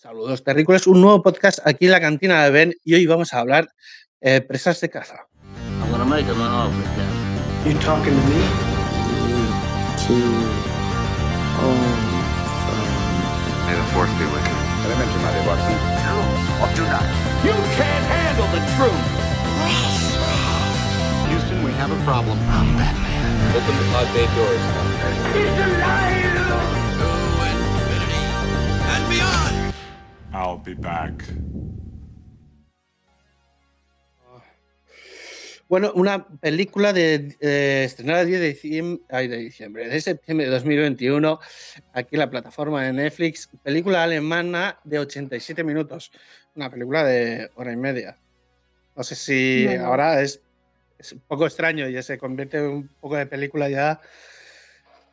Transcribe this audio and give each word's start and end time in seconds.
Saludos 0.00 0.42
terrícolas, 0.42 0.86
un 0.86 1.02
nuevo 1.02 1.22
podcast 1.22 1.58
aquí 1.62 1.84
en 1.84 1.90
la 1.90 2.00
cantina 2.00 2.42
de 2.42 2.50
Ben 2.50 2.72
y 2.84 2.94
hoy 2.94 3.04
vamos 3.04 3.34
a 3.34 3.40
hablar 3.40 3.68
eh, 4.22 4.40
presas 4.40 4.80
de 4.80 4.88
caza. 4.88 5.26
I'm 5.82 5.90
gonna 5.90 6.06
make 6.06 6.24
him 6.24 6.40
an 6.40 6.48
offer, 6.48 6.82
Captain. 6.96 7.70
You 7.70 7.78
talking 7.80 8.16
to 8.16 8.24
me? 8.24 8.40
May 13.68 13.76
the 13.76 13.84
force 13.92 14.08
be 14.16 14.24
with 14.24 14.40
you. 14.40 14.56
Elemente, 14.88 15.20
Madre 15.20 15.44
Watson. 15.44 15.76
You 17.44 17.52
can't 17.76 18.06
handle 18.08 18.48
the 18.56 18.64
truth. 18.80 19.04
Houston, 21.28 21.60
we 21.62 21.72
have 21.72 21.92
a 21.92 22.00
problem. 22.08 22.38
Open 23.52 23.76
the 23.76 23.84
pod 23.92 24.08
bay 24.14 24.24
doors. 24.34 24.64
I'll 30.32 30.58
be 30.64 30.74
back. 30.74 31.24
Bueno, 35.68 35.92
una 35.94 36.26
película 36.26 36.92
de 36.92 37.36
eh, 37.40 37.84
estrenada 37.84 38.22
el 38.22 38.26
10 38.26 38.40
de 38.40 38.48
diciembre, 38.48 39.04
ay, 39.08 39.28
de 39.28 39.36
diciembre, 39.36 39.88
de 39.88 40.00
septiembre 40.00 40.46
de 40.46 40.52
2021, 40.52 41.38
aquí 41.92 42.16
en 42.16 42.18
la 42.18 42.28
plataforma 42.30 42.82
de 42.84 42.92
Netflix, 42.92 43.48
película 43.62 44.02
alemana 44.02 44.80
de 44.82 44.98
87 44.98 45.62
minutos, 45.62 46.10
una 46.56 46.68
película 46.70 47.04
de 47.04 47.50
hora 47.54 47.72
y 47.72 47.76
media. 47.76 48.18
No 48.96 49.04
sé 49.04 49.14
si 49.14 49.64
Bueno. 49.64 49.84
ahora 49.86 50.20
es, 50.20 50.42
es 50.98 51.12
un 51.12 51.20
poco 51.20 51.46
extraño, 51.46 51.88
ya 51.88 52.02
se 52.02 52.18
convierte 52.18 52.58
en 52.58 52.64
un 52.66 52.88
poco 52.98 53.14
de 53.14 53.26
película 53.26 53.68
ya 53.68 54.00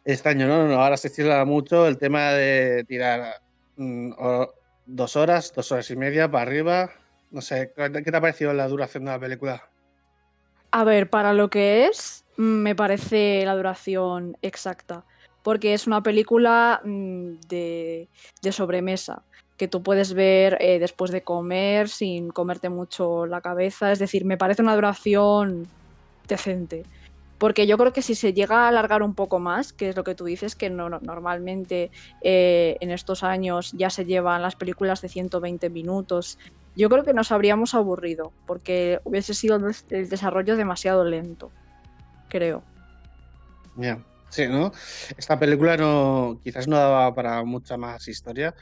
extraño, 0.03 0.47
¿no? 0.47 0.67
No, 0.67 0.81
Ahora 0.81 0.97
se 0.97 1.09
estila 1.09 1.45
mucho 1.45 1.87
el 1.87 1.99
tema 1.99 2.31
de 2.31 2.83
tirar 2.87 3.35
mm, 3.75 4.13
o- 4.17 4.53
dos 4.87 5.15
horas, 5.15 5.53
dos 5.53 5.71
horas 5.71 5.91
y 5.91 5.95
media 5.95 6.31
para 6.31 6.43
arriba. 6.43 6.91
No 7.29 7.41
sé, 7.41 7.73
¿qué 7.75 7.89
te 7.89 8.17
ha 8.17 8.21
parecido 8.21 8.53
la 8.53 8.67
duración 8.67 9.05
de 9.05 9.11
la 9.11 9.19
película? 9.19 9.69
A 10.71 10.83
ver, 10.83 11.09
para 11.09 11.33
lo 11.33 11.49
que 11.49 11.85
es, 11.85 12.25
mm, 12.37 12.41
me 12.41 12.75
parece 12.75 13.43
la 13.45 13.55
duración 13.55 14.37
exacta. 14.41 15.05
Porque 15.43 15.73
es 15.73 15.87
una 15.87 16.01
película 16.01 16.81
mm, 16.83 17.35
de, 17.47 18.09
de 18.41 18.51
sobremesa 18.51 19.23
que 19.57 19.67
tú 19.67 19.81
puedes 19.81 20.13
ver 20.13 20.57
eh, 20.61 20.77
después 20.79 21.11
de 21.11 21.23
comer 21.23 21.89
sin 21.89 22.29
comerte 22.29 22.69
mucho 22.69 23.25
la 23.25 23.41
cabeza. 23.41 23.91
Es 23.91 23.99
decir, 23.99 24.23
me 24.23 24.37
parece 24.37 24.61
una 24.61 24.75
duración 24.75 25.67
decente. 26.27 26.83
Porque 27.37 27.67
yo 27.67 27.77
creo 27.77 27.93
que 27.93 28.01
si 28.01 28.15
se 28.15 28.33
llega 28.33 28.65
a 28.65 28.67
alargar 28.69 29.03
un 29.03 29.15
poco 29.15 29.39
más, 29.39 29.73
que 29.73 29.89
es 29.89 29.95
lo 29.95 30.03
que 30.03 30.15
tú 30.15 30.25
dices, 30.25 30.55
que 30.55 30.69
no, 30.69 30.89
no- 30.89 30.99
normalmente 31.01 31.91
eh, 32.21 32.77
en 32.81 32.91
estos 32.91 33.23
años 33.23 33.71
ya 33.73 33.89
se 33.89 34.05
llevan 34.05 34.41
las 34.41 34.55
películas 34.55 35.01
de 35.01 35.09
120 35.09 35.69
minutos, 35.69 36.37
yo 36.75 36.89
creo 36.89 37.03
que 37.03 37.13
nos 37.13 37.31
habríamos 37.31 37.73
aburrido, 37.73 38.33
porque 38.45 38.99
hubiese 39.03 39.33
sido 39.33 39.57
el 39.89 40.09
desarrollo 40.09 40.55
demasiado 40.57 41.03
lento, 41.05 41.51
creo. 42.29 42.63
Ya, 43.75 44.03
Sí, 44.29 44.47
¿no? 44.47 44.71
Esta 45.17 45.39
película 45.39 45.77
no, 45.77 46.39
quizás 46.43 46.67
no 46.67 46.75
daba 46.77 47.15
para 47.15 47.43
mucha 47.45 47.77
más 47.77 48.07
historia, 48.09 48.53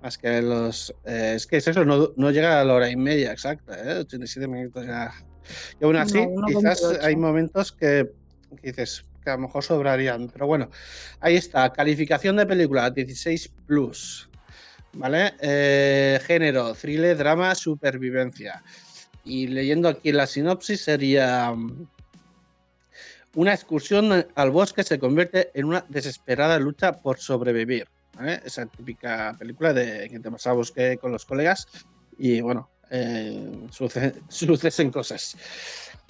más 0.00 0.18
que 0.18 0.42
los... 0.42 0.90
eh, 1.04 1.34
es 1.36 1.46
que 1.46 1.56
es 1.58 1.68
eso, 1.68 1.84
no, 1.86 2.10
no 2.16 2.30
llega 2.30 2.60
a 2.60 2.64
la 2.64 2.74
hora 2.74 2.90
y 2.90 2.96
media 2.96 3.32
exacta, 3.32 3.76
¿eh? 3.82 4.00
87 4.00 4.46
minutos 4.48 4.86
ya. 4.86 5.10
Y 5.80 5.84
aún 5.84 5.96
así, 5.96 6.26
No, 6.26 6.46
quizás 6.46 6.82
28. 6.82 7.00
hay 7.02 7.16
momentos 7.16 7.72
que, 7.72 8.10
que 8.60 8.68
dices 8.68 9.04
que 9.22 9.30
a 9.30 9.34
lo 9.34 9.42
mejor 9.42 9.64
sobrarían, 9.64 10.28
pero 10.32 10.46
bueno, 10.46 10.70
ahí 11.20 11.36
está, 11.36 11.72
calificación 11.72 12.36
de 12.36 12.46
película 12.46 12.90
16 12.90 13.50
plus, 13.66 14.28
¿vale? 14.92 15.34
Eh, 15.40 16.20
género, 16.24 16.74
thriller, 16.74 17.16
drama, 17.16 17.54
supervivencia. 17.54 18.62
Y 19.24 19.48
leyendo 19.48 19.88
aquí 19.88 20.12
la 20.12 20.26
sinopsis 20.26 20.84
sería... 20.84 21.50
mm, 21.52 21.88
una 23.36 23.52
excursión 23.52 24.26
al 24.34 24.50
bosque 24.50 24.82
se 24.82 24.98
convierte 24.98 25.50
en 25.52 25.66
una 25.66 25.84
desesperada 25.88 26.58
lucha 26.58 26.92
por 26.92 27.18
sobrevivir. 27.18 27.86
¿vale? 28.14 28.40
Esa 28.44 28.64
típica 28.66 29.36
película 29.38 29.74
de 29.74 30.08
que 30.08 30.20
te 30.20 30.28
vas 30.30 30.46
a 30.46 30.52
bosque 30.52 30.96
con 30.98 31.12
los 31.12 31.26
colegas 31.26 31.68
y 32.18 32.40
bueno, 32.40 32.70
eh, 32.90 33.68
suce- 33.70 34.22
suceden 34.28 34.90
cosas. 34.90 35.36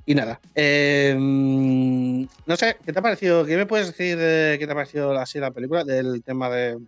Y 0.04 0.14
nada, 0.14 0.40
eh, 0.54 1.16
no 1.18 2.56
sé, 2.56 2.76
¿qué 2.84 2.92
te 2.92 2.98
ha 2.98 3.02
parecido? 3.02 3.44
¿Qué 3.44 3.56
me 3.56 3.66
puedes 3.66 3.88
decir 3.88 4.16
de 4.16 4.56
qué 4.58 4.66
te 4.66 4.72
ha 4.72 4.76
parecido 4.76 5.12
así 5.18 5.40
la 5.40 5.50
película 5.50 5.82
del 5.82 6.22
tema 6.22 6.48
de, 6.48 6.78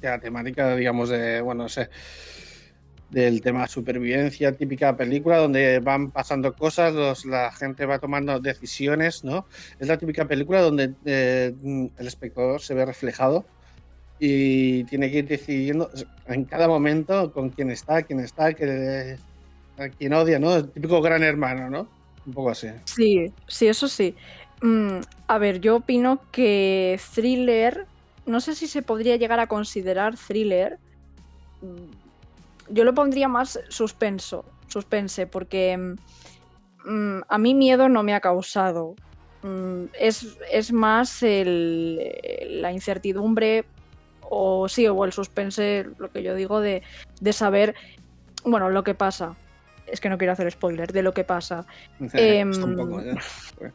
la 0.00 0.18
temática, 0.18 0.74
digamos, 0.76 1.10
de, 1.10 1.40
bueno, 1.42 1.64
no 1.64 1.68
sé, 1.68 1.90
del 3.10 3.40
tema 3.42 3.66
supervivencia, 3.66 4.56
típica 4.56 4.96
película 4.96 5.38
donde 5.38 5.80
van 5.80 6.10
pasando 6.10 6.54
cosas, 6.54 7.24
la 7.24 7.52
gente 7.52 7.84
va 7.84 7.98
tomando 7.98 8.38
decisiones, 8.38 9.24
¿no? 9.24 9.46
Es 9.78 9.88
la 9.88 9.98
típica 9.98 10.26
película 10.26 10.60
donde 10.62 10.94
eh, 11.04 11.52
el 11.96 12.06
espectador 12.06 12.60
se 12.60 12.74
ve 12.74 12.86
reflejado 12.86 13.46
y 14.22 14.84
tiene 14.84 15.10
que 15.10 15.18
ir 15.18 15.28
decidiendo 15.28 15.90
en 16.26 16.44
cada 16.44 16.68
momento 16.68 17.32
con 17.32 17.48
quién 17.48 17.70
está, 17.70 18.02
quién 18.02 18.20
está, 18.20 18.52
que, 18.52 19.16
a 19.78 19.88
quién 19.88 20.12
odia, 20.12 20.38
¿no? 20.38 20.54
El 20.56 20.70
típico 20.70 21.00
gran 21.00 21.22
hermano, 21.22 21.70
¿no? 21.70 21.88
Un 22.26 22.34
poco 22.34 22.50
así. 22.50 22.68
Sí, 22.84 23.32
sí, 23.48 23.66
eso 23.66 23.88
sí. 23.88 24.14
Mm, 24.60 24.98
a 25.26 25.38
ver, 25.38 25.60
yo 25.60 25.76
opino 25.76 26.20
que 26.30 27.00
thriller, 27.14 27.86
no 28.26 28.40
sé 28.40 28.54
si 28.54 28.66
se 28.66 28.82
podría 28.82 29.16
llegar 29.16 29.40
a 29.40 29.46
considerar 29.46 30.16
thriller. 30.16 30.78
Mm, 31.62 32.74
Yo 32.74 32.84
lo 32.84 32.94
pondría 32.94 33.26
más 33.26 33.58
suspenso, 33.70 34.44
suspense, 34.68 35.26
porque 35.26 35.96
mm, 36.84 37.20
a 37.26 37.38
mí 37.38 37.54
miedo 37.54 37.88
no 37.88 38.02
me 38.02 38.12
ha 38.12 38.20
causado. 38.20 38.96
Es, 39.98 40.36
es 40.52 40.70
más 40.70 41.22
la 41.22 42.72
incertidumbre 42.72 43.64
o 44.30 44.68
sí, 44.68 44.86
o 44.88 45.04
el 45.04 45.12
suspense, 45.12 45.86
lo 45.98 46.10
que 46.10 46.22
yo 46.22 46.34
digo, 46.34 46.60
de, 46.60 46.82
de 47.20 47.32
saber, 47.34 47.74
bueno, 48.44 48.70
lo 48.70 48.82
que 48.84 48.94
pasa. 48.94 49.36
Es 49.86 50.00
que 50.00 50.08
no 50.08 50.16
quiero 50.18 50.32
hacer 50.32 50.48
spoiler 50.50 50.92
de 50.92 51.02
lo 51.02 51.12
que 51.12 51.24
pasa. 51.24 51.66
Em, 52.14 52.50
poco, 52.76 53.00
¿eh? 53.00 53.14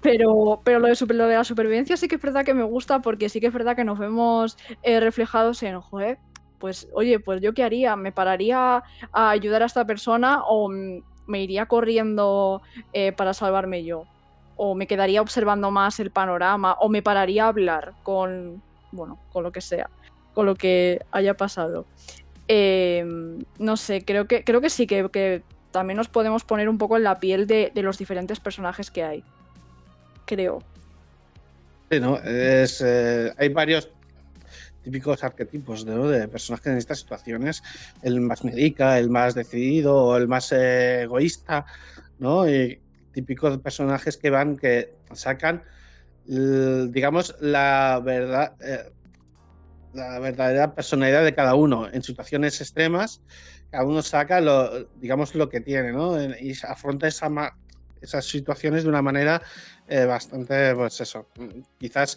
Pero, 0.00 0.60
pero 0.64 0.78
lo, 0.78 0.86
de, 0.86 0.94
super- 0.94 1.16
lo 1.16 1.26
de 1.26 1.34
la 1.36 1.44
supervivencia 1.44 1.96
sí 1.96 2.08
que 2.08 2.14
es 2.14 2.22
verdad 2.22 2.44
que 2.44 2.54
me 2.54 2.62
gusta 2.62 3.00
porque 3.00 3.28
sí 3.28 3.40
que 3.40 3.48
es 3.48 3.52
verdad 3.52 3.76
que 3.76 3.84
nos 3.84 3.98
vemos 3.98 4.56
eh, 4.82 5.00
reflejados 5.00 5.62
en, 5.62 5.80
joder, 5.80 6.18
pues 6.58 6.88
oye, 6.94 7.18
pues 7.20 7.40
yo 7.42 7.52
qué 7.52 7.64
haría, 7.64 7.96
me 7.96 8.12
pararía 8.12 8.82
a 9.12 9.30
ayudar 9.30 9.62
a 9.62 9.66
esta 9.66 9.84
persona 9.84 10.42
o 10.46 10.68
me 10.70 11.42
iría 11.42 11.66
corriendo 11.66 12.62
eh, 12.92 13.12
para 13.12 13.34
salvarme 13.34 13.84
yo. 13.84 14.04
O 14.56 14.74
me 14.74 14.86
quedaría 14.86 15.20
observando 15.20 15.70
más 15.70 16.00
el 16.00 16.10
panorama 16.10 16.74
o 16.80 16.88
me 16.88 17.02
pararía 17.02 17.44
a 17.44 17.48
hablar 17.48 17.94
con, 18.02 18.62
bueno, 18.92 19.18
con 19.32 19.42
lo 19.42 19.52
que 19.52 19.60
sea, 19.60 19.90
con 20.34 20.46
lo 20.46 20.54
que 20.54 21.00
haya 21.10 21.34
pasado. 21.34 21.86
Eh, 22.48 23.04
no 23.58 23.76
sé, 23.76 24.04
creo 24.04 24.26
que, 24.26 24.44
creo 24.44 24.60
que 24.60 24.70
sí, 24.70 24.86
que, 24.86 25.08
que 25.10 25.42
también 25.70 25.96
nos 25.96 26.08
podemos 26.08 26.44
poner 26.44 26.68
un 26.68 26.78
poco 26.78 26.96
en 26.96 27.04
la 27.04 27.20
piel 27.20 27.46
de, 27.46 27.70
de 27.74 27.82
los 27.82 27.98
diferentes 27.98 28.40
personajes 28.40 28.90
que 28.90 29.04
hay 29.04 29.24
creo. 30.28 30.62
Sí, 31.90 31.98
¿no? 31.98 32.18
Es, 32.18 32.82
eh, 32.84 33.32
hay 33.36 33.48
varios 33.48 33.88
típicos 34.84 35.24
arquetipos 35.24 35.84
¿no? 35.86 36.06
de 36.06 36.28
personajes 36.28 36.66
en 36.66 36.76
estas 36.76 37.00
situaciones. 37.00 37.62
El 38.02 38.20
más 38.20 38.44
medica, 38.44 38.98
el 38.98 39.08
más 39.10 39.34
decidido, 39.34 40.16
el 40.16 40.28
más 40.28 40.52
eh, 40.52 41.02
egoísta, 41.02 41.64
¿no? 42.18 42.48
Y 42.48 42.80
típicos 43.12 43.58
personajes 43.58 44.16
que 44.16 44.30
van, 44.30 44.56
que 44.56 44.94
sacan, 45.12 45.62
digamos, 46.28 47.34
la 47.40 48.00
verdad, 48.04 48.54
eh, 48.60 48.92
la 49.94 50.18
verdadera 50.18 50.74
personalidad 50.74 51.24
de 51.24 51.34
cada 51.34 51.54
uno. 51.54 51.88
En 51.90 52.02
situaciones 52.02 52.60
extremas, 52.60 53.22
cada 53.70 53.84
uno 53.84 54.02
saca 54.02 54.40
lo, 54.40 54.84
digamos, 54.96 55.34
lo 55.34 55.48
que 55.48 55.60
tiene, 55.60 55.92
¿no? 55.92 56.20
Y 56.22 56.54
afronta 56.68 57.06
esa 57.08 57.30
esas 58.00 58.24
situaciones 58.26 58.84
de 58.84 58.90
una 58.90 59.02
manera 59.02 59.42
eh, 59.88 60.04
bastante, 60.04 60.74
pues 60.74 61.00
eso, 61.00 61.28
mm, 61.36 61.60
quizás 61.78 62.16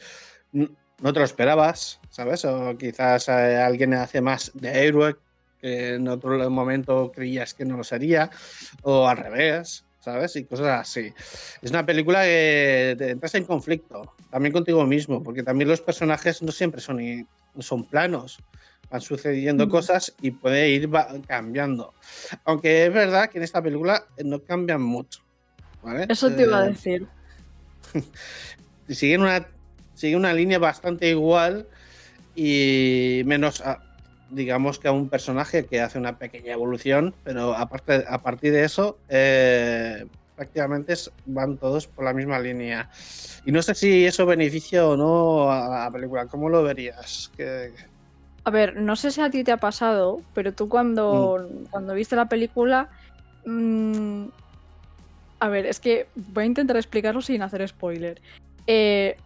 no 0.52 1.14
te 1.14 1.19
lo 1.19 1.25
esperabas, 1.25 2.00
¿sabes? 2.10 2.46
O 2.46 2.78
quizás 2.78 3.30
eh, 3.30 3.57
alguien 3.57 3.94
hace 3.96 4.22
más 4.22 4.52
de 4.54 4.88
héroe 4.88 5.16
que 5.60 5.96
en 5.96 6.07
otro 6.07 6.50
momento 6.50 7.12
creías 7.12 7.54
que 7.54 7.66
no 7.66 7.78
lo 7.78 7.84
sería, 7.84 8.30
o 8.84 9.07
al 9.07 9.18
revés, 9.18 9.86
¿sabes? 10.01 10.36
Y 10.36 10.45
cosas 10.45 10.81
así. 10.81 11.13
Es 11.62 11.69
una 11.69 11.86
película 11.86 12.24
que 12.24 12.95
te 12.98 13.12
entras 13.12 13.36
en 13.36 13.45
conflicto, 13.45 14.13
también 14.30 14.51
contigo 14.53 14.86
mismo, 14.86 15.24
porque 15.24 15.44
también 15.44 15.69
los 15.69 15.81
personajes 15.81 16.42
no 16.42 16.51
siempre 16.51 16.81
son, 16.81 17.00
son 17.59 17.86
planos. 17.86 18.39
Van 18.89 19.00
sucediendo 19.00 19.68
Mm. 19.68 19.69
cosas 19.69 20.13
y 20.21 20.31
puede 20.31 20.68
ir 20.69 20.89
cambiando. 21.25 21.94
Aunque 22.44 22.88
es 22.88 22.94
verdad 22.94 23.30
que 23.30 23.38
en 23.38 23.45
esta 23.45 23.62
película 23.62 24.03
eh, 24.18 24.24
no 24.25 24.42
cambian 24.44 24.81
mucho. 24.81 25.21
¿vale? 25.81 26.06
Eso 26.09 26.30
te 26.36 26.44
iba 26.44 26.57
a 26.59 26.65
Eh, 26.65 26.69
decir. 26.71 27.07
siguen 28.89 29.21
una, 29.21 29.47
sigue 29.94 30.15
una 30.15 30.33
línea 30.33 30.59
bastante 30.59 31.09
igual 31.09 31.68
y 32.36 33.21
menos, 33.25 33.62
a- 33.62 33.80
digamos 34.31 34.80
que 34.80 34.88
a 34.88 34.92
un 34.92 35.10
personaje 35.10 35.66
que 35.66 35.81
hace 35.81 36.00
una 36.00 36.18
pequeña 36.18 36.54
evolución, 36.54 37.13
pero 37.24 37.56
aparte, 37.56 38.04
a 38.07 38.22
partir 38.22 38.54
de 38.54 38.63
eso, 38.63 38.98
eh, 39.10 40.06
prácticamente 40.36 40.94
van 41.25 41.57
todos 41.57 41.88
por 41.88 42.06
la 42.06 42.13
misma 42.13 42.39
línea. 42.39 42.89
Y 43.45 43.51
no 43.51 43.62
sé 43.62 43.75
si 43.75 44.06
eso 44.06 44.25
beneficia 44.25 44.88
o 44.88 44.98
no 44.98 45.51
a 45.51 45.83
la 45.86 45.92
película. 45.92 46.25
¿Cómo 46.28 46.50
lo 46.50 46.63
verías? 46.63 47.31
A 48.44 48.50
ver, 48.50 48.78
no 48.78 48.95
sé 48.95 49.12
si 49.12 49.22
a 49.22 49.30
ti 49.30 49.44
te 49.44 49.51
ha 49.51 49.57
pasado, 49.57 50.22
pero 50.33 50.54
tú 50.54 50.68
cuando, 50.68 51.48
cuando 51.69 51.94
viste 51.94 52.16
la 52.16 52.25
película... 52.25 52.89
mm, 53.45 54.25
a 55.39 55.50
ver, 55.50 55.66
es 55.66 55.80
que 55.80 56.07
voy 56.16 56.44
a 56.44 56.45
intentar 56.45 56.78
explicarlo 56.78 57.22
sin 57.22 57.42
hacer 57.42 57.68
spoiler. 57.68 58.22
Eh, 58.68 59.18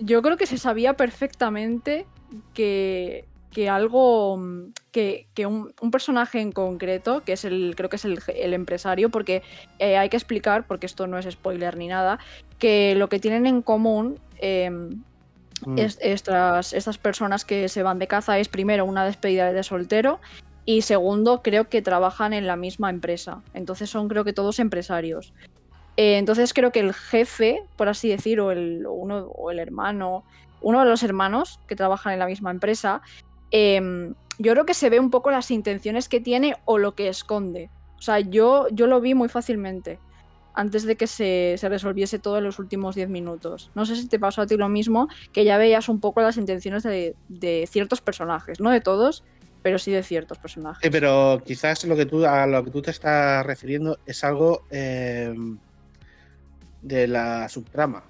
yo 0.00 0.20
creo 0.20 0.36
que 0.36 0.46
se 0.46 0.58
sabía 0.58 0.94
perfectamente 0.94 2.06
que, 2.54 3.24
que 3.54 3.70
algo... 3.70 4.36
mm, 4.36 4.72
que, 4.92 5.26
que 5.34 5.46
un, 5.46 5.72
un 5.80 5.90
personaje 5.90 6.40
en 6.40 6.52
concreto, 6.52 7.22
que 7.24 7.32
es 7.32 7.44
el, 7.44 7.74
creo 7.76 7.88
que 7.88 7.96
es 7.96 8.04
el, 8.04 8.20
el 8.36 8.52
empresario, 8.54 9.08
porque 9.10 9.42
eh, 9.78 9.96
hay 9.96 10.08
que 10.08 10.16
explicar, 10.16 10.66
porque 10.66 10.86
esto 10.86 11.06
no 11.06 11.18
es 11.18 11.26
spoiler 11.30 11.76
ni 11.76 11.88
nada, 11.88 12.18
que 12.58 12.94
lo 12.94 13.08
que 13.08 13.18
tienen 13.18 13.46
en 13.46 13.62
común... 13.62 14.18
em, 14.38 15.02
Mm. 15.66 15.78
es- 15.78 15.98
estas, 16.02 16.72
estas 16.74 16.98
personas 16.98 17.44
que 17.44 17.68
se 17.68 17.82
van 17.84 17.98
de 18.00 18.06
caza 18.08 18.38
es 18.38 18.48
primero 18.48 18.84
una 18.84 19.04
despedida 19.04 19.50
de 19.52 19.62
soltero 19.62 20.18
y 20.66 20.82
segundo 20.82 21.42
creo 21.42 21.68
que 21.70 21.80
trabajan 21.80 22.32
en 22.34 22.46
la 22.46 22.56
misma 22.56 22.90
empresa. 22.90 23.40
Entonces 23.54 23.88
son 23.88 24.08
creo 24.08 24.24
que 24.24 24.32
todos 24.34 24.58
empresarios. 24.58 25.32
Eh, 25.96 26.18
entonces 26.18 26.52
creo 26.52 26.70
que 26.72 26.80
el 26.80 26.92
jefe, 26.92 27.62
por 27.76 27.88
así 27.88 28.08
decir, 28.10 28.40
o 28.40 28.50
el, 28.50 28.84
o 28.84 28.92
uno, 28.92 29.18
o 29.28 29.50
el 29.52 29.58
hermano, 29.60 30.24
uno 30.60 30.80
de 30.80 30.86
los 30.90 31.02
hermanos 31.04 31.60
que 31.68 31.76
trabajan 31.76 32.12
en 32.12 32.18
la 32.18 32.26
misma 32.26 32.50
empresa, 32.50 33.00
em, 33.54 34.14
yo 34.38 34.52
creo 34.52 34.66
que 34.66 34.74
se 34.74 34.90
ve 34.90 34.98
un 34.98 35.10
poco 35.10 35.30
las 35.30 35.52
intenciones 35.52 36.08
que 36.08 36.20
tiene 36.20 36.56
o 36.64 36.78
lo 36.78 36.96
que 36.96 37.08
esconde. 37.08 37.70
O 37.96 38.02
sea, 38.02 38.18
yo, 38.18 38.66
yo 38.72 38.88
lo 38.88 39.00
vi 39.00 39.14
muy 39.14 39.28
fácilmente 39.28 40.00
antes 40.54 40.82
de 40.84 40.96
que 40.96 41.06
se, 41.06 41.54
se 41.56 41.68
resolviese 41.68 42.18
todo 42.18 42.38
en 42.38 42.44
los 42.44 42.58
últimos 42.58 42.96
10 42.96 43.08
minutos. 43.08 43.70
No 43.74 43.86
sé 43.86 43.94
si 43.94 44.08
te 44.08 44.18
pasó 44.18 44.42
a 44.42 44.46
ti 44.46 44.56
lo 44.56 44.68
mismo, 44.68 45.08
que 45.32 45.44
ya 45.44 45.56
veías 45.56 45.88
un 45.88 46.00
poco 46.00 46.20
las 46.20 46.36
intenciones 46.36 46.82
de, 46.82 47.14
de 47.28 47.68
ciertos 47.70 48.00
personajes, 48.00 48.60
no 48.60 48.70
de 48.70 48.80
todos, 48.80 49.22
pero 49.62 49.78
sí 49.78 49.92
de 49.92 50.02
ciertos 50.02 50.38
personajes. 50.38 50.80
Sí, 50.82 50.90
pero 50.90 51.40
quizás 51.44 51.84
lo 51.84 51.96
que 51.96 52.06
tú, 52.06 52.24
a 52.26 52.46
lo 52.46 52.64
que 52.64 52.70
tú 52.70 52.82
te 52.82 52.90
estás 52.90 53.46
refiriendo 53.46 53.98
es 54.04 54.22
algo 54.24 54.64
eh, 54.70 55.32
de 56.82 57.08
la 57.08 57.48
subtrama. 57.48 58.02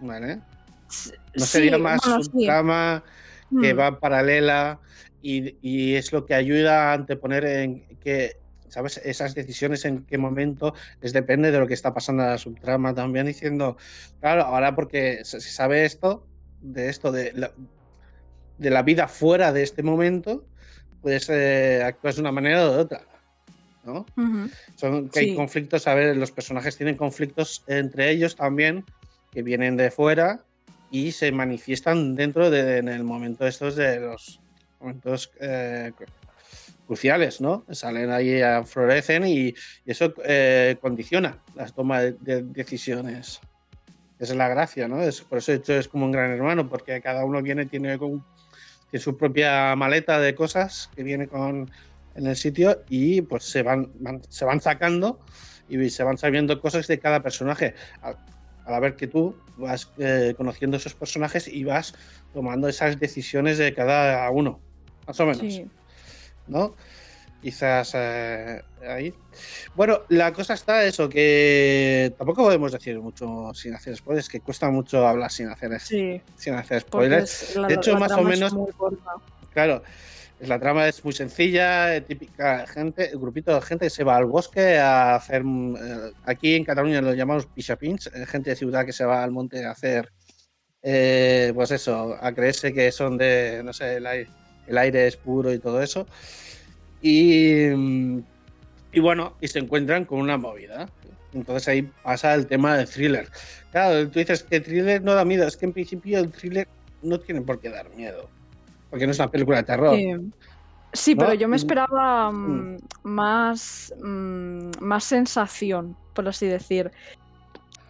¿Vale? 0.00 0.36
No 0.36 0.42
Sí, 0.88 1.12
sería 1.36 1.78
más 1.78 2.00
bueno, 2.04 2.24
sí. 2.24 2.46
Que 3.60 3.74
Mm. 3.74 3.78
va 3.78 4.00
paralela 4.00 4.80
y, 5.22 5.56
y 5.60 5.94
es 5.94 6.12
lo 6.12 6.24
que 6.26 6.34
ayuda 6.34 6.90
a 6.90 6.94
anteponer 6.94 7.44
en 7.44 7.84
que, 7.98 8.36
¿sabes? 8.68 9.00
Esas 9.04 9.34
decisiones 9.34 9.84
en 9.84 10.04
qué 10.04 10.18
momento 10.18 10.74
les 11.00 11.12
depende 11.12 11.50
de 11.50 11.58
lo 11.58 11.66
que 11.66 11.74
está 11.74 11.92
pasando 11.92 12.22
en 12.22 12.30
la 12.30 12.38
subtrama 12.38 12.94
también 12.94 13.26
diciendo, 13.26 13.76
claro, 14.20 14.42
ahora 14.42 14.74
porque 14.74 15.24
se 15.24 15.40
sabe 15.40 15.84
esto, 15.84 16.26
de 16.60 16.88
esto, 16.88 17.10
de 17.10 17.32
la, 17.32 17.52
de 18.58 18.70
la 18.70 18.82
vida 18.82 19.08
fuera 19.08 19.52
de 19.52 19.62
este 19.62 19.82
momento, 19.82 20.44
pues 21.02 21.28
eh, 21.30 21.82
actúas 21.84 22.16
de 22.16 22.20
una 22.20 22.32
manera 22.32 22.66
o 22.66 22.72
de 22.72 22.78
otra, 22.78 23.02
¿no? 23.84 24.06
Son 24.76 25.08
que 25.08 25.20
hay 25.20 25.34
conflictos, 25.34 25.86
a 25.86 25.94
ver, 25.94 26.16
los 26.16 26.30
personajes 26.30 26.76
tienen 26.76 26.96
conflictos 26.96 27.64
entre 27.66 28.10
ellos 28.10 28.36
también, 28.36 28.84
que 29.32 29.42
vienen 29.42 29.76
de 29.76 29.90
fuera 29.90 30.44
y 30.90 31.12
se 31.12 31.30
manifiestan 31.32 32.14
dentro 32.14 32.50
de 32.50 32.78
en 32.78 32.88
el 32.88 33.04
momento 33.04 33.46
estos 33.46 33.76
de 33.76 34.00
los 34.00 34.40
momentos 34.80 35.30
eh, 35.40 35.92
cru- 35.96 36.06
cruciales, 36.86 37.40
¿no? 37.40 37.64
Salen 37.70 38.10
ahí, 38.10 38.40
florecen 38.64 39.26
y, 39.26 39.48
y 39.48 39.54
eso 39.84 40.12
eh, 40.24 40.76
condiciona 40.80 41.38
las 41.54 41.72
tomas 41.72 42.02
de, 42.02 42.16
de 42.20 42.42
decisiones. 42.42 43.40
Esa 44.18 44.32
es 44.32 44.36
la 44.36 44.48
gracia, 44.48 44.88
¿no? 44.88 45.00
Es, 45.00 45.20
por 45.22 45.38
eso 45.38 45.52
hecho 45.52 45.74
es 45.74 45.88
como 45.88 46.04
un 46.04 46.12
gran 46.12 46.30
hermano, 46.30 46.68
porque 46.68 47.00
cada 47.00 47.24
uno 47.24 47.40
viene, 47.40 47.66
tiene, 47.66 47.96
con- 47.98 48.24
tiene 48.90 49.02
su 49.02 49.16
propia 49.16 49.74
maleta 49.76 50.18
de 50.20 50.34
cosas 50.34 50.90
que 50.94 51.02
viene 51.02 51.28
con 51.28 51.70
en 52.16 52.26
el 52.26 52.34
sitio 52.36 52.82
y 52.88 53.22
pues 53.22 53.44
se 53.44 53.62
van, 53.62 53.92
van- 54.00 54.20
se 54.28 54.44
van 54.44 54.60
sacando 54.60 55.20
y 55.68 55.88
se 55.90 56.02
van 56.02 56.18
sabiendo 56.18 56.60
cosas 56.60 56.86
de 56.88 56.98
cada 56.98 57.22
personaje. 57.22 57.74
A, 58.70 58.74
la 58.74 58.80
vez 58.80 58.94
que 58.94 59.08
tú 59.08 59.34
vas 59.56 59.90
eh, 59.98 60.34
conociendo 60.36 60.76
esos 60.76 60.94
personajes 60.94 61.48
y 61.48 61.64
vas 61.64 61.92
tomando 62.32 62.68
esas 62.68 62.98
decisiones 63.00 63.58
de 63.58 63.74
cada 63.74 64.30
uno, 64.30 64.60
más 65.06 65.18
o 65.18 65.26
menos. 65.26 65.40
Sí. 65.40 65.66
¿no? 66.46 66.74
Quizás 67.42 67.92
eh, 67.94 68.62
ahí. 68.86 69.14
Bueno, 69.74 70.02
la 70.08 70.32
cosa 70.32 70.54
está 70.54 70.84
eso, 70.84 71.08
que 71.08 72.14
tampoco 72.18 72.42
podemos 72.44 72.70
decir 72.70 73.00
mucho 73.00 73.52
sin 73.54 73.74
hacer 73.74 73.96
spoilers, 73.96 74.28
que 74.28 74.40
cuesta 74.40 74.70
mucho 74.70 75.06
hablar 75.06 75.30
sin 75.32 75.48
hacer, 75.48 75.80
Sí, 75.80 76.20
sin 76.36 76.54
hacer 76.54 76.82
spoilers. 76.82 77.56
la- 77.56 77.68
De 77.68 77.74
hecho, 77.74 77.96
más 77.98 78.12
o 78.12 78.22
menos-. 78.22 78.54
Claro, 79.52 79.82
la 80.46 80.58
trama 80.58 80.88
es 80.88 81.04
muy 81.04 81.12
sencilla, 81.12 81.94
eh, 81.96 82.00
típica 82.02 82.66
gente, 82.66 83.10
grupito 83.14 83.54
de 83.54 83.60
gente 83.62 83.90
se 83.90 84.04
va 84.04 84.16
al 84.16 84.26
bosque 84.26 84.78
a 84.78 85.14
hacer. 85.16 85.42
eh, 85.42 86.12
aquí 86.24 86.54
en 86.54 86.64
Cataluña 86.64 87.00
lo 87.02 87.14
llamamos 87.14 87.46
pichapins, 87.46 88.08
eh, 88.14 88.26
gente 88.26 88.50
de 88.50 88.56
ciudad 88.56 88.86
que 88.86 88.92
se 88.92 89.04
va 89.04 89.22
al 89.22 89.30
monte 89.32 89.64
a 89.64 89.72
hacer. 89.72 90.12
pues 91.54 91.70
eso, 91.72 92.16
a 92.20 92.32
creerse 92.34 92.72
que 92.72 92.90
son 92.92 93.18
de. 93.18 93.62
No 93.64 93.72
sé, 93.72 93.96
el 93.96 94.06
aire, 94.06 94.30
el 94.66 94.78
aire 94.78 95.06
es 95.08 95.16
puro 95.16 95.52
y 95.52 95.58
todo 95.58 95.82
eso. 95.82 96.06
Y. 97.02 97.66
mm, 97.74 98.20
Y 98.92 99.00
bueno, 99.00 99.36
y 99.40 99.48
se 99.48 99.58
encuentran 99.60 100.04
con 100.04 100.18
una 100.20 100.36
movida. 100.38 100.88
Entonces 101.32 101.68
ahí 101.68 101.82
pasa 102.02 102.34
el 102.34 102.46
tema 102.46 102.76
del 102.76 102.88
thriller. 102.88 103.28
Claro, 103.70 104.08
tú 104.10 104.18
dices 104.18 104.42
que 104.44 104.56
el 104.56 104.64
thriller 104.64 105.02
no 105.02 105.14
da 105.14 105.24
miedo, 105.24 105.46
es 105.46 105.56
que 105.56 105.66
en 105.66 105.72
principio 105.72 106.18
el 106.18 106.32
thriller 106.32 106.68
no 107.02 107.20
tiene 107.20 107.42
por 107.42 107.60
qué 107.60 107.70
dar 107.70 107.90
miedo. 107.90 108.30
Porque 108.90 109.06
no 109.06 109.12
es 109.12 109.18
una 109.18 109.28
película 109.30 109.58
de 109.58 109.62
terror. 109.64 109.96
Sí. 109.96 110.12
Sí, 110.92 111.14
¿No? 111.14 111.20
pero 111.20 111.34
yo 111.34 111.46
me 111.46 111.54
Mm. 111.54 111.56
esperaba 111.56 112.32
mm, 112.32 112.76
más, 113.04 113.94
mm, 114.02 114.70
más 114.80 115.04
sensación, 115.04 115.96
por 116.14 116.26
así 116.28 116.46
decir. 116.46 116.90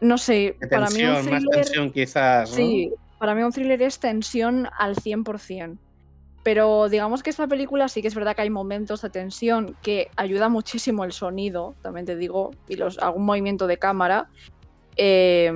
No 0.02 0.18
sé, 0.18 0.56
De 0.60 0.68
para 0.68 0.88
mí 0.90 1.02
un 1.02 1.14
tensión, 1.14 1.30
más 1.32 1.42
thriller. 1.42 1.64
tensión 1.64 1.90
quizás. 1.92 2.50
¿no? 2.50 2.56
Sí, 2.56 2.92
para 3.18 3.34
mí 3.34 3.42
un 3.42 3.52
thriller 3.52 3.80
es 3.82 3.98
tensión 3.98 4.68
al 4.78 4.96
100%. 4.96 5.78
Pero 6.42 6.88
digamos 6.88 7.22
que 7.22 7.28
esta 7.30 7.46
película 7.46 7.88
sí 7.88 8.00
que 8.02 8.08
es 8.08 8.14
verdad 8.14 8.34
que 8.34 8.42
hay 8.42 8.50
momentos 8.50 9.02
de 9.02 9.10
tensión 9.10 9.76
que 9.82 10.08
ayuda 10.16 10.48
muchísimo 10.48 11.04
el 11.04 11.12
sonido, 11.12 11.74
también 11.82 12.06
te 12.06 12.16
digo, 12.16 12.50
y 12.68 12.76
los, 12.76 12.98
algún 12.98 13.24
movimiento 13.26 13.66
de 13.66 13.76
cámara 13.78 14.28
eh, 14.96 15.52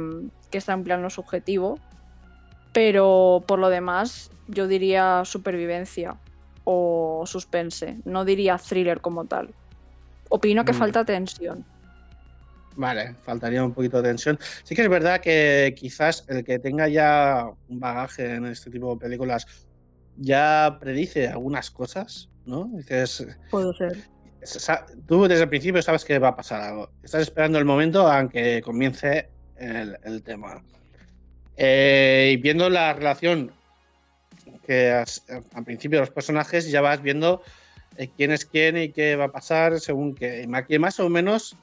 que 0.50 0.58
está 0.58 0.72
en 0.74 0.84
plano 0.84 1.08
subjetivo. 1.10 1.78
Pero 2.74 3.42
por 3.46 3.58
lo 3.58 3.70
demás, 3.70 4.30
yo 4.48 4.66
diría 4.68 5.22
supervivencia 5.24 6.16
o 6.64 7.22
suspense. 7.24 7.96
No 8.04 8.24
diría 8.26 8.58
thriller 8.58 9.00
como 9.00 9.24
tal. 9.24 9.54
Opino 10.28 10.64
que 10.66 10.72
Mm. 10.72 10.76
falta 10.76 11.04
tensión. 11.04 11.64
Vale, 12.76 13.14
faltaría 13.22 13.64
un 13.64 13.72
poquito 13.72 14.02
de 14.02 14.08
tensión. 14.08 14.38
Sí 14.64 14.74
que 14.74 14.82
es 14.82 14.88
verdad 14.88 15.20
que 15.20 15.72
quizás 15.78 16.24
el 16.28 16.42
que 16.44 16.58
tenga 16.58 16.88
ya 16.88 17.46
un 17.68 17.78
bagaje 17.78 18.34
en 18.34 18.46
este 18.46 18.68
tipo 18.70 18.92
de 18.94 19.00
películas 19.00 19.46
ya 20.16 20.76
predice 20.80 21.28
algunas 21.28 21.70
cosas, 21.70 22.28
¿no? 22.44 22.64
Dices, 22.72 23.24
Puede 23.50 23.72
ser. 23.74 23.96
tú 25.06 25.28
desde 25.28 25.44
el 25.44 25.48
principio 25.48 25.80
sabes 25.82 26.04
que 26.04 26.18
va 26.18 26.28
a 26.28 26.36
pasar 26.36 26.60
algo. 26.62 26.90
Estás 27.04 27.22
esperando 27.22 27.58
el 27.58 27.64
momento 27.64 28.08
aunque 28.10 28.60
comience 28.62 29.28
el, 29.56 29.96
el 30.02 30.22
tema. 30.24 30.60
Eh, 31.56 32.30
y 32.32 32.37
viendo 32.38 32.68
la 32.68 32.92
relación 32.92 33.52
que 34.66 34.90
has- 34.90 35.25
al 35.54 35.64
principio 35.64 36.00
los 36.00 36.11
personajes, 36.11 36.70
ya 36.70 36.80
vas 36.80 37.02
viendo 37.02 37.42
eh, 37.96 38.11
quién 38.16 38.32
es 38.32 38.44
quién 38.44 38.76
y 38.76 38.90
qué 38.90 39.14
va 39.16 39.26
a 39.26 39.32
pasar 39.32 39.78
según 39.78 40.14
que 40.14 40.46
más 40.78 40.99
o 41.00 41.08
menos 41.08 41.56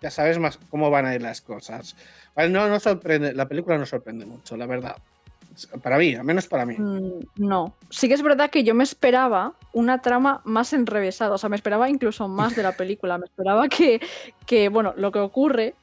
ya 0.00 0.10
sabes 0.10 0.38
más 0.38 0.58
cómo 0.70 0.90
van 0.90 1.06
a 1.06 1.14
ir 1.14 1.22
las 1.22 1.40
cosas. 1.40 1.94
No, 2.36 2.68
no 2.68 2.80
sorprende, 2.80 3.32
la 3.32 3.46
película 3.48 3.78
no 3.78 3.86
sorprende 3.86 4.26
mucho, 4.26 4.56
la 4.56 4.66
verdad. 4.66 4.96
Para 5.82 5.98
mí, 5.98 6.14
al 6.14 6.24
menos 6.24 6.46
para 6.48 6.66
mí. 6.66 6.74
Mm, 6.76 7.20
No. 7.36 7.74
Sí 7.90 8.08
que 8.08 8.14
es 8.14 8.22
verdad 8.22 8.50
que 8.50 8.64
yo 8.64 8.74
me 8.74 8.82
esperaba 8.82 9.54
una 9.72 10.02
trama 10.02 10.40
más 10.44 10.72
enrevesada. 10.72 11.34
O 11.34 11.38
sea, 11.38 11.48
me 11.48 11.54
esperaba 11.56 11.88
incluso 11.88 12.26
más 12.26 12.56
de 12.56 12.64
la 12.64 12.72
película. 12.72 13.18
Me 13.18 13.26
esperaba 13.26 13.68
que, 13.68 14.00
que 14.46 14.68
bueno, 14.68 14.94
lo 14.96 15.12
que 15.12 15.20
ocurre 15.20 15.74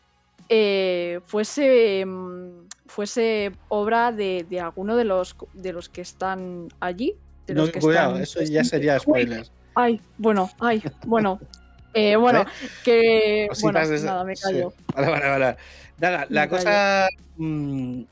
eh, 0.53 1.21
fuese, 1.25 2.05
mm, 2.05 2.67
fuese 2.85 3.53
obra 3.69 4.11
de, 4.11 4.45
de 4.49 4.59
alguno 4.59 4.97
de 4.97 5.05
los, 5.05 5.33
de 5.53 5.71
los 5.71 5.87
que 5.87 6.01
están 6.01 6.67
allí. 6.81 7.15
De 7.47 7.53
No, 7.53 7.61
los 7.61 7.71
que 7.71 7.79
cuidado, 7.79 8.19
están 8.19 8.23
eso 8.23 8.51
ya 8.51 8.63
sería 8.65 8.95
Uy, 8.95 8.99
spoiler. 8.99 9.47
Ay, 9.75 10.01
bueno, 10.17 10.51
ay, 10.59 10.83
bueno. 11.05 11.39
Eh, 11.93 12.15
bueno, 12.15 12.45
que. 12.85 13.49
Bueno, 13.61 13.85
de- 13.85 13.99
nada, 13.99 14.23
me 14.23 14.33
sí. 14.33 14.43
callo. 14.43 14.73
Vale, 14.95 15.09
vale, 15.09 15.27
vale. 15.27 15.57
Nada, 15.97 16.25
la 16.29 16.47
cosa 16.47 17.09
mm, 17.35 18.03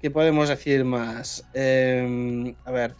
¿Qué 0.00 0.10
podemos 0.10 0.48
decir 0.48 0.84
más? 0.84 1.44
Eh, 1.54 2.52
a 2.64 2.70
ver. 2.72 2.96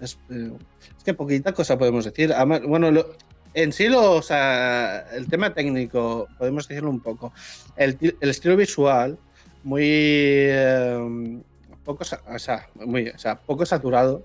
Es, 0.00 0.18
eh, 0.30 0.50
es 0.96 1.04
que 1.04 1.14
poquita 1.14 1.52
cosa 1.52 1.78
podemos 1.78 2.04
decir. 2.06 2.32
Además, 2.32 2.62
bueno, 2.66 2.90
lo- 2.90 3.14
en 3.62 3.72
sí, 3.72 3.88
lo, 3.88 4.12
o 4.16 4.22
sea, 4.22 5.06
el 5.12 5.28
tema 5.28 5.52
técnico, 5.52 6.28
podemos 6.38 6.66
decirlo 6.68 6.90
un 6.90 7.00
poco. 7.00 7.32
El, 7.76 7.96
ti- 7.96 8.14
el 8.20 8.30
estilo 8.30 8.56
visual, 8.56 9.18
muy. 9.64 9.82
eh, 9.84 11.40
poco, 11.84 12.04
o 12.26 12.38
sea, 12.38 12.66
muy, 12.74 13.08
o 13.08 13.18
sea, 13.18 13.36
poco 13.36 13.64
saturado. 13.66 14.22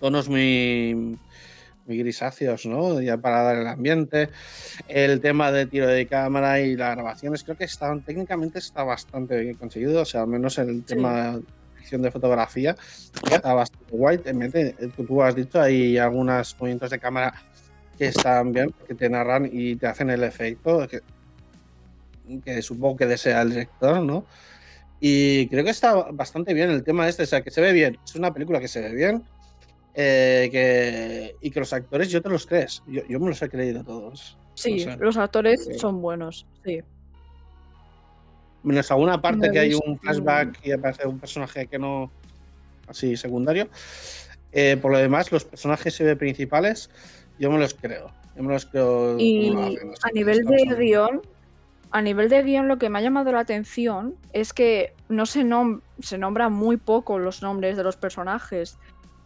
Tonos 0.00 0.28
muy. 0.28 1.18
Muy 1.86 1.98
grisáceos, 1.98 2.66
¿no? 2.66 3.00
Ya 3.00 3.16
para 3.16 3.42
dar 3.42 3.58
el 3.58 3.66
ambiente. 3.68 4.28
El 4.88 5.20
tema 5.20 5.52
de 5.52 5.66
tiro 5.66 5.86
de 5.86 6.08
cámara 6.08 6.60
y 6.60 6.74
las 6.74 6.96
grabaciones, 6.96 7.44
creo 7.44 7.56
que 7.56 7.62
están 7.64 8.02
técnicamente 8.02 8.58
está 8.58 8.82
bastante 8.82 9.38
bien 9.38 9.54
conseguido. 9.54 10.02
O 10.02 10.04
sea, 10.04 10.22
al 10.22 10.26
menos 10.26 10.58
el 10.58 10.84
tema 10.84 11.36
de 11.36 11.42
dirección 11.74 12.02
de 12.02 12.10
fotografía 12.10 12.74
está 13.30 13.54
bastante 13.54 13.86
guay. 13.90 14.18
Te 14.18 14.34
mete- 14.34 14.74
tú 14.96 15.22
has 15.22 15.36
dicho, 15.36 15.60
hay 15.62 15.96
algunos 15.96 16.56
movimientos 16.58 16.90
de 16.90 16.98
cámara 16.98 17.32
que 17.98 18.06
están 18.06 18.52
bien, 18.52 18.74
que 18.86 18.94
te 18.94 19.08
narran 19.08 19.48
y 19.50 19.76
te 19.76 19.86
hacen 19.86 20.10
el 20.10 20.22
efecto 20.22 20.86
que, 20.88 21.00
que 22.44 22.62
supongo 22.62 22.96
que 22.96 23.06
desea 23.06 23.42
el 23.42 23.50
director, 23.50 24.00
¿no? 24.02 24.24
Y 25.00 25.46
creo 25.48 25.64
que 25.64 25.70
está 25.70 25.94
bastante 26.12 26.54
bien 26.54 26.70
el 26.70 26.82
tema 26.82 27.08
este, 27.08 27.24
o 27.24 27.26
sea, 27.26 27.42
que 27.42 27.50
se 27.50 27.60
ve 27.60 27.72
bien. 27.72 27.98
Es 28.04 28.14
una 28.16 28.32
película 28.32 28.60
que 28.60 28.68
se 28.68 28.80
ve 28.80 28.94
bien. 28.94 29.22
eh, 29.94 30.48
que, 30.52 31.36
y 31.40 31.50
que 31.50 31.60
los 31.60 31.72
actores 31.72 32.10
yo 32.10 32.20
te 32.20 32.28
los 32.28 32.46
crees. 32.46 32.82
Yo, 32.86 33.02
yo 33.08 33.18
me 33.20 33.28
los 33.30 33.40
he 33.42 33.48
creído 33.48 33.82
todos. 33.84 34.36
Sí, 34.54 34.80
sé. 34.80 34.96
los 34.98 35.16
actores 35.16 35.64
Sí. 35.64 35.78
son 35.78 36.00
buenos, 36.02 36.46
sí. 36.64 36.80
Menos 38.62 38.90
alguna 38.90 39.20
parte 39.22 39.50
que 39.50 39.58
hay 39.58 39.74
un 39.74 39.98
flashback 39.98 40.58
y 40.66 40.72
aparece 40.72 41.06
un 41.06 41.18
personaje 41.18 41.66
que 41.66 41.78
no. 41.78 42.10
así 42.88 43.16
secundario. 43.16 43.68
Eh, 44.52 44.76
por 44.80 44.90
lo 44.92 44.98
demás, 44.98 45.30
los 45.32 45.44
personajes 45.44 46.02
principales, 46.18 46.90
yo 47.38 47.50
me 47.50 47.58
los 47.58 47.74
creo. 47.74 48.10
Yo 48.36 48.42
me 48.42 48.52
los 48.52 48.66
creo. 48.66 49.18
Y 49.18 49.50
a 50.02 50.10
nivel 50.12 50.44
de 50.44 50.74
guion, 50.78 51.22
a 51.90 52.02
nivel 52.02 52.28
de 52.28 52.42
guion 52.42 52.68
lo 52.68 52.78
que 52.78 52.90
me 52.90 52.98
ha 52.98 53.02
llamado 53.02 53.32
la 53.32 53.40
atención 53.40 54.14
es 54.32 54.52
que 54.52 54.92
no 55.08 55.26
se, 55.26 55.44
nom 55.44 55.80
se 56.00 56.18
nombran 56.18 56.52
muy 56.52 56.76
poco 56.76 57.18
los 57.18 57.42
nombres 57.42 57.76
de 57.76 57.84
los 57.84 57.96
personajes, 57.96 58.76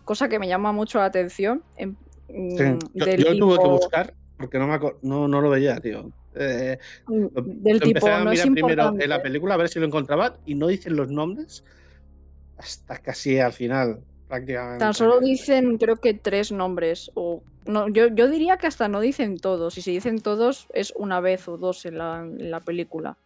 cosa 0.04 0.28
que 0.28 0.38
me 0.38 0.48
llama 0.48 0.72
mucho 0.72 0.98
la 0.98 1.06
atención. 1.06 1.62
en- 1.76 1.96
Sí, 2.28 2.62
mm, 2.62 2.78
Yo, 2.94 3.06
del 3.06 3.20
yo 3.24 3.32
lo 3.32 3.38
tuve 3.38 3.58
que 3.58 3.68
buscar 3.68 4.14
porque 4.36 4.58
no, 4.58 4.66
me 4.68 4.78
no, 5.02 5.26
no 5.26 5.40
lo 5.40 5.50
veía, 5.50 5.80
tío. 5.80 6.10
Eh, 6.34 6.78
mm, 7.08 7.26
del 7.34 7.78
lo 7.78 7.84
tipo, 7.84 7.88
empecé 7.88 8.10
a 8.12 8.24
no 8.24 8.30
es 8.30 8.46
mirar 8.46 8.52
primero 8.52 8.94
en 9.00 9.08
la 9.10 9.20
película 9.20 9.54
a 9.54 9.56
ver 9.56 9.68
si 9.68 9.80
lo 9.80 9.86
encontraba 9.86 10.36
y 10.46 10.54
no 10.54 10.68
dicen 10.68 10.94
los 10.94 11.10
nombres 11.10 11.64
hasta 12.56 12.98
casi 12.98 13.38
al 13.40 13.52
final, 13.52 14.00
prácticamente. 14.30 14.78
Tan 14.78 14.94
solo 14.94 15.20
dicen, 15.20 15.76
creo 15.76 15.96
que 15.96 16.14
tres 16.14 16.52
nombres. 16.52 17.10
O 17.14 17.42
no, 17.66 17.88
yo, 17.88 18.06
yo 18.08 18.30
diría 18.30 18.56
que 18.56 18.66
hasta 18.66 18.88
no 18.88 19.00
dicen 19.00 19.38
todos. 19.38 19.76
Y 19.76 19.82
si 19.82 19.92
dicen 19.92 20.22
todos, 20.22 20.68
es 20.72 20.94
una 20.96 21.20
vez 21.20 21.46
o 21.48 21.58
dos 21.58 21.84
en 21.84 21.98
la, 21.98 22.20
en 22.20 22.50
la 22.50 22.60
película. 22.60 23.16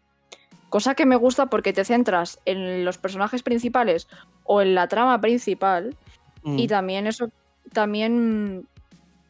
Cosa 0.70 0.96
que 0.96 1.06
me 1.06 1.14
gusta 1.14 1.46
porque 1.46 1.73
te 1.73 1.84
centras 1.84 2.40
en 2.46 2.84
los 2.84 2.99
personajes 2.99 3.44
principales 3.44 4.08
o 4.42 4.61
en 4.61 4.75
la 4.75 4.88
trama 4.88 5.20
principal. 5.20 5.94
Mm. 6.42 6.58
Y 6.58 6.66
también 6.66 7.06
eso, 7.06 7.30
también 7.73 8.66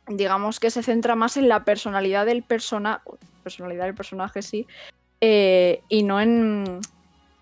digamos 0.08 0.60
que 0.60 0.70
se 0.70 0.82
centra 0.82 1.16
más 1.16 1.36
en 1.36 1.48
la 1.48 1.64
personalidad 1.64 2.24
del 2.24 2.42
personaje. 2.42 3.02
Personalidad 3.42 3.84
del 3.84 3.94
personaje, 3.94 4.40
sí. 4.40 4.66
eh, 5.20 5.82
y 5.90 6.02
no 6.02 6.20
en. 6.20 6.80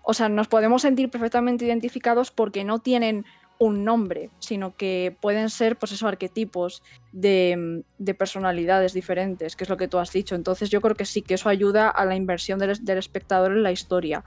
O 0.01 0.13
sea, 0.13 0.27
nos 0.27 0.49
podemos 0.49 0.81
sentir 0.81 1.09
perfectamente 1.09 1.63
identificados 1.63 2.29
porque 2.29 2.65
no 2.65 2.79
tienen 2.79 3.25
un 3.59 3.85
nombre, 3.85 4.29
sino 4.39 4.75
que 4.75 5.15
pueden 5.21 5.49
ser, 5.49 5.77
pues 5.77 5.91
esos 5.91 6.07
arquetipos 6.07 6.83
de, 7.11 7.83
de 7.97 8.13
personalidades 8.13 8.93
diferentes, 8.93 9.55
que 9.55 9.63
es 9.63 9.69
lo 9.69 9.77
que 9.77 9.87
tú 9.87 9.99
has 9.99 10.11
dicho. 10.11 10.35
Entonces 10.35 10.69
yo 10.69 10.81
creo 10.81 10.95
que 10.95 11.05
sí, 11.05 11.21
que 11.21 11.35
eso 11.35 11.49
ayuda 11.49 11.89
a 11.89 12.05
la 12.05 12.15
inversión 12.15 12.59
del, 12.59 12.83
del 12.83 12.97
espectador 12.97 13.51
en 13.51 13.63
la 13.63 13.71
historia. 13.71 14.23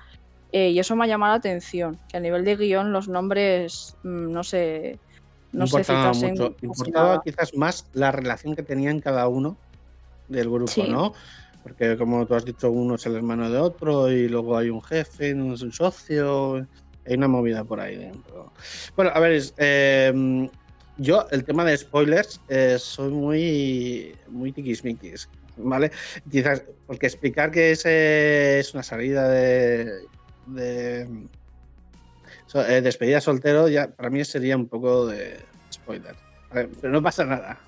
Eh, 0.52 0.70
y 0.70 0.78
eso 0.78 0.96
me 0.96 1.04
ha 1.04 1.08
llamado 1.08 1.32
la 1.32 1.38
atención, 1.38 1.98
que 2.08 2.16
a 2.16 2.20
nivel 2.20 2.44
de 2.44 2.56
guion 2.56 2.92
los 2.92 3.08
nombres 3.08 3.96
mm, 4.04 4.32
no 4.32 4.44
se, 4.44 4.98
no 5.52 5.66
se 5.66 5.78
mucho. 5.78 6.56
Importaba 6.62 7.20
quizás 7.22 7.54
más 7.54 7.90
la 7.92 8.12
relación 8.12 8.54
que 8.54 8.62
tenían 8.62 9.00
cada 9.00 9.28
uno 9.28 9.56
del 10.28 10.48
grupo, 10.48 10.70
Sí. 10.70 10.84
¿no? 10.88 11.12
Porque 11.62 11.96
como 11.96 12.24
tú 12.26 12.34
has 12.36 12.44
dicho, 12.44 12.70
uno 12.70 12.94
es 12.94 13.04
el 13.06 13.16
hermano 13.16 13.50
de 13.50 13.58
otro 13.58 14.10
y 14.10 14.28
luego 14.28 14.56
hay 14.56 14.70
un 14.70 14.80
jefe, 14.82 15.34
uno 15.34 15.54
es 15.54 15.62
un 15.62 15.72
socio, 15.72 16.64
hay 17.06 17.14
una 17.14 17.28
movida 17.28 17.64
por 17.64 17.80
ahí 17.80 17.96
dentro. 17.96 18.52
Bueno, 18.94 19.12
a 19.14 19.20
ver, 19.20 19.40
eh, 19.58 20.50
yo 20.96 21.26
el 21.30 21.44
tema 21.44 21.64
de 21.64 21.76
spoilers 21.76 22.42
eh, 22.48 22.76
soy 22.78 23.10
muy, 23.12 24.18
muy 24.28 24.52
tiquismiquis, 24.52 25.30
¿vale? 25.56 25.90
Quizás, 26.30 26.64
porque 26.86 27.06
explicar 27.06 27.50
que 27.50 27.70
ese 27.72 28.58
es 28.60 28.74
una 28.74 28.82
salida 28.82 29.28
de, 29.28 30.08
de 30.44 31.28
so- 32.46 32.66
eh, 32.66 32.80
despedida 32.82 33.20
soltero 33.20 33.68
ya 33.68 33.88
para 33.94 34.10
mí 34.10 34.24
sería 34.24 34.56
un 34.56 34.68
poco 34.68 35.06
de 35.06 35.46
spoiler. 35.72 36.16
Pero 36.50 36.90
no 36.90 37.02
pasa 37.02 37.24
nada. 37.24 37.60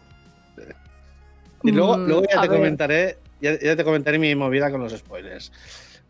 Y 1.62 1.72
luego, 1.72 1.96
Mm, 1.98 2.06
luego 2.08 2.22
ya 2.22 2.40
te 2.40 2.48
ver. 2.48 2.56
comentaré, 2.56 3.18
ya, 3.40 3.58
ya 3.58 3.76
te 3.76 3.84
comentaré 3.84 4.18
mi 4.18 4.34
movida 4.34 4.70
con 4.70 4.80
los 4.80 4.92
spoilers. 4.96 5.50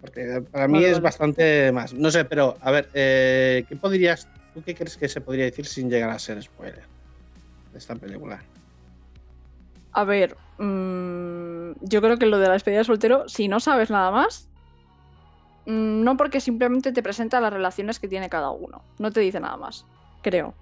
Porque 0.01 0.43
para 0.51 0.69
mí 0.69 0.85
es 0.85 1.01
bastante 1.01 1.73
más. 1.73 1.93
No 1.93 2.11
sé, 2.11 2.25
pero 2.25 2.57
a 2.61 2.71
ver, 2.71 2.89
eh, 2.95 3.65
¿qué 3.69 3.77
podrías, 3.77 4.29
tú 4.55 4.63
qué 4.63 4.75
crees 4.75 4.97
que 4.97 5.09
se 5.09 5.21
podría 5.21 5.45
decir 5.45 5.67
sin 5.67 5.91
llegar 5.91 6.11
a 6.11 6.19
ser 6.19 6.41
spoiler 6.43 6.85
de 7.73 7.79
esta 7.79 7.97
película? 7.97 8.41
A 9.93 10.05
ver, 10.05 10.37
mm, 10.59 11.73
yo 11.81 12.01
creo 12.01 12.17
que 12.19 12.27
lo 12.27 12.39
de 12.39 12.47
la 12.47 12.53
despedida 12.53 12.79
de 12.79 12.85
soltero, 12.85 13.29
si 13.29 13.49
no 13.49 13.59
sabes 13.59 13.91
nada 13.91 14.13
más, 14.13 14.49
mm, 15.67 16.05
no 16.05 16.17
porque 16.17 16.41
simplemente 16.41 16.93
te 16.93 17.03
presenta 17.03 17.41
las 17.41 17.53
relaciones 17.53 17.99
que 17.99 18.07
tiene 18.07 18.29
cada 18.29 18.51
uno, 18.51 18.83
no 18.99 19.11
te 19.11 19.19
dice 19.19 19.41
nada 19.41 19.57
más, 19.57 19.85
creo, 20.23 20.55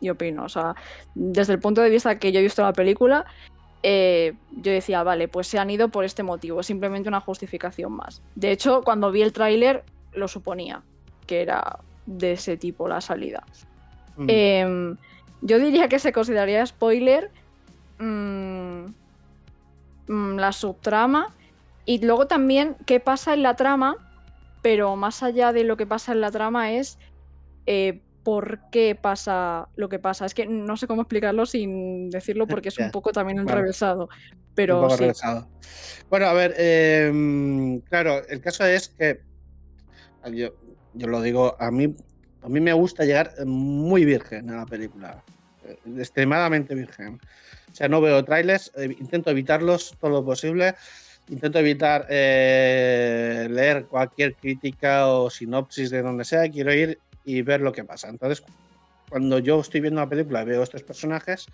y 0.00 0.08
opino. 0.08 0.44
O 0.44 0.48
sea, 0.48 0.74
desde 1.14 1.52
el 1.52 1.60
punto 1.60 1.82
de 1.82 1.90
vista 1.90 2.18
que 2.18 2.32
yo 2.32 2.40
he 2.40 2.44
visto 2.44 2.62
la 2.62 2.72
película, 2.72 3.26
eh, 3.82 4.34
yo 4.50 4.72
decía, 4.72 5.02
vale, 5.02 5.28
pues 5.28 5.46
se 5.46 5.58
han 5.58 5.70
ido 5.70 5.88
por 5.88 6.04
este 6.04 6.22
motivo, 6.22 6.62
simplemente 6.62 7.08
una 7.08 7.20
justificación 7.20 7.92
más. 7.92 8.22
De 8.34 8.50
hecho, 8.50 8.82
cuando 8.82 9.10
vi 9.10 9.22
el 9.22 9.32
tráiler, 9.32 9.84
lo 10.12 10.28
suponía, 10.28 10.82
que 11.26 11.42
era 11.42 11.78
de 12.06 12.32
ese 12.32 12.56
tipo 12.56 12.88
la 12.88 13.00
salida. 13.00 13.44
Mm. 14.16 14.26
Em, 14.28 14.96
yo 15.40 15.58
diría 15.58 15.88
que 15.88 15.98
se 15.98 16.12
consideraría 16.12 16.64
spoiler 16.66 17.30
mm, 17.98 18.84
mm, 20.08 20.36
la 20.36 20.52
subtrama 20.52 21.28
y 21.86 22.04
luego 22.04 22.26
también 22.26 22.76
qué 22.84 23.00
pasa 23.00 23.32
en 23.32 23.42
la 23.42 23.56
trama, 23.56 23.96
pero 24.60 24.94
más 24.96 25.22
allá 25.22 25.52
de 25.52 25.64
lo 25.64 25.76
que 25.78 25.86
pasa 25.86 26.12
en 26.12 26.20
la 26.20 26.30
trama 26.30 26.72
es 26.72 26.98
eh, 27.66 28.00
por 28.22 28.60
qué 28.70 28.94
pasa 29.00 29.68
lo 29.76 29.88
que 29.88 29.98
pasa. 29.98 30.26
Es 30.26 30.34
que 30.34 30.46
no 30.46 30.76
sé 30.76 30.86
cómo 30.86 31.02
explicarlo 31.02 31.46
sin 31.46 32.10
decirlo 32.10 32.46
porque 32.46 32.68
es 32.68 32.78
un 32.78 32.90
poco 32.90 33.12
también 33.12 33.38
enrevesado. 33.38 34.04
Un 34.32 34.38
Pero 34.54 34.82
poco 34.82 34.96
sí. 34.96 35.04
Bueno, 36.08 36.26
a 36.26 36.32
ver, 36.32 36.54
eh, 36.58 37.80
claro, 37.88 38.22
el 38.28 38.40
caso 38.40 38.64
es 38.66 38.88
que 38.88 39.20
yo, 40.32 40.54
yo 40.94 41.06
lo 41.06 41.22
digo, 41.22 41.56
a 41.58 41.70
mí, 41.70 41.94
a 42.42 42.48
mí 42.48 42.60
me 42.60 42.72
gusta 42.72 43.04
llegar 43.04 43.32
muy 43.46 44.04
virgen 44.04 44.50
a 44.50 44.56
la 44.56 44.66
película, 44.66 45.22
eh, 45.64 45.78
extremadamente 45.98 46.74
virgen. 46.74 47.20
O 47.70 47.74
sea, 47.74 47.88
no 47.88 48.00
veo 48.00 48.24
trailers, 48.24 48.72
eh, 48.76 48.96
intento 48.98 49.30
evitarlos 49.30 49.96
todo 50.00 50.10
lo 50.10 50.24
posible, 50.24 50.74
intento 51.28 51.58
evitar 51.58 52.06
eh, 52.10 53.46
leer 53.50 53.86
cualquier 53.86 54.34
crítica 54.34 55.06
o 55.08 55.30
sinopsis 55.30 55.90
de 55.90 56.02
donde 56.02 56.24
sea, 56.24 56.50
quiero 56.50 56.74
ir 56.74 56.98
y 57.24 57.42
ver 57.42 57.60
lo 57.60 57.72
que 57.72 57.84
pasa. 57.84 58.08
Entonces, 58.08 58.42
cuando 59.08 59.38
yo 59.38 59.60
estoy 59.60 59.80
viendo 59.80 60.00
la 60.00 60.08
película, 60.08 60.44
veo 60.44 60.62
estos 60.62 60.82
personajes 60.82 61.46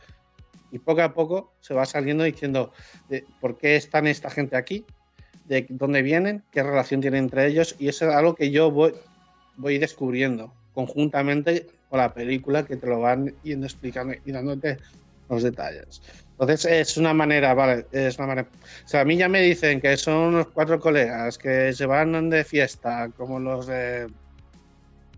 y 0.71 0.79
poco 0.79 1.03
a 1.03 1.15
poco 1.15 1.55
se 1.61 1.75
va 1.75 1.87
saliendo 1.87 2.25
diciendo 2.25 2.73
de 3.09 3.25
por 3.41 3.57
qué 3.57 3.77
están 3.77 4.07
esta 4.07 4.31
gente 4.31 4.57
aquí, 4.57 4.85
de 5.47 5.67
dónde 5.69 6.03
vienen, 6.03 6.45
qué 6.51 6.63
relación 6.63 7.01
tienen 7.01 7.25
entre 7.25 7.47
ellos, 7.47 7.77
y 7.79 7.89
eso 7.89 8.09
es 8.09 8.15
algo 8.15 8.35
que 8.35 8.51
yo 8.51 8.71
voy, 8.71 8.93
voy 9.57 9.79
descubriendo 9.79 10.53
conjuntamente 10.75 11.67
con 11.89 12.01
la 12.01 12.13
película 12.13 12.65
que 12.65 12.77
te 12.77 12.87
lo 12.87 13.01
van 13.01 13.35
yendo 13.43 13.67
explicando 13.67 14.15
y 14.25 14.33
dándote 14.33 14.79
los 15.29 15.43
detalles. 15.43 16.03
Entonces 16.33 16.65
es 16.67 16.97
una 16.99 17.15
manera, 17.15 17.55
vale, 17.55 17.87
es 17.93 18.19
una 18.19 18.27
manera. 18.27 18.49
O 18.85 18.89
sea, 18.89 19.01
a 19.01 19.05
mí 19.05 19.17
ya 19.17 19.29
me 19.29 19.41
dicen 19.41 19.81
que 19.81 19.97
son 19.97 20.35
unos 20.35 20.49
cuatro 20.49 20.79
colegas 20.79 21.39
que 21.39 21.73
se 21.73 21.87
van 21.87 22.29
de 22.29 22.45
fiesta, 22.45 23.09
como 23.17 23.41
los 23.41 23.67
de 23.67 24.09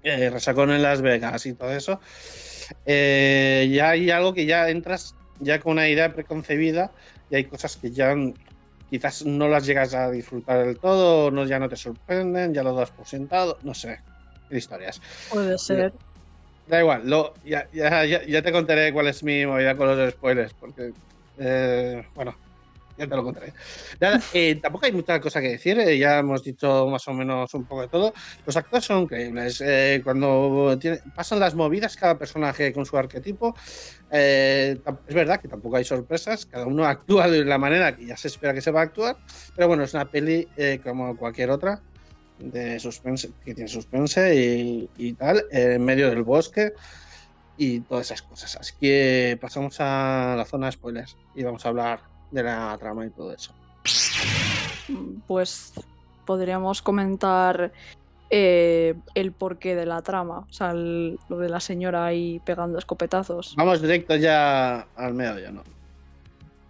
eh, 0.02 0.30
Resacón 0.30 0.70
en 0.70 0.82
Las 0.82 1.02
Vegas 1.02 1.46
y 1.46 1.54
todo 1.54 1.72
eso. 1.72 2.00
eh, 2.86 3.68
ya 3.72 3.90
hay 3.90 4.10
algo 4.10 4.34
que 4.34 4.46
ya 4.46 4.68
entras 4.68 5.14
ya 5.40 5.60
con 5.60 5.72
una 5.72 5.88
idea 5.88 6.12
preconcebida 6.12 6.92
y 7.30 7.36
hay 7.36 7.44
cosas 7.44 7.76
que 7.76 7.90
ya 7.90 8.14
quizás 8.90 9.24
no 9.24 9.48
las 9.48 9.66
llegas 9.66 9.94
a 9.94 10.10
disfrutar 10.10 10.64
del 10.64 10.78
todo, 10.78 11.30
no, 11.30 11.44
ya 11.46 11.58
no 11.58 11.68
te 11.68 11.76
sorprenden, 11.76 12.54
ya 12.54 12.62
lo 12.62 12.74
das 12.74 12.90
por 12.90 13.06
sentado, 13.06 13.58
no 13.62 13.74
sé, 13.74 13.98
historias. 14.50 15.00
Puede 15.30 15.58
ser. 15.58 15.92
Da 16.66 16.80
igual, 16.80 17.08
lo, 17.08 17.34
ya, 17.44 17.68
ya, 17.72 18.04
ya, 18.04 18.24
ya 18.24 18.42
te 18.42 18.52
contaré 18.52 18.92
cuál 18.92 19.08
es 19.08 19.22
mi 19.22 19.46
movida 19.46 19.74
con 19.76 19.86
los 19.86 20.12
spoilers, 20.12 20.54
porque, 20.54 20.92
eh, 21.38 22.06
bueno, 22.14 22.36
ya 22.98 23.06
te 23.06 23.16
lo 23.16 23.22
contaré. 23.22 23.52
Eh, 24.34 24.58
tampoco 24.60 24.86
hay 24.86 24.92
mucha 24.92 25.20
cosa 25.20 25.40
que 25.40 25.50
decir, 25.50 25.78
eh, 25.78 25.96
ya 25.96 26.18
hemos 26.18 26.42
dicho 26.42 26.88
más 26.88 27.06
o 27.06 27.12
menos 27.14 27.54
un 27.54 27.64
poco 27.64 27.82
de 27.82 27.88
todo. 27.88 28.12
Los 28.44 28.56
actores 28.56 28.84
son 28.84 29.02
increíbles. 29.02 29.60
eh, 29.64 30.00
cuando 30.02 30.78
pasan 31.14 31.38
las 31.38 31.54
movidas, 31.54 31.96
cada 31.96 32.18
personaje 32.18 32.72
con 32.72 32.84
su 32.84 32.96
arquetipo, 32.98 33.54
es 34.10 35.14
verdad 35.14 35.40
que 35.40 35.48
tampoco 35.48 35.76
hay 35.76 35.84
sorpresas, 35.84 36.46
cada 36.46 36.66
uno 36.66 36.84
actúa 36.86 37.28
de 37.28 37.44
la 37.44 37.58
manera 37.58 37.96
que 37.96 38.06
ya 38.06 38.16
se 38.16 38.28
espera 38.28 38.52
que 38.52 38.60
se 38.60 38.70
va 38.70 38.80
a 38.80 38.84
actuar, 38.84 39.16
pero 39.54 39.68
bueno, 39.68 39.84
es 39.84 39.94
una 39.94 40.10
peli 40.10 40.48
como 40.82 41.16
cualquier 41.16 41.50
otra. 41.50 41.80
De 42.38 42.78
suspense, 42.78 43.32
que 43.44 43.52
tiene 43.52 43.68
suspense 43.68 44.88
y, 44.96 45.12
tal, 45.14 45.44
en 45.50 45.84
medio 45.84 46.08
del 46.08 46.22
bosque 46.22 46.72
y 47.56 47.80
todas 47.80 48.06
esas 48.06 48.22
cosas. 48.22 48.56
Así 48.56 48.74
que 48.80 49.36
pasamos 49.40 49.76
a 49.80 50.36
la 50.38 50.44
zona 50.44 50.66
de 50.66 50.72
spoilers 50.72 51.16
y 51.34 51.42
vamos 51.42 51.66
a 51.66 51.70
hablar 51.70 52.17
de 52.30 52.42
la 52.42 52.76
trama 52.78 53.06
y 53.06 53.10
todo 53.10 53.32
eso. 53.32 53.52
Pues 55.26 55.72
podríamos 56.24 56.82
comentar 56.82 57.72
eh, 58.30 58.94
el 59.14 59.32
porqué 59.32 59.74
de 59.74 59.86
la 59.86 60.02
trama. 60.02 60.40
O 60.40 60.52
sea, 60.52 60.70
el- 60.72 61.18
lo 61.28 61.38
de 61.38 61.48
la 61.48 61.60
señora 61.60 62.04
ahí 62.06 62.40
pegando 62.44 62.78
escopetazos. 62.78 63.54
Vamos 63.56 63.80
directo 63.80 64.16
ya 64.16 64.80
al 64.96 65.14
medio, 65.14 65.50
¿no? 65.52 65.62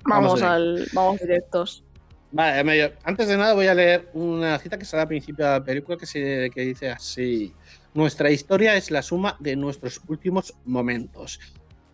Vamos, 0.05 0.41
vamos 0.41 0.43
al. 0.43 0.87
Vamos 0.93 1.21
directos. 1.21 1.83
Vale, 2.31 2.59
al 2.59 2.65
medio. 2.65 2.93
Antes 3.05 3.29
de 3.29 3.37
nada 3.37 3.55
voy 3.55 3.67
a 3.67 3.75
leer 3.75 4.11
una 4.15 4.59
cita 4.59 4.79
que 4.79 4.85
sale 4.85 5.03
al 5.03 5.09
principio 5.09 5.45
de 5.45 5.51
la 5.53 5.65
película 5.65 5.97
que, 5.97 6.07
se, 6.07 6.51
que 6.55 6.61
dice 6.63 6.91
así. 6.91 7.53
Nuestra 7.95 8.31
historia 8.31 8.77
es 8.77 8.91
la 8.91 9.03
suma 9.03 9.37
de 9.41 9.57
nuestros 9.57 10.01
últimos 10.09 10.55
momentos. 10.65 11.41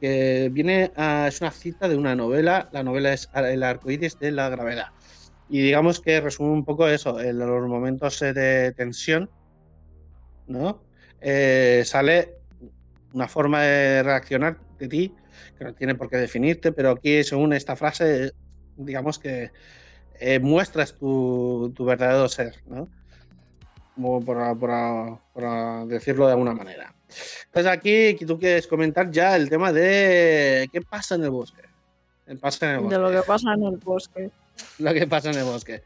Que 0.05 0.51
viene 0.53 0.93
a- 0.97 1.29
es 1.29 1.41
una 1.41 1.51
cita 1.51 1.89
de 1.89 1.97
una 1.97 2.15
novela. 2.15 2.69
La 2.73 2.83
novela 2.83 3.15
es 3.15 3.27
El 3.33 3.63
arcoíris 3.63 4.19
de 4.19 4.33
la 4.33 4.51
gravedad. 4.51 4.89
Y 5.49 5.63
digamos 5.63 5.99
que 5.99 6.21
resume 6.21 6.51
un 6.51 6.63
poco 6.63 6.87
eso, 6.87 7.19
en 7.19 7.39
los 7.39 7.67
momentos 7.67 8.21
eh, 8.21 8.35
de 8.35 8.73
tensión, 8.73 9.31
¿no? 10.47 10.83
Eh, 11.23 11.85
sale 11.87 12.35
una 13.15 13.29
forma 13.29 13.63
de 13.63 14.03
reaccionar 14.03 14.59
de 14.79 14.89
ti 14.89 15.17
que 15.57 15.65
no 15.65 15.73
tiene 15.73 15.95
por 15.95 16.11
qué 16.11 16.19
definirte, 16.19 16.73
pero 16.73 16.91
aquí, 16.91 17.25
según 17.25 17.55
esta 17.55 17.75
frase, 17.75 18.33
digamos 18.77 19.19
que 19.19 19.53
eh, 20.21 20.39
muestras 20.39 20.99
tu, 20.99 21.73
verdadero 21.79 22.29
ser, 22.29 22.57
¿no? 22.67 22.91
Como 23.95 24.23
por, 24.23 24.59
por- 24.59 25.19
por 25.33 25.89
decirlo 25.89 26.27
de 26.27 26.33
alguna 26.33 26.53
manera. 26.53 26.94
Entonces 27.47 27.73
aquí 27.73 28.17
tú 28.27 28.39
quieres 28.39 28.67
comentar 28.67 29.11
ya 29.11 29.37
el 29.37 29.49
tema 29.49 29.73
de 29.73 30.69
qué 30.73 30.81
pasa 30.81 31.15
en 31.15 31.25
el 31.25 31.31
bosque. 31.31 31.63
¿Qué 32.27 32.37
pasa 32.37 32.67
en 32.67 32.73
el 32.73 32.81
bosque? 32.81 32.95
De 32.97 33.03
lo 33.03 33.11
que 33.11 33.27
pasa 33.27 33.55
en 33.55 33.63
el 33.63 33.77
bosque. 33.77 34.31
lo 34.79 34.95
que 34.95 35.07
pasa 35.07 35.31
en 35.31 35.39
el 35.39 35.45
bosque. 35.45 35.83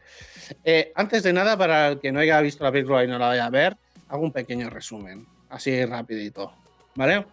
Eh, 0.65 0.93
antes 0.95 1.23
de 1.23 1.33
nada, 1.33 1.57
para 1.57 1.89
el 1.89 2.01
que 2.01 2.13
no 2.13 2.21
haya 2.21 2.41
visto 2.41 2.65
la 2.65 2.73
película 2.73 3.05
y 3.05 3.09
no 3.09 3.19
la 3.19 3.29
vaya 3.29 3.47
a 3.47 3.51
ver, 3.51 3.77
hago 4.09 4.23
un 4.23 4.33
pequeño 4.33 4.71
resumen, 4.71 5.27
así 5.51 5.85
rapidito, 5.85 6.53
¿vale? 6.95 7.25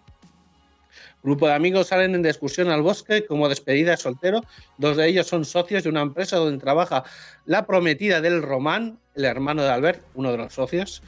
Grupo 1.24 1.48
de 1.48 1.54
amigos 1.54 1.88
salen 1.88 2.14
en 2.14 2.26
excursión 2.26 2.70
al 2.70 2.84
bosque 2.84 3.26
como 3.26 3.50
despedida 3.50 3.92
de 3.92 3.98
soltero. 3.98 4.42
Dos 4.78 4.96
de 4.96 5.08
ellos 5.08 5.26
son 5.26 5.44
socios 5.44 5.84
de 5.84 5.90
una 5.90 6.02
empresa 6.02 6.38
donde 6.38 6.60
trabaja 6.60 7.04
la 7.46 7.66
prometida 7.66 8.22
del 8.22 8.44
Román, 8.44 9.00
el 9.16 9.26
hermano 9.26 9.64
de 9.64 9.70
Albert, 9.70 10.04
uno 10.14 10.32
de 10.32 10.38
los 10.38 10.54
socios. 10.54 11.02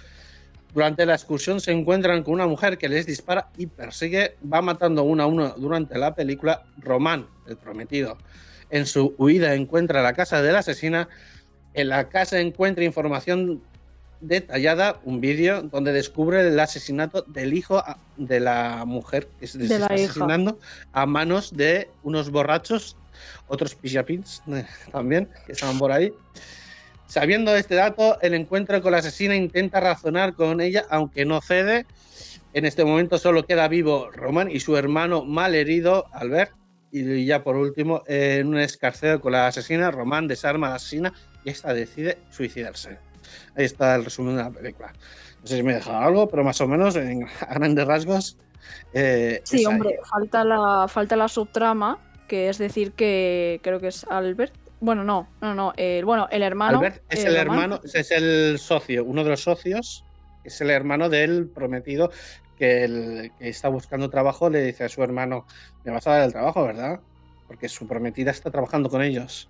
Durante 0.73 1.05
la 1.05 1.15
excursión 1.15 1.59
se 1.59 1.71
encuentran 1.71 2.23
con 2.23 2.35
una 2.35 2.47
mujer 2.47 2.77
que 2.77 2.89
les 2.89 3.05
dispara 3.05 3.49
y 3.57 3.67
persigue, 3.67 4.35
va 4.51 4.61
matando 4.61 5.03
uno 5.03 5.23
a 5.23 5.25
uno 5.25 5.55
durante 5.57 5.97
la 5.97 6.13
película. 6.13 6.63
Román, 6.77 7.27
el 7.47 7.57
prometido, 7.57 8.17
en 8.69 8.85
su 8.85 9.15
huida 9.17 9.55
encuentra 9.55 10.01
la 10.01 10.13
casa 10.13 10.41
de 10.41 10.51
la 10.51 10.59
asesina. 10.59 11.07
En 11.73 11.89
la 11.89 12.09
casa 12.09 12.39
encuentra 12.39 12.83
información 12.83 13.61
detallada, 14.19 14.99
un 15.03 15.21
vídeo 15.21 15.61
donde 15.61 15.93
descubre 15.93 16.41
el 16.41 16.59
asesinato 16.59 17.21
del 17.23 17.53
hijo 17.53 17.83
de 18.17 18.39
la 18.39 18.83
mujer 18.85 19.27
que 19.39 19.47
se 19.47 19.59
De 19.59 19.67
se 19.67 19.75
está 19.75 19.95
hija. 19.95 20.05
asesinando 20.05 20.59
a 20.91 21.05
manos 21.05 21.55
de 21.55 21.89
unos 22.03 22.31
borrachos, 22.31 22.97
otros 23.47 23.75
pillapins 23.75 24.41
también, 24.91 25.29
que 25.45 25.51
estaban 25.53 25.77
por 25.77 25.91
ahí. 25.91 26.11
Sabiendo 27.07 27.55
este 27.55 27.75
dato, 27.75 28.19
el 28.21 28.33
encuentro 28.33 28.81
con 28.81 28.91
la 28.91 28.97
asesina 28.99 29.35
intenta 29.35 29.79
razonar 29.79 30.33
con 30.33 30.61
ella, 30.61 30.85
aunque 30.89 31.25
no 31.25 31.41
cede. 31.41 31.85
En 32.53 32.65
este 32.65 32.83
momento 32.83 33.17
solo 33.17 33.45
queda 33.45 33.67
vivo 33.67 34.09
Roman 34.11 34.51
y 34.51 34.59
su 34.59 34.77
hermano 34.77 35.23
mal 35.23 35.55
herido, 35.55 36.05
Albert. 36.11 36.51
Y 36.91 37.25
ya 37.25 37.43
por 37.43 37.55
último, 37.55 38.03
en 38.07 38.47
un 38.47 38.57
escarceo 38.59 39.19
con 39.21 39.33
la 39.33 39.47
asesina, 39.47 39.91
Román 39.91 40.27
desarma 40.27 40.67
a 40.67 40.69
la 40.71 40.75
asesina 40.77 41.13
y 41.43 41.49
esta 41.49 41.73
decide 41.73 42.17
suicidarse. 42.29 42.97
Ahí 43.55 43.65
está 43.65 43.95
el 43.95 44.05
resumen 44.05 44.37
de 44.37 44.43
la 44.43 44.51
película. 44.51 44.93
No 45.41 45.47
sé 45.47 45.57
si 45.57 45.63
me 45.63 45.73
he 45.73 45.75
dejado 45.75 45.97
algo, 45.99 46.27
pero 46.29 46.43
más 46.43 46.59
o 46.61 46.67
menos, 46.67 46.95
en, 46.95 47.25
a 47.47 47.53
grandes 47.53 47.85
rasgos. 47.85 48.37
eh, 48.93 49.41
Sí, 49.43 49.59
ahí. 49.59 49.65
hombre, 49.65 49.99
falta 50.09 50.43
la, 50.43 50.87
falta 50.87 51.15
la 51.15 51.27
subtrama, 51.27 51.99
que 52.27 52.49
es 52.49 52.57
decir 52.57 52.93
que 52.93 53.59
creo 53.63 53.79
que 53.79 53.87
es 53.87 54.05
Albert. 54.09 54.53
Bueno, 54.79 55.03
no, 55.03 55.27
no, 55.41 55.55
no. 55.55 55.73
el- 55.75 56.05
bueno, 56.05 56.27
el 56.31 56.43
hermano. 56.43 56.77
Albert 56.77 57.03
es 57.09 57.25
el 57.25 57.35
hermano, 57.35 57.79
es 57.83 58.11
el 58.11 58.59
socio, 58.59 59.03
uno 59.03 59.23
de 59.23 59.31
los 59.31 59.41
socios, 59.41 60.03
es 60.43 60.61
el 60.61 60.69
hermano 60.69 61.09
del 61.09 61.49
prometido 61.49 62.11
que, 62.57 62.83
el, 62.83 63.31
que 63.37 63.49
está 63.49 63.69
buscando 63.69 64.09
trabajo 64.09 64.49
le 64.49 64.61
dice 64.63 64.83
a 64.83 64.89
su 64.89 65.01
hermano, 65.03 65.45
me 65.83 65.91
vas 65.91 66.05
a 66.07 66.11
dar 66.11 66.23
el 66.23 66.31
trabajo, 66.31 66.65
¿verdad? 66.65 66.99
Porque 67.47 67.69
su 67.69 67.87
prometida 67.87 68.31
está 68.31 68.51
trabajando 68.51 68.89
con 68.89 69.01
ellos. 69.01 69.49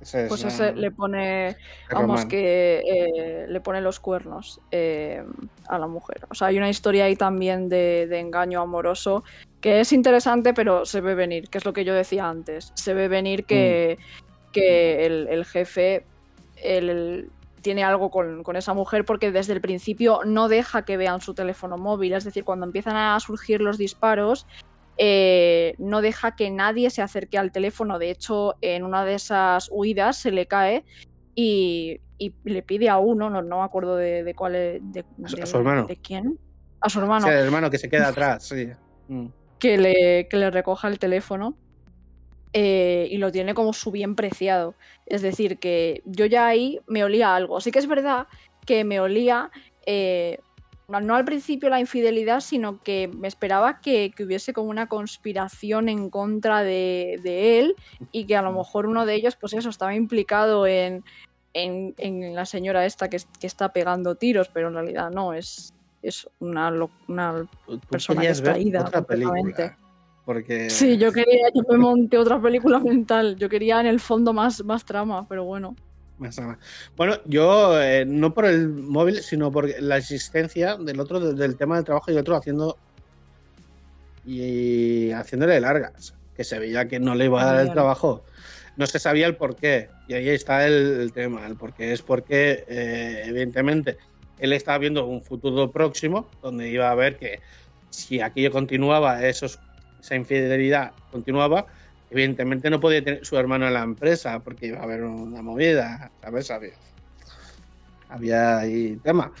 Ese 0.00 0.22
es, 0.22 0.28
Pues 0.28 0.44
ese 0.44 0.72
le 0.72 0.90
pone, 0.92 1.56
vamos, 1.92 2.24
que 2.24 2.82
eh, 2.86 3.46
le 3.46 3.60
pone 3.60 3.82
los 3.82 4.00
cuernos 4.00 4.60
eh, 4.70 5.22
a 5.68 5.78
la 5.78 5.86
mujer. 5.86 6.22
O 6.30 6.34
sea, 6.34 6.46
hay 6.48 6.56
una 6.56 6.70
historia 6.70 7.04
ahí 7.04 7.16
también 7.16 7.68
de, 7.68 8.06
de 8.08 8.18
engaño 8.18 8.62
amoroso 8.62 9.22
que 9.60 9.80
es 9.80 9.92
interesante, 9.92 10.54
pero 10.54 10.86
se 10.86 11.02
ve 11.02 11.14
venir, 11.14 11.50
que 11.50 11.58
es 11.58 11.66
lo 11.66 11.74
que 11.74 11.84
yo 11.84 11.92
decía 11.92 12.26
antes. 12.28 12.72
Se 12.74 12.94
ve 12.94 13.08
venir 13.08 13.44
que, 13.44 13.98
Mm. 13.98 14.29
Que 14.52 15.06
el, 15.06 15.28
el 15.28 15.44
jefe 15.44 16.04
el- 16.56 17.30
tiene 17.62 17.84
algo 17.84 18.10
con, 18.10 18.42
con 18.42 18.56
esa 18.56 18.72
mujer 18.72 19.04
porque 19.04 19.30
desde 19.32 19.52
el 19.52 19.60
principio 19.60 20.20
no 20.24 20.48
deja 20.48 20.84
que 20.86 20.96
vean 20.96 21.20
su 21.20 21.34
teléfono 21.34 21.76
móvil. 21.76 22.14
Es 22.14 22.24
decir, 22.24 22.42
cuando 22.44 22.64
empiezan 22.64 22.96
a 22.96 23.20
surgir 23.20 23.60
los 23.60 23.76
disparos, 23.76 24.46
eh, 24.96 25.74
no 25.78 26.00
deja 26.00 26.34
que 26.36 26.50
nadie 26.50 26.88
se 26.90 27.02
acerque 27.02 27.36
al 27.38 27.52
teléfono. 27.52 27.98
De 27.98 28.10
hecho, 28.10 28.54
en 28.62 28.82
una 28.84 29.04
de 29.04 29.14
esas 29.14 29.68
huidas 29.70 30.16
se 30.16 30.30
le 30.30 30.46
cae 30.46 30.84
y, 31.34 32.00
y 32.18 32.32
le 32.44 32.62
pide 32.62 32.88
a 32.88 32.96
uno, 32.98 33.28
no, 33.30 33.42
no 33.42 33.58
me 33.58 33.64
acuerdo 33.64 33.96
de, 33.96 34.24
de 34.24 34.34
cuál 34.34 34.54
es- 34.56 34.80
de, 34.82 35.00
A 35.24 35.28
su- 35.28 35.36
a 35.36 35.40
de- 35.40 35.46
su 35.46 35.56
hermano. 35.58 35.84
de 35.86 35.96
quién, 35.96 36.38
a 36.80 36.88
su 36.88 36.98
hermano, 37.00 37.26
Sí, 37.26 37.32
el 37.32 37.38
hermano 37.44 37.70
que 37.70 37.78
se 37.78 37.88
queda 37.90 38.08
atrás, 38.38 38.44
sí. 38.48 38.70
Mm. 39.08 39.26
que 39.58 39.76
le, 39.76 40.28
que 40.28 40.36
le 40.38 40.50
recoja 40.50 40.88
el 40.88 40.98
teléfono 40.98 41.56
eh, 42.52 43.06
y 43.10 43.18
lo 43.18 43.30
tiene 43.32 43.54
como 43.54 43.72
su 43.72 43.90
bien 43.90 44.14
preciado. 44.16 44.74
Es 45.06 45.22
decir, 45.22 45.58
que 45.58 46.02
yo 46.04 46.26
ya 46.26 46.46
ahí 46.46 46.80
me 46.86 47.04
olía 47.04 47.34
algo. 47.34 47.60
Sí 47.60 47.70
que 47.70 47.78
es 47.78 47.86
verdad 47.86 48.26
que 48.66 48.84
me 48.84 49.00
olía, 49.00 49.50
eh, 49.86 50.38
no 50.88 51.14
al 51.14 51.24
principio 51.24 51.68
la 51.68 51.78
infidelidad, 51.80 52.40
sino 52.40 52.82
que 52.82 53.08
me 53.08 53.28
esperaba 53.28 53.80
que, 53.80 54.10
que 54.14 54.24
hubiese 54.24 54.52
como 54.52 54.70
una 54.70 54.88
conspiración 54.88 55.88
en 55.88 56.10
contra 56.10 56.62
de, 56.64 57.20
de 57.22 57.60
él 57.60 57.76
y 58.12 58.26
que 58.26 58.36
a 58.36 58.42
lo 58.42 58.52
mejor 58.52 58.86
uno 58.86 59.06
de 59.06 59.14
ellos, 59.14 59.36
pues 59.40 59.52
eso, 59.52 59.68
estaba 59.70 59.94
implicado 59.94 60.66
en, 60.66 61.04
en, 61.54 61.94
en 61.98 62.34
la 62.34 62.44
señora 62.44 62.84
esta 62.86 63.08
que, 63.08 63.16
es- 63.16 63.28
que 63.40 63.46
está 63.46 63.72
pegando 63.72 64.16
tiros, 64.16 64.48
pero 64.52 64.66
en 64.68 64.74
realidad 64.74 65.10
no, 65.12 65.32
es, 65.32 65.72
es 66.02 66.28
una, 66.40 66.72
una 67.06 67.46
Persona 67.88 68.22
que 68.22 68.32
está 68.32 68.52
ver 68.54 68.62
ida 68.62 68.80
otra 68.88 69.02
película. 69.06 69.76
Porque 70.30 70.70
Sí, 70.70 70.96
yo 70.96 71.10
quería, 71.12 71.48
yo 71.52 71.64
me 71.68 71.76
monté 71.76 72.16
otra 72.16 72.40
película 72.40 72.78
mental. 72.78 73.34
Yo 73.36 73.48
quería 73.48 73.80
en 73.80 73.86
el 73.86 73.98
fondo 73.98 74.32
más, 74.32 74.64
más 74.64 74.84
trama, 74.84 75.26
pero 75.28 75.42
bueno. 75.42 75.74
Bueno, 76.96 77.16
yo 77.24 77.82
eh, 77.82 78.04
no 78.06 78.32
por 78.32 78.44
el 78.44 78.68
móvil, 78.68 79.22
sino 79.24 79.50
por 79.50 79.68
la 79.82 79.96
existencia 79.96 80.76
del 80.76 81.00
otro, 81.00 81.18
de- 81.18 81.34
del 81.34 81.56
tema 81.56 81.74
del 81.74 81.84
trabajo 81.84 82.12
y 82.12 82.16
otro 82.16 82.36
haciendo 82.36 82.76
y 84.24 85.10
haciéndole 85.10 85.60
largas, 85.60 86.14
que 86.36 86.44
se 86.44 86.60
veía 86.60 86.86
que 86.86 87.00
no 87.00 87.16
le 87.16 87.24
iba 87.24 87.42
a 87.42 87.46
dar 87.46 87.60
el 87.62 87.72
trabajo. 87.72 88.22
No 88.76 88.86
se 88.86 89.00
sabía 89.00 89.26
el 89.26 89.34
por 89.34 89.56
qué, 89.56 89.88
y 90.06 90.14
ahí 90.14 90.28
está 90.28 90.64
el, 90.64 91.00
el 91.00 91.12
tema. 91.12 91.44
El 91.44 91.56
por 91.56 91.72
qué 91.74 91.92
es 91.92 92.02
porque, 92.02 92.62
eh, 92.68 93.22
evidentemente, 93.26 93.96
él 94.38 94.52
estaba 94.52 94.78
viendo 94.78 95.06
un 95.06 95.24
futuro 95.24 95.72
próximo 95.72 96.28
donde 96.40 96.68
iba 96.68 96.88
a 96.88 96.94
ver 96.94 97.16
que 97.18 97.40
si 97.90 98.20
aquello 98.20 98.52
continuaba, 98.52 99.26
esos, 99.26 99.58
esa 100.00 100.14
infidelidad 100.16 100.94
continuaba, 101.08 101.66
evidentemente 102.08 102.70
no 102.70 102.80
podía 102.80 103.04
tener 103.04 103.24
su 103.24 103.36
hermano 103.38 103.66
en 103.68 103.74
la 103.74 103.82
empresa 103.82 104.40
porque 104.42 104.66
iba 104.66 104.80
a 104.80 104.84
haber 104.84 105.02
una 105.04 105.42
movida, 105.42 106.12
¿sabes? 106.20 106.50
Había, 106.50 106.72
había 108.08 108.58
ahí 108.58 108.96
tema. 108.98 109.32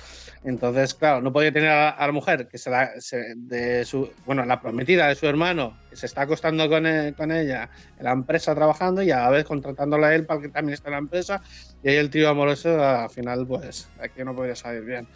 Entonces, 0.42 0.94
claro, 0.94 1.20
no 1.20 1.32
podía 1.32 1.52
tener 1.52 1.70
a, 1.70 1.90
a 1.90 2.06
la 2.06 2.12
mujer 2.12 2.46
que 2.46 2.56
se 2.56 2.70
la, 2.70 3.00
se- 3.00 3.34
de 3.36 3.84
su, 3.84 4.14
bueno, 4.18 4.44
la 4.44 4.60
prometida 4.60 5.08
de 5.08 5.16
su 5.16 5.26
hermano, 5.26 5.80
que 5.88 5.96
se 5.96 6.06
está 6.06 6.22
acostando 6.22 6.68
con, 6.68 6.86
e- 6.86 7.12
con 7.16 7.32
ella 7.32 7.68
en 7.96 8.04
la 8.04 8.12
empresa 8.12 8.54
trabajando 8.54 9.02
y 9.02 9.10
a 9.10 9.18
la 9.22 9.30
vez 9.30 9.44
contratándola 9.44 10.08
a 10.08 10.14
él 10.14 10.24
para 10.26 10.40
que 10.40 10.50
también 10.50 10.74
esté 10.74 10.88
en 10.88 10.92
la 10.92 10.98
empresa. 10.98 11.42
Y 11.82 11.88
ahí 11.90 11.96
el 11.96 12.10
trío 12.10 12.28
amoroso, 12.28 12.80
al 12.84 13.10
final, 13.10 13.44
pues 13.46 13.92
aquí 13.98 14.22
no 14.24 14.34
podía 14.36 14.54
salir 14.54 14.84
bien. 14.84 15.08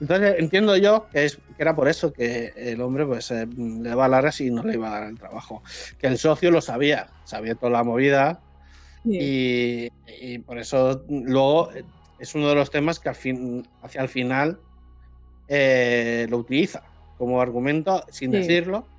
Entonces 0.00 0.36
entiendo 0.38 0.76
yo 0.76 1.08
que, 1.10 1.24
es, 1.24 1.36
que 1.36 1.54
era 1.62 1.74
por 1.74 1.88
eso 1.88 2.12
que 2.12 2.52
el 2.56 2.80
hombre 2.80 3.06
pues 3.06 3.30
eh, 3.30 3.46
le 3.56 3.88
daba 3.88 4.08
largas 4.08 4.40
y 4.40 4.50
no 4.50 4.62
le 4.62 4.74
iba 4.74 4.88
a 4.88 5.00
dar 5.00 5.08
el 5.08 5.18
trabajo. 5.18 5.62
Que 5.98 6.08
el 6.08 6.18
socio 6.18 6.50
lo 6.50 6.60
sabía, 6.60 7.12
sabía 7.22 7.54
toda 7.54 7.72
la 7.72 7.84
movida 7.84 8.42
y, 9.04 9.88
y 10.06 10.38
por 10.40 10.58
eso 10.58 11.04
luego 11.08 11.72
eh, 11.72 11.84
es 12.18 12.34
uno 12.34 12.48
de 12.48 12.54
los 12.56 12.70
temas 12.70 12.98
que 13.00 13.08
al 13.10 13.14
fin, 13.14 13.62
hacia 13.80 14.02
el 14.02 14.08
final 14.08 14.60
eh, 15.46 16.26
lo 16.28 16.38
utiliza 16.38 16.82
como 17.16 17.40
argumento 17.40 18.04
sin 18.08 18.30
Sí. 18.32 18.38
decirlo 18.38 18.90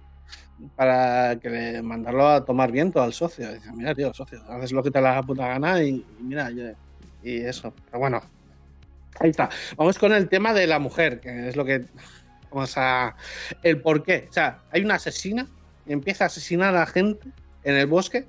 para 0.76 1.38
que 1.40 1.50
le 1.50 1.82
mandarlo 1.82 2.28
a 2.28 2.46
tomar 2.46 2.72
viento 2.72 3.02
al 3.02 3.14
socio. 3.14 3.54
Dice, 3.54 3.70
mira, 3.74 3.94
tío, 3.94 4.14
socio, 4.14 4.42
haces 4.48 4.72
lo 4.72 4.82
que 4.84 4.92
te 4.92 5.02
la 5.02 5.22
puta 5.24 5.48
gana 5.48 5.84
y, 5.84 5.90
y 6.20 6.24
mira, 6.24 6.50
yo- 6.52 6.72
y 7.22 7.38
eso. 7.42 7.76
Pero 7.86 8.00
bueno, 8.00 8.22
ahí 9.19 9.30
está. 9.30 9.49
Vamos 9.78 9.97
con 9.97 10.13
el 10.13 10.30
tema 10.30 10.54
de 10.54 10.67
la 10.67 10.80
mujer, 10.80 11.19
que 11.19 11.49
es 11.49 11.56
lo 11.56 11.65
que 11.65 11.86
vamos 12.51 12.73
a... 12.78 13.15
El 13.63 13.82
por 13.82 14.04
qué. 14.04 14.28
O 14.30 14.34
sea, 14.34 14.60
hay 14.71 14.84
una 14.84 14.95
asesina 14.95 15.47
empieza 15.88 16.25
a 16.25 16.28
asesinar 16.28 16.75
a 16.75 16.80
la 16.80 16.86
gente 16.86 17.28
en 17.63 17.75
el 17.75 17.88
bosque. 17.88 18.25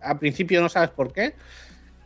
Al 0.00 0.18
principio 0.18 0.60
no 0.60 0.68
sabes 0.68 0.90
por 0.90 1.12
qué. 1.12 1.34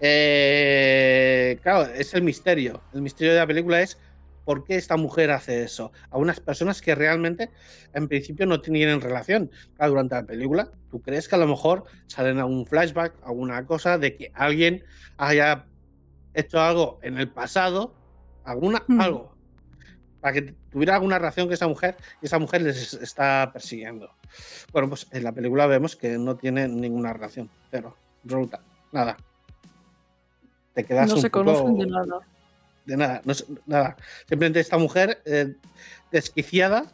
Eh, 0.01 1.59
claro, 1.63 1.91
es 1.93 2.15
el 2.15 2.23
misterio. 2.23 2.83
El 2.93 3.03
misterio 3.03 3.33
de 3.33 3.41
la 3.41 3.47
película 3.47 3.81
es 3.81 3.99
por 4.45 4.65
qué 4.65 4.77
esta 4.77 4.97
mujer 4.97 5.31
hace 5.31 5.65
eso. 5.65 5.93
A 6.11 6.19
unas 6.19 6.41
personas 6.41 6.81
que 6.81 6.95
realmente 6.95 7.51
en 7.95 8.07
principio 8.07 8.47
no 8.47 8.61
tienen 8.61 9.01
relación. 9.01 9.51
Claro, 9.77 9.93
durante 9.93 10.15
la 10.15 10.25
película, 10.25 10.71
tú 10.91 11.01
crees 11.01 11.27
que 11.27 11.35
a 11.35 11.39
lo 11.39 11.49
mejor 11.49 11.85
salen 12.07 12.39
algún 12.39 12.67
flashback, 12.67 13.15
alguna 13.25 13.65
cosa 13.67 13.99
de 13.99 14.15
que 14.15 14.31
alguien 14.35 14.85
haya 15.17 15.65
hecho 16.41 16.61
algo 16.61 16.99
en 17.03 17.19
el 17.19 17.29
pasado, 17.29 17.93
alguna, 18.45 18.83
Hmm. 18.87 19.01
algo, 19.01 19.35
para 20.21 20.35
que 20.35 20.55
tuviera 20.71 20.95
alguna 20.95 21.19
relación 21.19 21.47
con 21.47 21.55
esa 21.55 21.67
mujer 21.69 21.97
y 22.23 22.27
esa 22.27 22.39
mujer 22.39 22.63
les 22.63 22.95
está 22.95 23.51
persiguiendo. 23.53 24.11
Bueno, 24.73 24.89
pues 24.89 25.07
en 25.11 25.25
la 25.25 25.33
película 25.33 25.67
vemos 25.67 25.97
que 25.97 26.19
no 26.19 26.37
tiene 26.37 26.69
ninguna 26.69 27.13
relación, 27.13 27.51
cero, 27.71 27.97
absoluta, 28.25 28.61
nada. 28.93 29.17
Te 30.75 30.85
quedas 30.85 31.09
No 31.09 31.15
un 31.15 31.21
se 31.23 31.31
poco 31.31 31.45
conocen 31.45 31.79
de 31.79 31.87
nada. 31.87 32.21
de 32.85 32.97
nada, 32.97 33.23
no 33.25 33.33
nada. 33.67 33.97
Simplemente 34.29 34.61
esta 34.61 34.79
mujer 34.79 35.23
eh, 35.25 35.55
desquiciada 36.13 36.85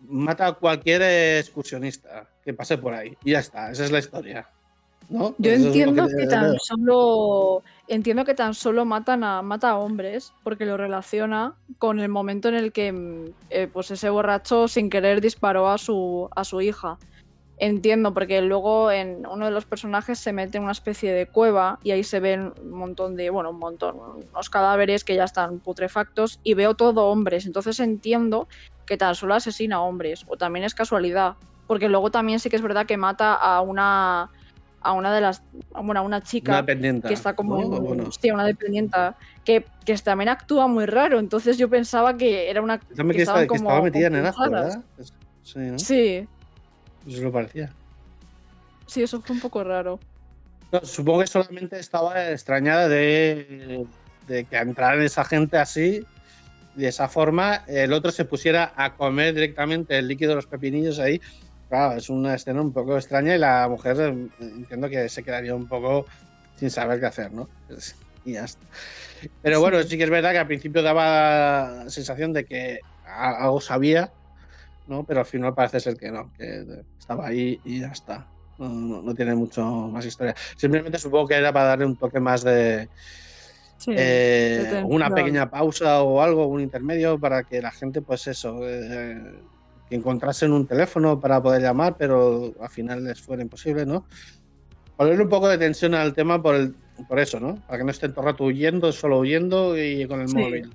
mata 0.00 0.46
a 0.46 0.52
cualquier 0.52 1.02
excursionista 1.40 2.28
que 2.44 2.54
pase 2.54 2.78
por 2.78 2.94
ahí 2.94 3.16
y 3.24 3.32
ya 3.32 3.40
está, 3.40 3.70
esa 3.70 3.84
es 3.84 3.90
la 3.90 3.98
historia. 3.98 4.48
¿No? 5.08 5.34
Yo 5.38 5.50
entiendo 5.52 6.06
que 6.08 6.26
tan 6.26 6.58
solo 6.58 7.62
entiendo 7.88 8.24
que 8.24 8.34
tan 8.34 8.54
solo 8.54 8.84
matan 8.84 9.24
a 9.24 9.42
mata 9.42 9.70
a 9.70 9.78
hombres 9.78 10.32
porque 10.42 10.66
lo 10.66 10.76
relaciona 10.76 11.54
con 11.78 12.00
el 12.00 12.08
momento 12.08 12.48
en 12.48 12.54
el 12.54 12.72
que 12.72 12.92
mm, 12.92 13.24
eh, 13.50 13.68
pues 13.72 13.90
ese 13.90 14.10
borracho 14.10 14.68
sin 14.68 14.90
querer 14.90 15.20
disparó 15.20 15.68
a 15.68 15.78
su 15.78 16.28
a 16.34 16.44
su 16.44 16.60
hija. 16.60 16.98
Entiendo 17.56 18.12
porque 18.12 18.40
luego 18.42 18.90
en 18.90 19.24
uno 19.26 19.44
de 19.44 19.52
los 19.52 19.64
personajes 19.64 20.18
se 20.18 20.32
mete 20.32 20.58
en 20.58 20.64
una 20.64 20.72
especie 20.72 21.12
de 21.12 21.26
cueva 21.26 21.78
y 21.84 21.92
ahí 21.92 22.02
se 22.02 22.18
ven 22.18 22.52
un 22.60 22.70
montón 22.70 23.14
de 23.14 23.30
bueno 23.30 23.50
un 23.50 23.60
montón 23.60 23.96
unos 24.32 24.50
cadáveres 24.50 25.04
que 25.04 25.14
ya 25.14 25.22
están 25.22 25.60
putrefactos 25.60 26.40
y 26.42 26.54
veo 26.54 26.74
todo 26.74 27.06
hombres 27.06 27.46
entonces 27.46 27.78
entiendo 27.78 28.48
que 28.86 28.96
tan 28.96 29.14
solo 29.14 29.34
asesina 29.34 29.76
a 29.76 29.80
hombres 29.82 30.24
o 30.26 30.36
también 30.36 30.64
es 30.64 30.74
casualidad 30.74 31.36
porque 31.68 31.88
luego 31.88 32.10
también 32.10 32.40
sí 32.40 32.50
que 32.50 32.56
es 32.56 32.62
verdad 32.62 32.86
que 32.86 32.96
mata 32.96 33.34
a 33.34 33.60
una 33.60 34.30
a 34.84 34.92
una 34.92 35.12
de 35.14 35.20
las 35.20 35.42
bueno 35.72 36.00
a 36.00 36.02
una 36.02 36.22
chica 36.22 36.62
Una 36.62 37.00
que 37.08 37.14
está 37.14 37.34
como 37.34 37.58
sí, 38.20 38.30
una 38.30 38.44
dependienta 38.44 39.16
que, 39.44 39.64
que 39.84 39.96
también 39.98 40.28
actúa 40.28 40.68
muy 40.68 40.86
raro 40.86 41.18
entonces 41.18 41.58
yo 41.58 41.68
pensaba 41.68 42.16
que 42.16 42.48
era 42.50 42.62
una 42.62 42.78
que 42.78 42.94
que, 42.94 43.22
estaba, 43.22 43.46
que 43.46 43.82
metida 43.82 44.06
en 44.08 44.16
el. 44.16 44.22
¿verdad? 44.22 44.84
Sí, 45.42 45.58
¿no? 45.58 45.78
sí 45.78 46.28
Eso 47.06 47.22
lo 47.22 47.32
parecía. 47.32 47.72
sí 48.86 49.02
eso 49.02 49.20
fue 49.20 49.34
un 49.34 49.40
poco 49.40 49.64
raro 49.64 49.98
No, 50.70 50.80
supongo 50.84 51.20
que 51.20 51.26
solamente 51.26 51.78
estaba 51.78 52.30
extrañada 52.30 52.88
de, 52.88 53.86
de 54.28 54.44
que 54.44 54.56
entraran 54.56 55.02
esa 55.02 55.24
gente 55.24 55.56
así, 55.56 56.04
de 56.74 56.88
esa 56.88 57.08
forma, 57.08 57.64
el 57.68 57.92
otro 57.92 58.10
se 58.10 58.24
pusiera 58.24 58.72
a 58.76 58.94
comer 58.94 59.34
directamente 59.34 59.96
el 59.98 60.08
líquido 60.08 60.30
de 60.30 60.36
los 60.36 60.46
pepinillos 60.46 60.98
ahí. 60.98 61.20
Claro, 61.74 61.96
es 61.98 62.08
una 62.08 62.34
escena 62.36 62.60
un 62.62 62.72
poco 62.72 62.96
extraña 62.96 63.34
y 63.34 63.38
la 63.38 63.68
mujer 63.68 63.96
eh, 64.00 64.14
entiendo 64.38 64.88
que 64.88 65.08
se 65.08 65.24
quedaría 65.24 65.54
un 65.56 65.66
poco 65.66 66.06
sin 66.54 66.70
saber 66.70 67.00
qué 67.00 67.06
hacer, 67.06 67.32
¿no? 67.32 67.50
Es- 67.68 68.00
Y 68.22 68.34
ya 68.34 68.44
está. 68.44 68.66
Pero 69.42 69.60
bueno, 69.60 69.82
sí 69.82 69.98
que 69.98 70.04
es 70.04 70.10
verdad 70.10 70.32
que 70.32 70.38
al 70.38 70.46
principio 70.46 70.82
daba 70.82 71.84
la 71.84 71.90
sensación 71.90 72.32
de 72.32 72.44
que 72.46 72.80
algo 73.02 73.60
sabía, 73.60 74.14
¿no? 74.86 75.04
Pero 75.06 75.20
al 75.20 75.26
final 75.26 75.54
parece 75.54 75.80
ser 75.80 75.96
que 75.96 76.10
no, 76.12 76.32
que 76.36 76.64
estaba 76.98 77.26
ahí 77.28 77.60
y 77.64 77.80
ya 77.80 77.88
está. 77.88 78.30
No, 78.58 78.68
no- 78.70 79.02
no 79.02 79.14
tiene 79.14 79.34
mucho 79.34 79.64
más 79.64 80.06
historia. 80.06 80.34
Simplemente 80.56 80.98
supongo 80.98 81.28
que 81.28 81.34
era 81.36 81.52
para 81.52 81.66
darle 81.70 81.86
un 81.86 81.96
toque 81.98 82.20
más 82.20 82.44
de 82.44 82.90
sí 83.76 83.92
eh, 83.96 84.80
una 84.84 85.12
pequeña 85.12 85.48
pausa 85.50 86.02
o 86.02 86.20
algo, 86.20 86.46
un 86.46 86.60
intermedio 86.60 87.18
para 87.18 87.44
que 87.44 87.60
la 87.60 87.70
gente, 87.72 88.02
pues 88.02 88.26
eso, 88.26 88.58
eh, 88.68 89.42
que 89.88 89.96
encontrasen 89.96 90.52
un 90.52 90.66
teléfono 90.66 91.20
para 91.20 91.42
poder 91.42 91.62
llamar, 91.62 91.96
pero 91.98 92.52
al 92.60 92.70
final 92.70 93.04
les 93.04 93.20
fuera 93.20 93.42
imposible, 93.42 93.84
¿no? 93.86 94.06
Ponerle 94.96 95.24
un 95.24 95.28
poco 95.28 95.48
de 95.48 95.58
tensión 95.58 95.94
al 95.94 96.14
tema 96.14 96.40
por, 96.40 96.54
el, 96.54 96.74
por 97.08 97.18
eso, 97.18 97.40
¿no? 97.40 97.56
Para 97.66 97.78
que 97.78 97.84
no 97.84 97.90
estén 97.90 98.12
todo 98.12 98.22
el 98.22 98.32
rato 98.32 98.44
huyendo, 98.44 98.92
solo 98.92 99.18
huyendo 99.18 99.76
y 99.76 100.06
con 100.06 100.20
el 100.20 100.28
Sí. 100.28 100.36
móvil. 100.36 100.70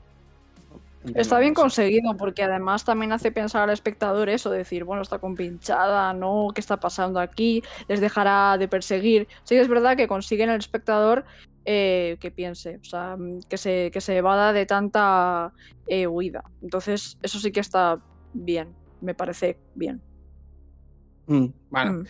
Está 1.16 1.40
bien 1.40 1.54
conseguido 1.54 2.16
porque 2.18 2.44
además 2.44 2.84
también 2.84 3.14
hace 3.14 3.32
pensar 3.32 3.64
al 3.64 3.70
espectador 3.70 4.28
eso, 4.28 4.50
decir, 4.50 4.84
bueno, 4.84 5.02
está 5.02 5.18
compinchada, 5.18 6.14
¿no? 6.14 6.50
¿Qué 6.54 6.60
está 6.60 6.78
pasando 6.78 7.22
aquí? 7.22 7.64
¿Les 7.88 8.02
dejará 8.02 8.58
de 8.58 8.68
perseguir? 8.68 9.28
Sí 9.44 9.56
que 9.56 9.62
es 9.62 9.70
verdad 9.70 9.96
que 9.96 10.10
consiguen 10.10 10.50
al 10.50 10.60
espectador 10.60 11.24
eh, 11.64 12.18
que 12.20 12.32
piense, 12.32 12.80
o 12.82 12.84
sea, 12.84 13.16
que 13.48 13.58
se, 13.58 13.92
que 13.92 14.02
se 14.02 14.18
evada 14.18 14.52
de 14.52 14.66
tanta 14.66 15.54
eh, 15.88 16.06
huida. 16.06 16.44
Entonces, 16.62 17.18
eso 17.24 17.40
sí 17.40 17.52
que 17.52 17.62
está 17.62 18.00
bien, 18.34 18.76
me 19.02 19.14
parece 19.14 19.58
bien. 19.76 20.02
Mm, 21.28 21.48
bueno, 21.70 21.94
Mm. 21.94 22.06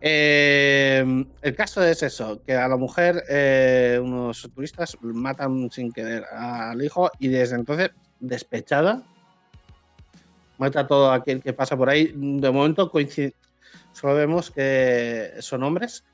Eh, 0.00 1.24
el 1.42 1.56
caso 1.56 1.82
es 1.82 2.02
eso, 2.02 2.42
que 2.44 2.54
a 2.54 2.68
la 2.68 2.76
mujer 2.76 3.24
eh, 3.28 3.98
unos 4.00 4.48
turistas 4.54 4.96
matan 5.00 5.70
sin 5.70 5.90
querer 5.90 6.24
al 6.26 6.82
hijo 6.82 7.10
y 7.18 7.28
desde 7.28 7.56
entonces, 7.56 7.90
despechada, 8.20 9.02
mata 10.58 10.80
a 10.80 10.86
todo 10.86 11.10
aquel 11.10 11.42
que 11.42 11.52
pasa 11.52 11.76
por 11.76 11.88
ahí. 11.88 12.12
De 12.14 12.50
momento 12.50 12.90
coincide, 12.90 13.34
solo 13.92 14.14
vemos 14.14 14.50
que 14.50 15.32
son 15.40 15.62
hombres, 15.62 16.04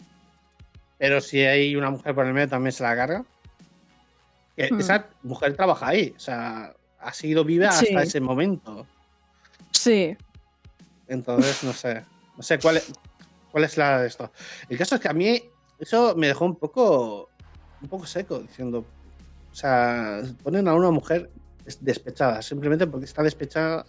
pero 0.96 1.20
si 1.20 1.40
hay 1.40 1.74
una 1.76 1.90
mujer 1.90 2.14
por 2.14 2.26
el 2.26 2.32
medio 2.32 2.48
también 2.48 2.72
se 2.72 2.84
la 2.84 2.96
carga. 2.96 3.24
Hmm. 4.56 4.80
Esa 4.80 5.08
mujer 5.22 5.56
trabaja 5.56 5.88
ahí, 5.88 6.14
o 6.16 6.20
sea, 6.20 6.74
ha 7.00 7.12
sido 7.12 7.44
viva 7.44 7.68
hasta 7.68 8.02
ese 8.02 8.20
momento. 8.20 8.86
Sí, 9.70 10.16
Entonces, 11.08 11.62
no 11.64 11.72
sé. 11.72 12.02
No 12.36 12.42
sé 12.42 12.58
cuál 12.58 12.78
es, 12.78 12.92
cuál 13.50 13.64
es 13.64 13.76
la 13.76 14.00
de 14.00 14.08
esto. 14.08 14.30
El 14.68 14.78
caso 14.78 14.94
es 14.94 15.00
que 15.00 15.08
a 15.08 15.12
mí 15.12 15.40
eso 15.78 16.14
me 16.16 16.28
dejó 16.28 16.44
un 16.46 16.56
poco, 16.56 17.28
un 17.80 17.88
poco 17.88 18.06
seco, 18.06 18.38
diciendo. 18.38 18.78
O 18.80 19.54
sea, 19.54 20.22
ponen 20.42 20.66
a 20.68 20.74
una 20.74 20.90
mujer 20.90 21.30
des- 21.64 21.84
despechada, 21.84 22.40
simplemente 22.40 22.86
porque 22.86 23.04
está 23.04 23.22
despechada. 23.22 23.84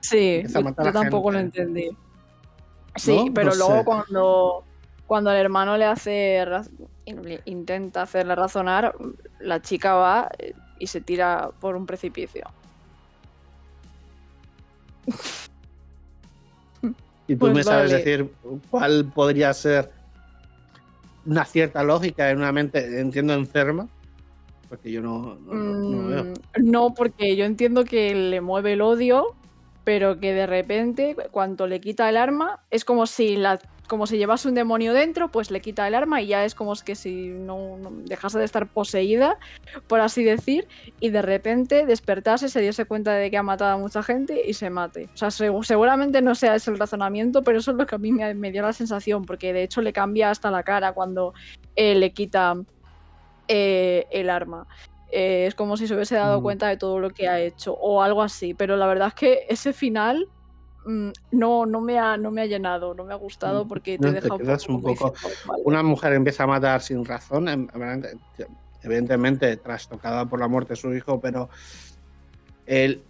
sí, 0.00 0.36
Empieza 0.36 0.58
a 0.60 0.62
yo, 0.62 0.92
tampoco 0.92 1.30
lo 1.30 1.38
entendí. 1.38 1.90
Sí, 2.96 3.26
¿No? 3.26 3.34
pero 3.34 3.50
No 3.50 3.56
luego 3.56 3.78
sé. 3.78 3.84
cuando, 3.84 4.64
cuando 5.06 5.30
el 5.32 5.36
hermano 5.36 5.76
le 5.76 5.84
hace 5.84 6.42
intenta 7.44 8.02
hacerle 8.02 8.34
razonar, 8.34 8.94
la 9.40 9.60
chica 9.60 9.94
va 9.94 10.30
eh, 10.38 10.54
y 10.78 10.86
se 10.86 11.02
tira 11.02 11.50
por 11.60 11.76
un 11.76 11.84
precipicio. 11.84 12.44
Y 17.28 17.34
tú 17.34 17.38
Pues 17.40 17.54
me 17.54 17.64
sabes 17.64 17.90
vale. 17.90 18.04
decir 18.04 18.32
cuál 18.70 19.10
podría 19.12 19.52
ser 19.52 19.90
una 21.24 21.44
cierta 21.44 21.82
lógica 21.82 22.30
en 22.30 22.38
una 22.38 22.52
mente, 22.52 23.00
entiendo, 23.00 23.34
enferma. 23.34 23.88
Porque 24.68 24.90
yo 24.92 25.00
no, 25.02 25.36
no, 25.36 25.54
no- 25.54 25.88
no 25.88 26.06
veo. 26.08 26.22
Mm, 26.24 26.70
no, 26.70 26.94
porque 26.94 27.36
yo 27.36 27.44
entiendo 27.44 27.84
que 27.84 28.14
le 28.14 28.40
mueve 28.40 28.74
el 28.74 28.80
odio, 28.82 29.34
pero 29.84 30.18
que 30.20 30.32
de 30.34 30.46
repente, 30.46 31.16
cuando 31.30 31.66
le 31.66 31.80
quita 31.80 32.08
el 32.08 32.16
arma, 32.16 32.60
es 32.70 32.84
como 32.84 33.06
si 33.06 33.36
la 33.36 33.58
como 33.86 34.06
si 34.06 34.18
llevase 34.18 34.48
un 34.48 34.54
demonio 34.54 34.92
dentro, 34.92 35.30
pues 35.30 35.50
le 35.50 35.60
quita 35.60 35.86
el 35.88 35.94
arma 35.94 36.20
y 36.20 36.28
ya 36.28 36.44
es 36.44 36.54
como 36.54 36.74
que 36.84 36.94
si 36.94 37.28
no, 37.28 37.76
no 37.78 37.90
dejase 38.04 38.38
de 38.38 38.44
estar 38.44 38.66
poseída, 38.68 39.38
por 39.86 40.00
así 40.00 40.24
decir, 40.24 40.66
y 41.00 41.10
de 41.10 41.22
repente 41.22 41.86
despertase, 41.86 42.48
se 42.48 42.60
diese 42.60 42.84
cuenta 42.84 43.14
de 43.14 43.30
que 43.30 43.36
ha 43.36 43.42
matado 43.42 43.72
a 43.74 43.78
mucha 43.78 44.02
gente 44.02 44.42
y 44.46 44.54
se 44.54 44.70
mate. 44.70 45.08
O 45.14 45.16
sea, 45.16 45.28
seg- 45.28 45.62
seguramente 45.64 46.22
no 46.22 46.34
sea 46.34 46.54
ese 46.54 46.70
el 46.70 46.78
razonamiento, 46.78 47.42
pero 47.42 47.58
eso 47.58 47.70
es 47.70 47.76
lo 47.76 47.86
que 47.86 47.94
a 47.94 47.98
mí 47.98 48.12
me, 48.12 48.34
me 48.34 48.50
dio 48.52 48.62
la 48.62 48.72
sensación, 48.72 49.24
porque 49.24 49.52
de 49.52 49.62
hecho 49.62 49.80
le 49.82 49.92
cambia 49.92 50.30
hasta 50.30 50.50
la 50.50 50.62
cara 50.62 50.92
cuando 50.92 51.32
eh, 51.76 51.94
le 51.94 52.12
quita 52.12 52.56
eh, 53.48 54.06
el 54.10 54.30
arma. 54.30 54.66
Eh, 55.12 55.46
es 55.46 55.54
como 55.54 55.76
si 55.76 55.86
se 55.86 55.94
hubiese 55.94 56.16
dado 56.16 56.40
Mm. 56.40 56.42
cuenta 56.42 56.68
de 56.68 56.76
todo 56.76 56.98
lo 56.98 57.10
que 57.10 57.28
ha 57.28 57.38
hecho 57.40 57.72
o 57.74 58.02
algo 58.02 58.22
así, 58.22 58.54
pero 58.54 58.76
la 58.76 58.86
verdad 58.86 59.08
es 59.08 59.14
que 59.14 59.46
ese 59.48 59.72
final 59.72 60.28
no, 61.32 61.66
no, 61.66 61.80
me 61.80 61.98
ha, 61.98 62.16
no 62.16 62.30
me 62.30 62.42
ha 62.42 62.46
llenado, 62.46 62.94
no 62.94 63.04
me 63.04 63.12
ha 63.12 63.16
gustado 63.16 63.64
Mm, 63.64 63.68
porque 63.68 63.98
no, 63.98 64.08
te 64.14 64.20
te 64.20 64.20
deja 64.20 64.34
un 64.34 64.40
poco, 64.40 64.52
un 64.52 64.82
como 64.82 64.94
poco- 64.94 65.12
diciendo, 65.20 65.40
"Vale". 65.46 65.62
Una 65.64 65.82
mujer 65.82 66.12
empieza 66.12 66.44
a 66.44 66.46
matar 66.46 66.80
sin 66.82 67.04
razón, 67.04 67.48
em- 67.48 67.68
evidentemente 68.82 69.56
trastocada 69.56 70.26
por 70.26 70.38
la 70.38 70.48
muerte 70.48 70.74
de 70.74 70.76
su 70.76 70.94
hijo, 70.94 71.20
pero 71.20 71.48
él 72.66 73.04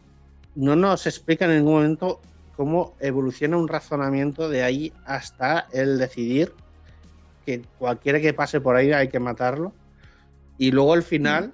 no 0.54 0.74
nos 0.76 1.06
explica 1.06 1.44
en 1.44 1.56
ningún 1.56 1.74
momento 1.74 2.22
cómo 2.52 2.96
evoluciona 3.00 3.58
un 3.58 3.68
razonamiento 3.68 4.48
de 4.48 4.62
ahí 4.62 4.94
hasta 5.04 5.68
el 5.72 5.98
decidir 5.98 6.54
que 7.44 7.62
cualquiera 7.76 8.20
que 8.20 8.32
pase 8.32 8.60
por 8.60 8.74
ahí 8.76 8.90
hay 8.92 9.08
que 9.08 9.20
matarlo. 9.20 9.76
Y 10.56 10.70
luego 10.70 10.94
al 10.94 11.02
final, 11.02 11.52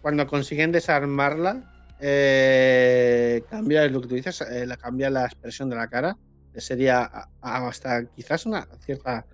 cuando 0.00 0.26
consiguen 0.26 0.72
desarmarla, 0.72 1.62
eh, 2.04 3.44
cambia 3.48 3.86
lo 3.88 4.00
que 4.00 4.08
tú 4.08 4.14
dices, 4.16 4.40
eh, 4.40 4.66
cambia 4.80 5.08
la 5.08 5.24
expresión 5.24 5.70
de 5.70 5.76
la 5.76 5.86
cara, 5.88 6.16
que 6.52 6.60
sería 6.60 7.02
a- 7.04 7.28
a- 7.40 7.68
hasta 7.68 8.04
quizás 8.06 8.44
una 8.44 8.66
cierta 8.80 9.24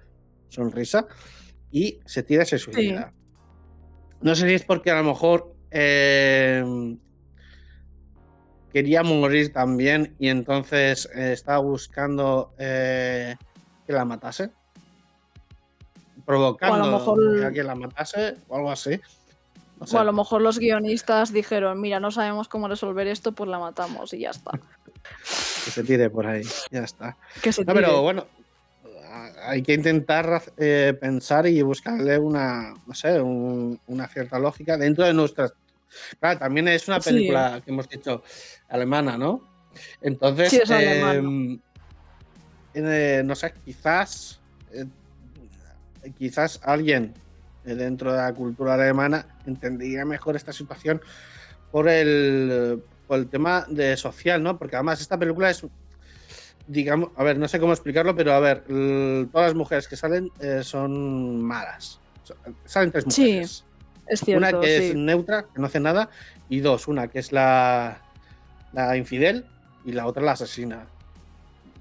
sonrisa, 0.48 1.06
y 1.70 1.98
se 2.04 2.22
tira 2.22 2.42
y 2.42 2.46
se 2.46 2.58
suicida. 2.58 3.12
No 4.20 4.34
sé 4.34 4.46
si 4.48 4.54
es 4.54 4.64
porque 4.64 4.90
a 4.90 4.96
lo 4.98 5.04
mejor 5.04 5.54
eh, 5.70 6.62
quería 8.70 9.02
morir 9.02 9.52
también 9.52 10.14
y 10.18 10.28
entonces 10.28 11.08
eh, 11.14 11.32
estaba 11.32 11.58
buscando 11.58 12.52
eh, 12.58 13.34
que 13.86 13.92
la 13.92 14.04
matase. 14.04 14.50
Provocando 16.26 16.84
mejor- 16.92 17.52
que 17.54 17.62
la 17.62 17.74
matase 17.74 18.36
o 18.48 18.56
algo 18.56 18.70
así. 18.70 19.00
O 19.80 19.98
a 19.98 20.04
lo 20.04 20.12
mejor 20.12 20.42
los 20.42 20.58
guionistas 20.58 21.32
dijeron, 21.32 21.80
mira, 21.80 22.00
no 22.00 22.10
sabemos 22.10 22.48
cómo 22.48 22.66
resolver 22.68 23.06
esto, 23.06 23.32
pues 23.32 23.48
la 23.48 23.58
matamos 23.58 24.12
y 24.12 24.20
ya 24.20 24.30
está. 24.30 24.50
Que 25.64 25.70
se 25.70 25.84
tire 25.84 26.10
por 26.10 26.26
ahí. 26.26 26.42
Ya 26.70 26.80
está. 26.84 27.16
Que 27.42 27.52
se 27.52 27.64
No, 27.64 27.72
tire. 27.72 27.86
pero 27.86 28.02
bueno, 28.02 28.26
hay 29.44 29.62
que 29.62 29.74
intentar 29.74 30.42
eh, 30.56 30.96
pensar 31.00 31.46
y 31.46 31.62
buscarle 31.62 32.18
una, 32.18 32.74
no 32.86 32.94
sé, 32.94 33.20
un- 33.20 33.78
una 33.86 34.08
cierta 34.08 34.38
lógica 34.38 34.76
dentro 34.76 35.04
de 35.04 35.14
nuestras. 35.14 35.52
Claro, 36.20 36.38
también 36.40 36.68
es 36.68 36.86
una 36.88 37.00
Sí. 37.00 37.10
película 37.10 37.60
que 37.64 37.70
hemos 37.70 37.88
dicho 37.88 38.22
alemana, 38.68 39.16
¿no? 39.16 39.40
Entonces, 40.02 40.50
Sí, 40.50 40.60
em, 40.70 41.58
eh, 42.74 43.22
no 43.24 43.34
sé, 43.34 43.54
quizás, 43.64 44.40
eh, 44.72 44.84
quizás 46.18 46.60
alguien 46.64 47.14
dentro 47.74 48.12
de 48.12 48.18
la 48.18 48.32
cultura 48.34 48.74
alemana 48.74 49.26
entendería 49.46 50.04
mejor 50.04 50.36
esta 50.36 50.52
situación 50.52 51.00
por 51.70 51.88
el, 51.88 52.82
por 53.06 53.18
el 53.18 53.28
tema 53.28 53.66
de 53.68 53.96
social, 53.96 54.42
¿no? 54.42 54.58
Porque 54.58 54.76
además 54.76 55.00
esta 55.00 55.18
película 55.18 55.50
es 55.50 55.64
digamos, 56.66 57.10
a 57.16 57.24
ver, 57.24 57.38
no 57.38 57.48
sé 57.48 57.58
cómo 57.58 57.72
explicarlo, 57.72 58.14
pero 58.14 58.34
a 58.34 58.40
ver, 58.40 58.62
todas 59.32 59.48
las 59.48 59.54
mujeres 59.54 59.88
que 59.88 59.96
salen 59.96 60.30
eh, 60.38 60.60
son 60.62 61.40
malas. 61.42 61.98
Salen 62.66 62.92
tres 62.92 63.04
Sí, 63.08 63.22
mujeres. 63.22 63.64
es 64.06 64.20
cierto. 64.20 64.38
una 64.46 64.60
que 64.60 64.76
es 64.76 64.92
sí. 64.92 64.98
neutra, 64.98 65.44
que 65.44 65.60
no 65.60 65.66
hace 65.66 65.80
nada, 65.80 66.10
y 66.50 66.60
dos, 66.60 66.86
una 66.86 67.08
que 67.08 67.20
es 67.20 67.32
la, 67.32 68.02
la 68.74 68.96
infidel 68.98 69.46
y 69.86 69.92
la 69.92 70.06
otra 70.06 70.22
la 70.22 70.32
asesina. 70.32 70.86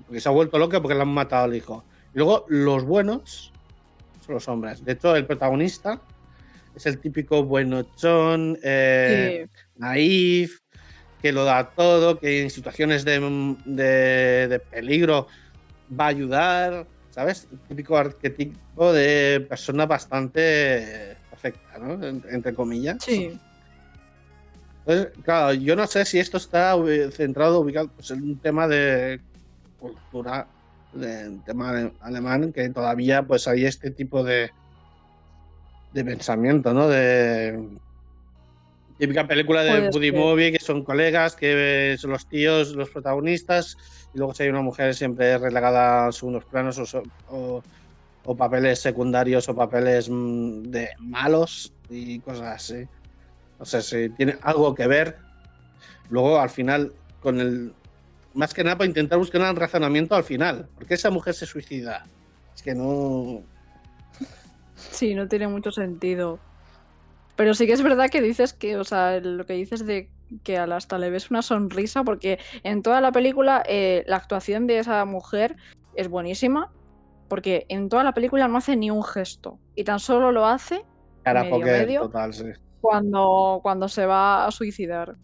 Porque 0.06 0.22
se 0.22 0.30
ha 0.30 0.32
vuelto 0.32 0.58
loca 0.58 0.82
porque 0.82 0.96
le 0.96 1.02
han 1.02 1.10
matado 1.10 1.44
al 1.44 1.56
hijo. 1.56 1.84
Y 2.14 2.20
luego 2.20 2.46
los 2.48 2.86
buenos 2.86 3.52
los 4.34 4.48
hombres. 4.48 4.84
De 4.84 4.94
hecho, 4.94 5.16
el 5.16 5.26
protagonista 5.26 6.02
es 6.76 6.86
el 6.86 7.00
típico 7.00 7.44
buenochón, 7.44 8.58
eh, 8.64 9.46
Sí. 9.46 9.62
naif, 9.78 10.60
que 11.22 11.32
lo 11.32 11.44
da 11.46 11.70
todo, 11.76 12.20
que 12.20 12.44
en 12.44 12.50
situaciones 12.50 13.04
de, 13.04 13.20
de- 13.66 14.48
de 14.48 14.60
peligro 14.60 15.28
va 16.00 16.06
a 16.06 16.10
ayudar, 16.10 16.88
¿sabes? 17.10 17.48
El 17.52 17.60
típico 17.62 17.98
arquetipo 17.98 18.94
de 18.94 19.46
persona 19.50 19.86
bastante 19.88 21.18
perfecta, 21.30 21.80
¿no? 21.80 21.94
En- 22.06 22.24
Entre 22.30 22.54
comillas. 22.54 22.98
Sí. 23.04 23.40
Entonces, 24.86 25.12
claro, 25.24 25.54
yo 25.54 25.76
no 25.76 25.86
sé 25.88 26.06
si 26.06 26.20
esto 26.20 26.38
está 26.38 26.76
centrado, 27.12 27.60
ubicado 27.60 27.90
pues, 27.90 28.10
en 28.12 28.22
un 28.24 28.40
tema 28.40 28.68
de 28.68 29.20
cultura, 29.80 30.48
de 30.98 31.40
tema 31.46 31.70
ale- 31.70 31.94
alemán, 32.02 32.52
que 32.52 32.70
todavía 32.70 33.24
pues 33.26 33.48
hay 33.48 33.66
este 33.66 33.92
tipo 33.92 34.24
de, 34.24 34.52
de 35.92 36.06
pensamiento, 36.06 36.74
¿no? 36.74 36.88
De 36.88 37.78
típica 38.98 39.28
película 39.28 39.64
de 39.64 39.90
Buddy 39.90 40.08
ser. 40.08 40.16
Movie, 40.16 40.52
que 40.52 40.60
son 40.60 40.84
colegas, 40.84 41.36
que 41.36 41.96
son 42.00 42.12
los 42.12 42.28
tíos, 42.28 42.74
los 42.76 42.90
protagonistas, 42.90 43.76
y 44.14 44.18
luego 44.18 44.34
si 44.34 44.44
hay 44.44 44.50
una 44.50 44.62
mujer 44.62 44.94
siempre 44.96 45.38
relegada 45.38 46.08
a 46.08 46.12
segundos 46.12 46.46
planos 46.46 46.78
o- 47.28 47.64
o 48.24 48.36
papeles 48.36 48.80
secundarios 48.80 49.48
o 49.48 49.56
papeles 49.56 50.10
mm, 50.10 50.64
de 50.64 50.90
malos 51.00 51.74
y 51.88 52.20
cosas 52.20 52.56
así. 52.56 52.86
No 53.58 53.66
sé 53.66 53.82
si 53.82 54.10
tiene 54.10 54.38
algo 54.42 54.76
que 54.76 54.86
ver. 54.88 55.18
Luego, 56.10 56.40
al 56.40 56.50
final, 56.50 56.94
con 57.20 57.40
el. 57.40 57.74
Más 58.34 58.54
que 58.54 58.64
nada 58.64 58.78
para 58.78 58.88
intentar 58.88 59.18
buscar 59.18 59.42
un 59.42 59.56
razonamiento 59.56 60.16
al 60.16 60.24
final. 60.24 60.68
¿Por 60.76 60.86
qué 60.86 60.94
esa 60.94 61.10
mujer 61.10 61.34
se 61.34 61.46
suicida? 61.46 62.06
Es 62.56 62.62
que 62.62 62.76
no. 62.76 63.42
Sí, 64.76 65.16
no 65.16 65.28
tiene 65.28 65.48
mucho 65.48 65.72
sentido. 65.72 66.40
Pero 67.36 67.54
sí 67.54 67.68
que 67.68 67.74
es 67.74 67.84
verdad 67.84 68.10
que 68.10 68.22
dices 68.22 68.54
que, 68.54 68.78
o 68.78 68.84
sea, 68.84 69.20
lo 69.20 69.46
que 69.46 69.54
dices 69.54 69.86
de 69.86 70.10
que 70.44 70.58
hasta 70.58 70.98
le 70.98 71.10
ves 71.10 71.32
una 71.32 71.42
sonrisa, 71.42 72.04
porque 72.04 72.40
en 72.64 72.82
toda 72.82 73.00
la 73.02 73.12
película 73.12 73.64
eh, 73.68 74.04
la 74.08 74.18
actuación 74.18 74.68
de 74.68 74.80
esa 74.80 75.04
mujer 75.06 75.56
es 75.96 76.10
buenísima, 76.10 76.72
porque 77.28 77.66
en 77.70 77.90
toda 77.90 78.04
la 78.04 78.14
película 78.14 78.48
no 78.48 78.58
hace 78.58 78.76
ni 78.76 78.92
un 78.92 79.04
gesto, 79.04 79.60
y 79.76 79.84
tan 79.84 80.00
solo 80.00 80.32
lo 80.32 80.46
hace 80.46 80.84
Cara 81.24 81.44
Medio, 81.44 81.56
poker 81.56 81.86
medio. 81.86 82.02
total, 82.02 82.34
sí. 82.34 82.46
cuando, 82.82 83.60
cuando 83.62 83.88
se 83.90 84.06
va 84.06 84.46
a 84.46 84.52
suicidar. 84.52 85.16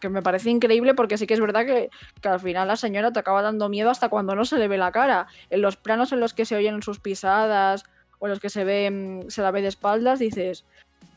Que 0.00 0.08
me 0.08 0.22
parece 0.22 0.50
increíble 0.50 0.94
porque 0.94 1.16
sí 1.18 1.26
que 1.26 1.34
es 1.34 1.40
verdad 1.40 1.64
que, 1.64 1.88
que 2.20 2.28
al 2.28 2.40
final 2.40 2.66
la 2.68 2.76
señora 2.76 3.12
te 3.12 3.20
acaba 3.20 3.42
dando 3.42 3.68
miedo 3.68 3.90
hasta 3.90 4.08
cuando 4.08 4.34
no 4.34 4.44
se 4.44 4.58
le 4.58 4.66
ve 4.68 4.76
la 4.78 4.90
cara. 4.92 5.26
En 5.50 5.62
los 5.62 5.76
planos 5.76 6.12
en 6.12 6.20
los 6.20 6.34
que 6.34 6.44
se 6.44 6.56
oyen 6.56 6.82
sus 6.82 6.98
pisadas 7.00 7.84
o 8.18 8.26
en 8.26 8.30
los 8.30 8.40
que 8.40 8.50
se 8.50 8.64
ve 8.64 8.90
mm, 8.90 9.30
se 9.30 9.42
la 9.42 9.50
ve 9.52 9.62
de 9.62 9.68
espaldas, 9.68 10.18
dices, 10.18 10.64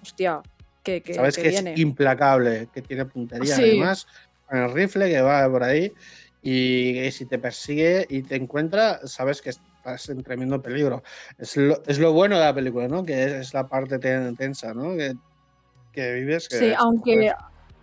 hostia, 0.02 0.42
que, 0.84 1.02
que, 1.02 1.14
Sabes 1.16 1.36
que 1.36 1.44
que, 1.44 1.50
viene. 1.50 1.74
es 1.74 1.80
implacable, 1.80 2.70
que 2.74 2.82
tiene 2.82 3.06
puntería 3.06 3.56
Sí. 3.56 3.62
además, 3.64 4.08
con 4.48 4.58
el 4.60 4.72
rifle 4.72 5.10
que 5.10 5.22
va 5.22 5.50
por 5.50 5.64
ahí. 5.64 5.92
Y 6.44 7.10
si 7.12 7.26
te 7.26 7.40
persigue 7.40 8.06
y 8.10 8.22
te 8.22 8.36
encuentra, 8.36 9.06
sabes 9.06 9.42
que 9.42 9.50
estás 9.50 10.08
en 10.10 10.24
tremendo 10.24 10.62
peligro. 10.62 11.04
Es 11.38 11.58
lo, 11.58 11.82
es 11.88 11.98
lo 12.00 12.14
bueno 12.14 12.38
de 12.38 12.46
la 12.46 12.54
película, 12.54 12.88
¿no? 12.88 13.04
Que 13.04 13.24
es, 13.24 13.32
es 13.34 13.54
la 13.54 13.68
parte 13.68 13.98
ten- 14.00 14.36
tensa, 14.38 14.74
¿no? 14.74 14.96
Que, 14.96 15.14
que 15.92 16.14
vives. 16.14 16.48
Que 16.48 16.60
Sí, 16.60 16.66
es- 16.68 16.78
aunque. 16.78 17.34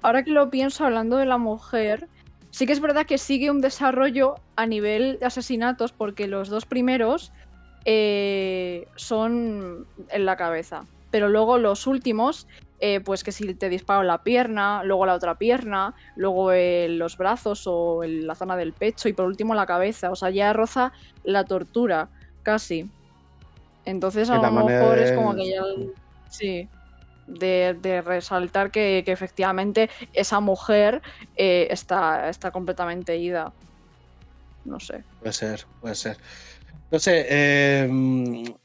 Ahora 0.04 0.22
que 0.22 0.30
lo 0.30 0.50
pienso 0.50 0.84
hablando 0.84 1.16
de 1.16 1.24
la 1.26 1.38
mujer, 1.38 2.08
sí 2.50 2.66
que 2.66 2.72
es 2.74 2.80
verdad 2.80 3.06
que 3.06 3.16
sigue 3.18 3.50
un 3.50 3.60
desarrollo 3.60 4.36
a 4.54 4.66
nivel 4.66 5.18
de 5.18 5.26
asesinatos 5.26 5.92
porque 5.92 6.26
los 6.28 6.48
dos 6.50 6.66
primeros 6.66 7.32
eh, 7.86 8.86
son 8.96 9.86
en 10.10 10.24
la 10.26 10.36
cabeza, 10.36 10.84
pero 11.10 11.28
luego 11.28 11.56
los 11.58 11.86
últimos, 11.86 12.46
eh, 12.80 13.00
pues 13.00 13.24
que 13.24 13.32
si 13.32 13.54
te 13.54 13.68
disparo 13.70 14.02
la 14.02 14.22
pierna, 14.22 14.84
luego 14.84 15.06
la 15.06 15.14
otra 15.14 15.36
pierna, 15.36 15.94
luego 16.16 16.52
en 16.52 16.98
los 16.98 17.16
brazos 17.16 17.62
o 17.66 18.04
en 18.04 18.26
la 18.26 18.34
zona 18.34 18.56
del 18.56 18.72
pecho 18.74 19.08
y 19.08 19.14
por 19.14 19.24
último 19.26 19.54
la 19.54 19.64
cabeza, 19.66 20.10
o 20.10 20.16
sea, 20.16 20.28
ya 20.30 20.52
roza 20.52 20.92
la 21.24 21.44
tortura, 21.44 22.08
casi. 22.42 22.88
Entonces 23.86 24.28
a 24.30 24.36
lo 24.36 24.42
mejor 24.66 24.98
es- 24.98 25.12
como 25.12 25.34
que 25.34 25.50
ya... 25.50 25.62
Sí 26.28 26.68
de, 27.26 28.02
resaltar 28.04 28.70
que, 28.70 29.02
que 29.04 29.12
efectivamente 29.12 29.90
esa 30.12 30.40
mujer 30.40 31.02
eh, 31.36 31.68
está, 31.70 32.28
está 32.28 32.50
completamente 32.50 33.16
ida. 33.16 33.52
No 34.64 34.80
sé. 34.80 35.04
Puede 35.20 35.32
ser, 35.32 35.66
puede 35.80 35.94
ser. 35.94 36.16
No 36.90 36.98
sé, 36.98 37.26
eh, 37.28 37.88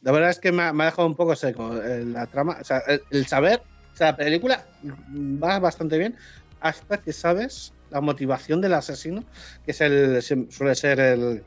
la 0.02 0.12
verdad 0.12 0.30
es 0.30 0.40
que 0.40 0.52
me 0.52 0.64
ha, 0.64 0.74
me 0.74 0.84
ha 0.84 0.88
dejado 0.88 1.08
un 1.08 1.16
poco 1.16 1.36
seco 1.36 1.76
eh, 1.82 2.06
la 2.06 2.28
trama. 2.28 2.58
O 2.62 2.64
sea, 2.64 2.80
el, 2.88 3.02
el 3.12 3.26
saber, 3.28 3.62
o 3.94 3.98
sea, 3.98 4.12
la 4.12 4.18
película 4.18 4.66
va 4.84 5.60
bastante 5.60 5.98
bien 5.98 6.16
hasta 6.62 6.98
que 6.98 7.14
sabes 7.14 7.74
la 7.90 8.02
motivación 8.02 8.62
del 8.62 8.74
asesino, 8.74 9.24
que 9.66 9.72
es 9.72 9.82
el, 9.82 10.22
suele 10.22 10.76
ser 10.76 11.00
el, 11.00 11.44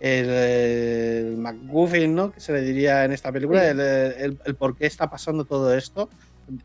el, 0.00 0.28
el 0.28 1.36
McGuffin, 1.36 2.14
¿no? 2.14 2.30
Que 2.32 2.40
se 2.40 2.52
le 2.52 2.60
diría 2.62 3.04
en 3.04 3.12
esta 3.12 3.32
película, 3.32 3.62
Sí. 3.62 3.68
el, 3.68 3.80
el- 3.80 4.38
el 4.44 4.56
por 4.56 4.76
qué 4.76 4.86
está 4.86 5.08
pasando 5.08 5.44
todo 5.44 5.74
esto, 5.74 6.08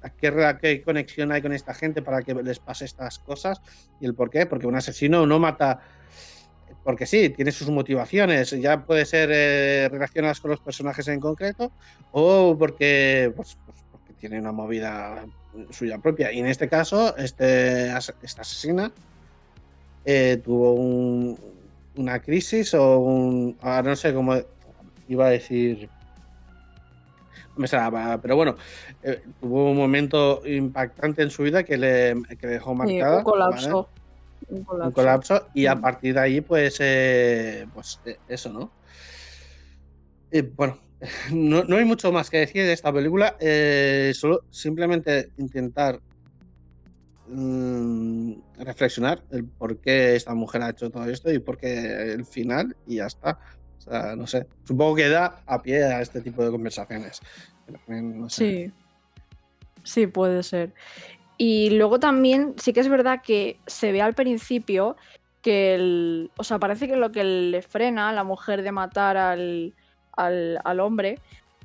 a 0.01 0.09
qué, 0.09 0.57
qué 0.61 0.81
conexión 0.81 1.31
hay 1.31 1.41
con 1.41 1.53
esta 1.53 1.73
gente 1.73 2.01
para 2.01 2.21
que 2.21 2.33
les 2.33 2.59
pase 2.59 2.85
estas 2.85 3.19
cosas 3.19 3.61
y 4.01 4.05
el 4.05 4.13
por 4.13 4.29
qué, 4.29 4.45
porque 4.45 4.67
un 4.67 4.75
asesino 4.75 5.25
no 5.25 5.39
mata 5.39 5.79
porque 6.83 7.05
sí, 7.05 7.29
tiene 7.29 7.51
sus 7.51 7.69
motivaciones, 7.69 8.51
ya 8.51 8.83
puede 8.85 9.05
ser 9.05 9.29
eh, 9.31 9.89
relacionadas 9.91 10.39
con 10.39 10.51
los 10.51 10.59
personajes 10.61 11.07
en 11.07 11.19
concreto 11.19 11.71
o 12.11 12.55
porque, 12.57 13.31
pues, 13.35 13.57
pues, 13.65 13.77
porque 13.91 14.13
tiene 14.13 14.39
una 14.39 14.51
movida 14.51 15.25
suya 15.71 15.97
propia. 15.99 16.31
Y 16.31 16.39
en 16.39 16.47
este 16.47 16.67
caso, 16.69 17.15
este, 17.17 17.87
esta 18.21 18.41
asesina 18.41 18.91
eh, 20.05 20.41
tuvo 20.43 20.73
un- 20.73 21.37
una 21.99 22.19
crisis 22.21 22.73
o 22.73 22.99
un. 22.99 23.57
no 23.61 23.95
sé 23.95 24.13
cómo 24.13 24.35
iba 25.07 25.27
a 25.27 25.31
decir. 25.31 25.89
No 27.55 27.61
me 27.61 27.67
sale, 27.67 28.17
pero 28.21 28.35
bueno, 28.37 28.55
eh, 29.03 29.21
tuvo 29.39 29.71
un 29.71 29.77
momento 29.77 30.41
impactante 30.45 31.21
en 31.21 31.29
su 31.29 31.43
vida 31.43 31.63
que 31.63 31.77
le 31.77 32.15
que 32.39 32.47
dejó 32.47 32.71
Sí, 32.71 32.77
marcada. 32.77 33.17
un 33.17 33.23
colapso. 33.23 33.67
¿vale? 33.67 34.59
Un 34.59 34.63
colapso. 34.63 34.87
un 34.87 34.93
colapso 34.93 35.47
y 35.53 35.65
a 35.65 35.75
Mm. 35.75 35.81
partir 35.81 36.13
de 36.13 36.19
ahí 36.21 36.41
pues 36.41 36.77
eh, 36.79 37.67
pues 37.73 37.99
eh, 38.05 38.17
eso 38.27 38.51
no 38.51 38.71
Eh, 40.31 40.41
bueno 40.55 40.79
no, 41.33 41.63
no 41.65 41.75
hay 41.75 41.83
mucho 41.85 42.11
más 42.11 42.29
que 42.29 42.37
decir 42.39 42.63
de 42.65 42.71
esta 42.73 42.93
película 42.93 43.35
solo 44.13 44.41
simplemente 44.49 45.31
intentar 45.37 45.99
mm, 47.29 48.33
reflexionar 48.59 49.23
el 49.31 49.45
por 49.45 49.79
qué 49.79 50.15
esta 50.15 50.33
mujer 50.33 50.61
ha 50.63 50.69
hecho 50.69 50.89
todo 50.89 51.05
esto 51.05 51.31
y 51.31 51.39
por 51.39 51.57
qué 51.57 52.13
el 52.13 52.25
final 52.25 52.75
y 52.87 52.97
ya 52.97 53.07
está 53.07 53.39
o 53.77 53.81
sea, 53.81 54.15
no 54.15 54.27
sé 54.27 54.47
supongo 54.65 54.95
que 54.95 55.09
da 55.09 55.41
a 55.45 55.61
pie 55.61 55.83
a 55.83 56.01
este 56.01 56.21
tipo 56.21 56.43
de 56.43 56.51
conversaciones. 56.51 57.21
Sí. 58.27 58.71
Sí, 59.83 60.07
puede 60.07 60.43
ser. 60.43 60.73
Y 61.37 61.69
luego 61.71 61.99
también 61.99 62.53
sí 62.57 62.73
que 62.73 62.81
es 62.81 62.89
verdad 62.89 63.21
que 63.23 63.59
se 63.65 63.91
ve 63.91 64.01
al 64.01 64.13
principio 64.13 64.97
que 65.41 65.75
el. 65.75 66.31
O 66.37 66.43
sea, 66.43 66.59
parece 66.59 66.87
que 66.87 66.97
lo 66.97 67.11
que 67.11 67.23
le 67.23 67.61
frena 67.61 68.09
a 68.09 68.13
la 68.13 68.23
mujer 68.23 68.61
de 68.61 68.71
matar 68.71 69.15
al, 69.15 69.73
al, 70.11 70.59
al 70.63 70.79
hombre 70.79 71.19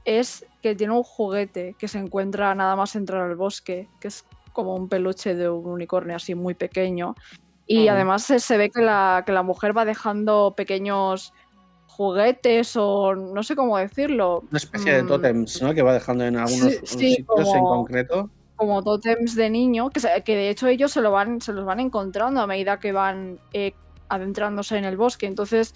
es 0.05 0.47
que 0.63 0.75
tiene 0.75 0.93
un 0.93 1.03
juguete 1.03 1.75
que 1.79 1.89
se 1.89 1.99
encuentra 1.99 2.55
nada 2.55 2.77
más 2.77 2.95
entrar 2.95 3.23
al 3.23 3.37
bosque, 3.37 3.89
que 4.01 4.09
como 4.55 4.75
un 4.75 4.89
peluche 4.89 5.35
de 5.35 5.51
un 5.51 5.67
unicornio 5.67 6.17
así 6.17 6.35
muy 6.35 6.55
pequeño. 6.55 7.15
Y 7.67 7.89
además 7.89 8.23
se, 8.23 8.39
se 8.41 8.57
ve 8.57 8.71
que 8.71 8.81
la, 8.83 9.23
que 9.27 9.33
la 9.33 9.43
mujer 9.43 9.77
va 9.77 9.85
dejando 9.85 10.55
pequeños 10.57 11.33
juguetes 11.89 12.77
o 12.77 13.15
no 13.15 13.43
sé 13.43 13.55
cómo 13.57 13.77
decirlo. 13.79 14.45
una 14.49 14.59
especie 14.59 14.93
de 14.95 15.03
Mm. 15.03 15.07
tótems 15.09 15.63
¿no? 15.63 15.75
que 15.75 15.83
va 15.83 15.93
dejando 15.95 16.25
en 16.25 16.37
algunos 16.37 16.73
Sí, 16.73 16.79
sí, 16.85 17.15
sitios 17.17 17.49
en 17.55 17.61
como- 17.61 17.77
concreto 17.77 18.31
como 18.57 18.83
tótems 18.85 19.35
de 19.35 19.51
niño, 19.51 19.91
que, 19.91 19.99
se- 20.01 20.23
que 20.25 20.37
de 20.37 20.49
hecho 20.51 20.69
ellos 20.69 20.93
se, 20.93 21.01
lo 21.01 21.11
van, 21.11 21.41
se 21.41 21.53
los 21.53 21.65
van 21.65 21.81
encontrando 21.81 22.41
a 22.41 22.47
medida 22.47 22.79
que 22.79 22.93
van 22.93 23.39
eh, 23.53 23.73
adentrándose 24.09 24.77
en 24.79 24.85
el 24.85 24.97
bosque. 24.97 25.27
Entonces, 25.27 25.75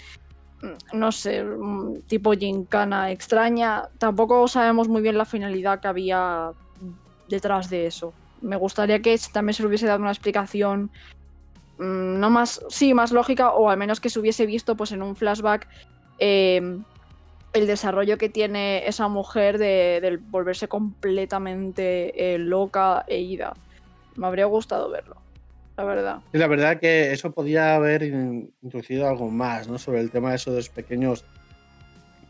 mm, 0.63 0.97
no 0.99 1.11
sé, 1.11 1.43
mm, 1.43 2.03
tipo 2.07 2.33
gincana 2.35 3.11
extraña. 3.11 3.89
Tampoco 3.99 4.47
sabemos 4.47 4.87
muy 4.89 5.03
bien 5.03 5.19
la 5.19 5.25
finalidad 5.25 5.81
que 5.81 5.89
había 5.89 6.53
detrás 7.29 7.69
de 7.69 7.87
eso. 7.87 8.13
Me 8.41 8.57
gustaría 8.57 9.01
que 9.01 9.19
también 9.33 9.55
se 9.55 9.63
le 9.63 9.69
hubiese 9.69 9.87
dado 9.87 10.01
una 10.01 10.11
explicación 10.11 10.91
mm, 11.79 12.19
no 12.21 12.31
más, 12.31 12.61
sí, 12.69 12.95
más 12.95 13.13
lógica, 13.13 13.53
o 13.53 13.71
al 13.71 13.79
menos 13.79 14.01
que 14.01 14.11
se 14.11 14.19
hubiese 14.21 14.47
visto 14.47 14.77
pues 14.77 14.93
en 14.93 15.03
un 15.03 15.17
flashback 15.17 15.69
eh, 16.19 16.61
el 17.53 17.67
desarrollo 17.67 18.19
que 18.19 18.29
tiene 18.29 18.87
esa 18.87 19.09
mujer 19.09 19.59
de, 19.59 20.01
del 20.03 20.19
volverse 20.19 20.69
completamente 20.69 22.35
eh, 22.35 22.39
loca 22.39 23.05
e 23.09 23.21
ida. 23.21 23.55
Me 24.17 24.27
habría 24.27 24.47
gustado 24.47 24.91
verlo, 24.91 25.17
la 25.77 25.85
verdad. 25.85 26.19
Y 26.33 26.39
la 26.39 26.47
verdad 26.47 26.79
que 26.81 27.13
eso 27.13 27.33
podía 27.33 27.75
haber 27.75 28.03
in- 28.03 28.53
introducido 28.63 29.09
algo 29.09 29.31
más, 29.31 29.69
¿no? 29.69 29.79
Sobre 29.79 30.01
el 30.01 30.11
tema 30.11 30.31
de 30.31 30.37
esos 30.37 30.69
pequeños 30.69 31.25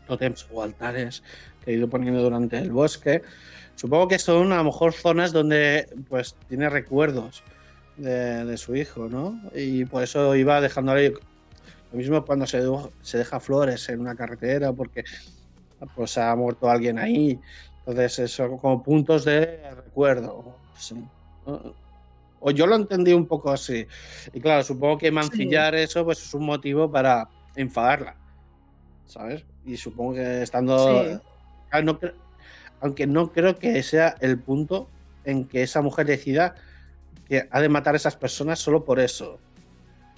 tótems 0.07 0.47
o 0.51 0.63
altares 0.63 1.23
que 1.63 1.71
he 1.71 1.73
ido 1.75 1.89
poniendo 1.89 2.21
durante 2.21 2.57
el 2.57 2.71
bosque. 2.71 3.21
Supongo 3.79 4.09
que 4.09 4.19
son 4.19 4.51
a 4.51 4.57
lo 4.57 4.65
mejor 4.65 4.91
zonas 4.91 5.31
donde 5.31 5.87
pues 6.09 6.35
tiene 6.49 6.69
recuerdos 6.69 7.43
de, 7.95 8.43
de 8.43 8.57
su 8.57 8.75
hijo, 8.75 9.07
¿no? 9.07 9.39
Y 9.55 9.85
por 9.85 10.03
eso 10.03 10.35
iba 10.35 10.59
dejándole 10.59 11.11
lo 11.91 11.97
mismo 11.97 12.25
cuando 12.25 12.45
se, 12.45 12.59
deja- 12.61 12.89
se 13.01 13.19
deja 13.19 13.39
flores 13.39 13.87
en 13.87 14.01
una 14.01 14.15
carretera 14.15 14.73
porque 14.73 15.05
pues 15.95 16.17
ha 16.17 16.35
muerto 16.35 16.69
alguien 16.69 16.99
ahí. 16.99 17.39
Entonces, 17.85 18.19
eso 18.19 18.57
como 18.57 18.83
puntos 18.83 19.23
de 19.23 19.71
recuerdo. 19.71 20.55
O 22.41 22.51
yo 22.51 22.67
lo 22.67 22.75
entendí 22.75 23.13
un 23.13 23.27
poco 23.27 23.49
así. 23.49 23.87
Y 24.33 24.41
claro, 24.41 24.61
supongo 24.63 24.97
que 24.97 25.09
mancillar 25.09 25.73
eso 25.75 26.03
pues 26.03 26.21
es 26.21 26.33
un 26.33 26.45
motivo 26.45 26.91
para 26.91 27.29
enfadarla. 27.55 28.17
¿Sabes? 29.05 29.45
Y 29.65 29.77
supongo 29.77 30.15
que 30.15 30.41
estando. 30.43 31.03
Sí. 31.05 31.17
Ah, 31.71 31.81
no 31.81 31.97
Aunque 32.81 33.07
no 33.07 33.31
creo 33.31 33.57
que 33.57 33.81
sea 33.83 34.15
el 34.21 34.39
punto 34.39 34.89
en 35.25 35.45
que 35.45 35.63
esa 35.63 35.81
mujer 35.81 36.05
decida 36.07 36.55
que 37.27 37.47
ha 37.51 37.61
de 37.61 37.69
matar 37.69 37.93
a 37.93 37.97
esas 37.97 38.15
personas 38.15 38.59
solo 38.59 38.85
por 38.85 38.99
eso. 38.99 39.39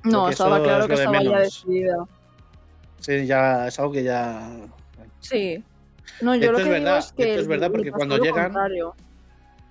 No, 0.04 0.30
estaba 0.30 0.58
eso 0.58 0.64
claro 0.66 0.84
es 0.84 0.88
que 0.88 0.92
lo 0.94 0.98
de 0.98 1.04
estaba 1.04 1.24
ya 1.24 1.30
menos. 1.30 1.44
decidida. 1.44 1.98
Sí, 3.00 3.26
ya 3.26 3.68
es 3.68 3.80
algo 3.80 3.92
que 3.92 4.04
ya. 4.04 4.58
Sí. 5.20 5.64
No, 6.22 6.36
yo 6.36 6.42
Esto 6.42 6.52
lo 6.54 6.58
es 6.60 6.64
que 6.64 6.70
digo 6.74 6.84
verdad, 6.86 6.98
es 7.00 7.12
que 7.14 7.30
esto 7.30 7.42
es 7.42 7.48
verdad, 7.48 7.72
porque 7.72 7.92
cuando 7.92 8.18
llegan-. 8.18 8.54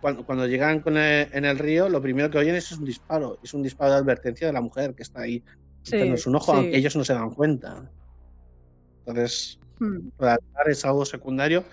Cuando, 0.01 0.25
cuando 0.25 0.47
llegan 0.47 0.81
con 0.81 0.97
el- 0.97 1.29
en 1.33 1.45
el 1.45 1.59
río, 1.59 1.89
lo 1.89 2.01
primero 2.01 2.31
que 2.31 2.39
oyen 2.39 2.55
es 2.55 2.73
un 2.73 2.85
disparo. 2.87 3.39
Es 3.43 3.53
un 3.55 3.63
disparo 3.63 3.93
de 3.93 3.99
advertencia 3.99 4.47
de 4.47 4.53
la 4.55 4.61
mujer 4.63 4.95
que 4.95 5.03
está 5.03 5.21
ahí 5.21 5.43
Sí, 5.83 5.97
echándose 5.97 6.29
un 6.29 6.37
ojo, 6.37 6.53
sí. 6.53 6.59
aunque 6.59 6.77
ellos 6.77 6.97
no 6.97 7.05
se 7.05 7.13
dan 7.15 7.31
cuenta. 7.31 7.91
Entonces, 9.01 9.59
Hmm. 9.79 10.09
es 10.67 10.85
algo 10.85 11.05
secundario 11.07 11.65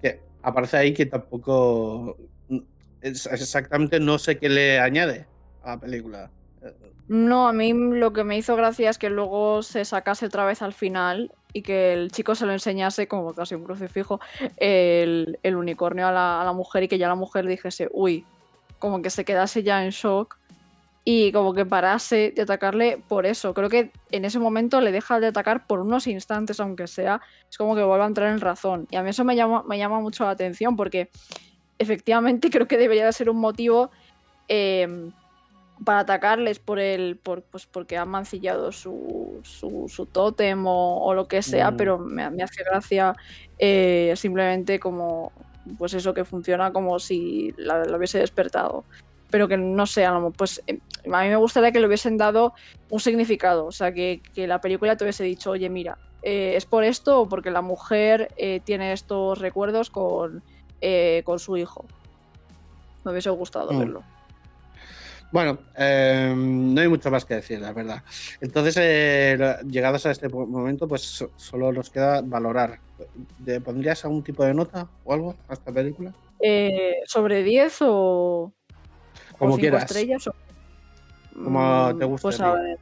que 0.00 0.20
aparece 0.42 0.76
ahí 0.76 0.94
que 0.94 1.06
tampoco 1.06 2.16
es- 3.00 3.26
exactamente 3.26 3.98
no 4.00 4.18
sé 4.18 4.38
qué 4.38 4.48
le 4.48 4.78
añade 4.80 5.26
a 5.62 5.70
la 5.70 5.80
película. 5.80 6.30
No, 7.08 7.48
a 7.48 7.52
mí 7.52 7.72
lo 7.74 8.12
que 8.12 8.24
me 8.24 8.38
hizo 8.38 8.56
gracia 8.56 8.88
es 8.88 8.96
que 8.96 9.10
luego 9.10 9.62
se 9.62 9.84
sacase 9.84 10.26
otra 10.26 10.44
vez 10.46 10.62
al 10.62 10.72
final 10.72 11.32
y 11.52 11.62
que 11.62 11.92
el 11.92 12.10
chico 12.10 12.34
se 12.34 12.46
lo 12.46 12.52
enseñase 12.52 13.06
como 13.08 13.34
casi 13.34 13.54
un 13.54 13.64
crucifijo 13.64 14.20
el, 14.56 15.38
el 15.42 15.56
unicornio 15.56 16.06
a 16.06 16.12
la, 16.12 16.40
a 16.40 16.44
la 16.44 16.52
mujer 16.52 16.84
y 16.84 16.88
que 16.88 16.98
ya 16.98 17.08
la 17.08 17.14
mujer 17.14 17.46
dijese, 17.46 17.88
uy, 17.92 18.24
como 18.78 19.02
que 19.02 19.10
se 19.10 19.24
quedase 19.24 19.62
ya 19.62 19.84
en 19.84 19.90
shock 19.90 20.38
y 21.04 21.32
como 21.32 21.52
que 21.52 21.66
parase 21.66 22.32
de 22.34 22.42
atacarle 22.42 23.02
por 23.08 23.26
eso. 23.26 23.54
Creo 23.54 23.68
que 23.68 23.90
en 24.10 24.24
ese 24.24 24.38
momento 24.38 24.80
le 24.80 24.92
deja 24.92 25.18
de 25.18 25.26
atacar 25.28 25.66
por 25.66 25.80
unos 25.80 26.06
instantes, 26.06 26.60
aunque 26.60 26.86
sea, 26.86 27.20
es 27.50 27.58
como 27.58 27.74
que 27.74 27.82
vuelve 27.82 28.04
a 28.04 28.06
entrar 28.08 28.30
en 28.32 28.40
razón. 28.40 28.86
Y 28.90 28.96
a 28.96 29.02
mí 29.02 29.10
eso 29.10 29.24
me 29.24 29.34
llama, 29.34 29.64
me 29.66 29.78
llama 29.78 30.00
mucho 30.00 30.24
la 30.24 30.30
atención 30.30 30.76
porque 30.76 31.10
efectivamente 31.78 32.50
creo 32.50 32.68
que 32.68 32.78
debería 32.78 33.06
de 33.06 33.12
ser 33.12 33.28
un 33.30 33.38
motivo 33.38 33.90
eh, 34.48 35.10
para 35.84 36.00
atacarles 36.00 36.60
por 36.60 36.78
el 36.78 37.16
por, 37.16 37.42
pues 37.42 37.66
porque 37.66 37.96
han 37.96 38.08
mancillado 38.08 38.70
su, 38.70 39.40
su, 39.42 39.86
su 39.88 40.06
tótem 40.06 40.64
o, 40.66 41.04
o 41.04 41.14
lo 41.14 41.26
que 41.26 41.42
sea, 41.42 41.72
Mm. 41.72 41.76
pero 41.76 41.98
me, 41.98 42.30
me 42.30 42.44
hace 42.44 42.62
gracia 42.62 43.16
eh, 43.58 44.12
simplemente 44.16 44.78
como 44.78 45.32
pues 45.78 45.94
eso 45.94 46.14
que 46.14 46.24
funciona 46.24 46.72
como 46.72 46.98
si 47.00 47.52
la, 47.56 47.84
la 47.84 47.96
hubiese 47.96 48.18
despertado. 48.18 48.84
Pero 49.32 49.48
que 49.48 49.56
no 49.56 49.86
sé, 49.86 50.06
pues 50.36 50.62
eh, 50.68 50.78
a 51.12 51.22
mí 51.22 51.28
me 51.28 51.36
gustaría 51.36 51.72
que 51.72 51.80
le 51.80 51.88
hubiesen 51.88 52.16
dado 52.18 52.52
un 52.90 53.00
significado, 53.00 53.64
o 53.66 53.72
sea, 53.72 53.92
que, 53.92 54.20
que 54.34 54.46
la 54.46 54.60
película 54.60 54.94
te 54.96 55.02
hubiese 55.04 55.24
dicho, 55.24 55.50
oye, 55.50 55.68
mira, 55.68 55.98
eh, 56.22 56.52
es 56.54 56.66
por 56.66 56.84
esto 56.84 57.22
o 57.22 57.28
porque 57.28 57.50
la 57.50 57.62
mujer 57.62 58.28
eh, 58.36 58.60
tiene 58.62 58.92
estos 58.92 59.38
recuerdos 59.40 59.90
con, 59.90 60.42
eh, 60.80 61.22
con 61.24 61.38
su 61.40 61.56
hijo. 61.56 61.84
Me 63.04 63.10
hubiese 63.10 63.30
gustado 63.30 63.72
Mm. 63.72 63.78
verlo. 63.78 64.02
Bueno, 65.32 65.58
eh, 65.78 66.34
no 66.36 66.78
hay 66.78 66.88
mucho 66.88 67.10
más 67.10 67.24
que 67.24 67.36
decir, 67.36 67.58
la 67.58 67.72
verdad. 67.72 68.02
Entonces, 68.42 68.76
llegados 69.66 70.04
a 70.04 70.10
este 70.10 70.28
momento, 70.28 70.86
pues 70.86 71.00
so- 71.02 71.30
solo 71.36 71.72
nos 71.72 71.88
queda 71.88 72.20
valorar. 72.20 72.80
¿Le 73.46 73.62
pondrías 73.62 74.04
algún 74.04 74.22
tipo 74.22 74.44
de 74.44 74.52
nota 74.52 74.86
o 75.04 75.12
algo 75.14 75.34
a 75.48 75.54
esta 75.54 75.72
película? 75.72 76.12
¿Sobre 77.06 77.42
10 77.44 77.78
o, 77.80 77.88
o 77.88 78.52
Como 79.46 79.58
quieras. 79.58 79.84
estrellas? 79.84 80.26
o- 80.28 80.34
Como 81.44 81.96
te 81.98 82.04
Mm, 82.04 82.08
guste 82.08 82.22
Pues 82.22 82.40
a 82.40 82.52
ver. 82.54 82.78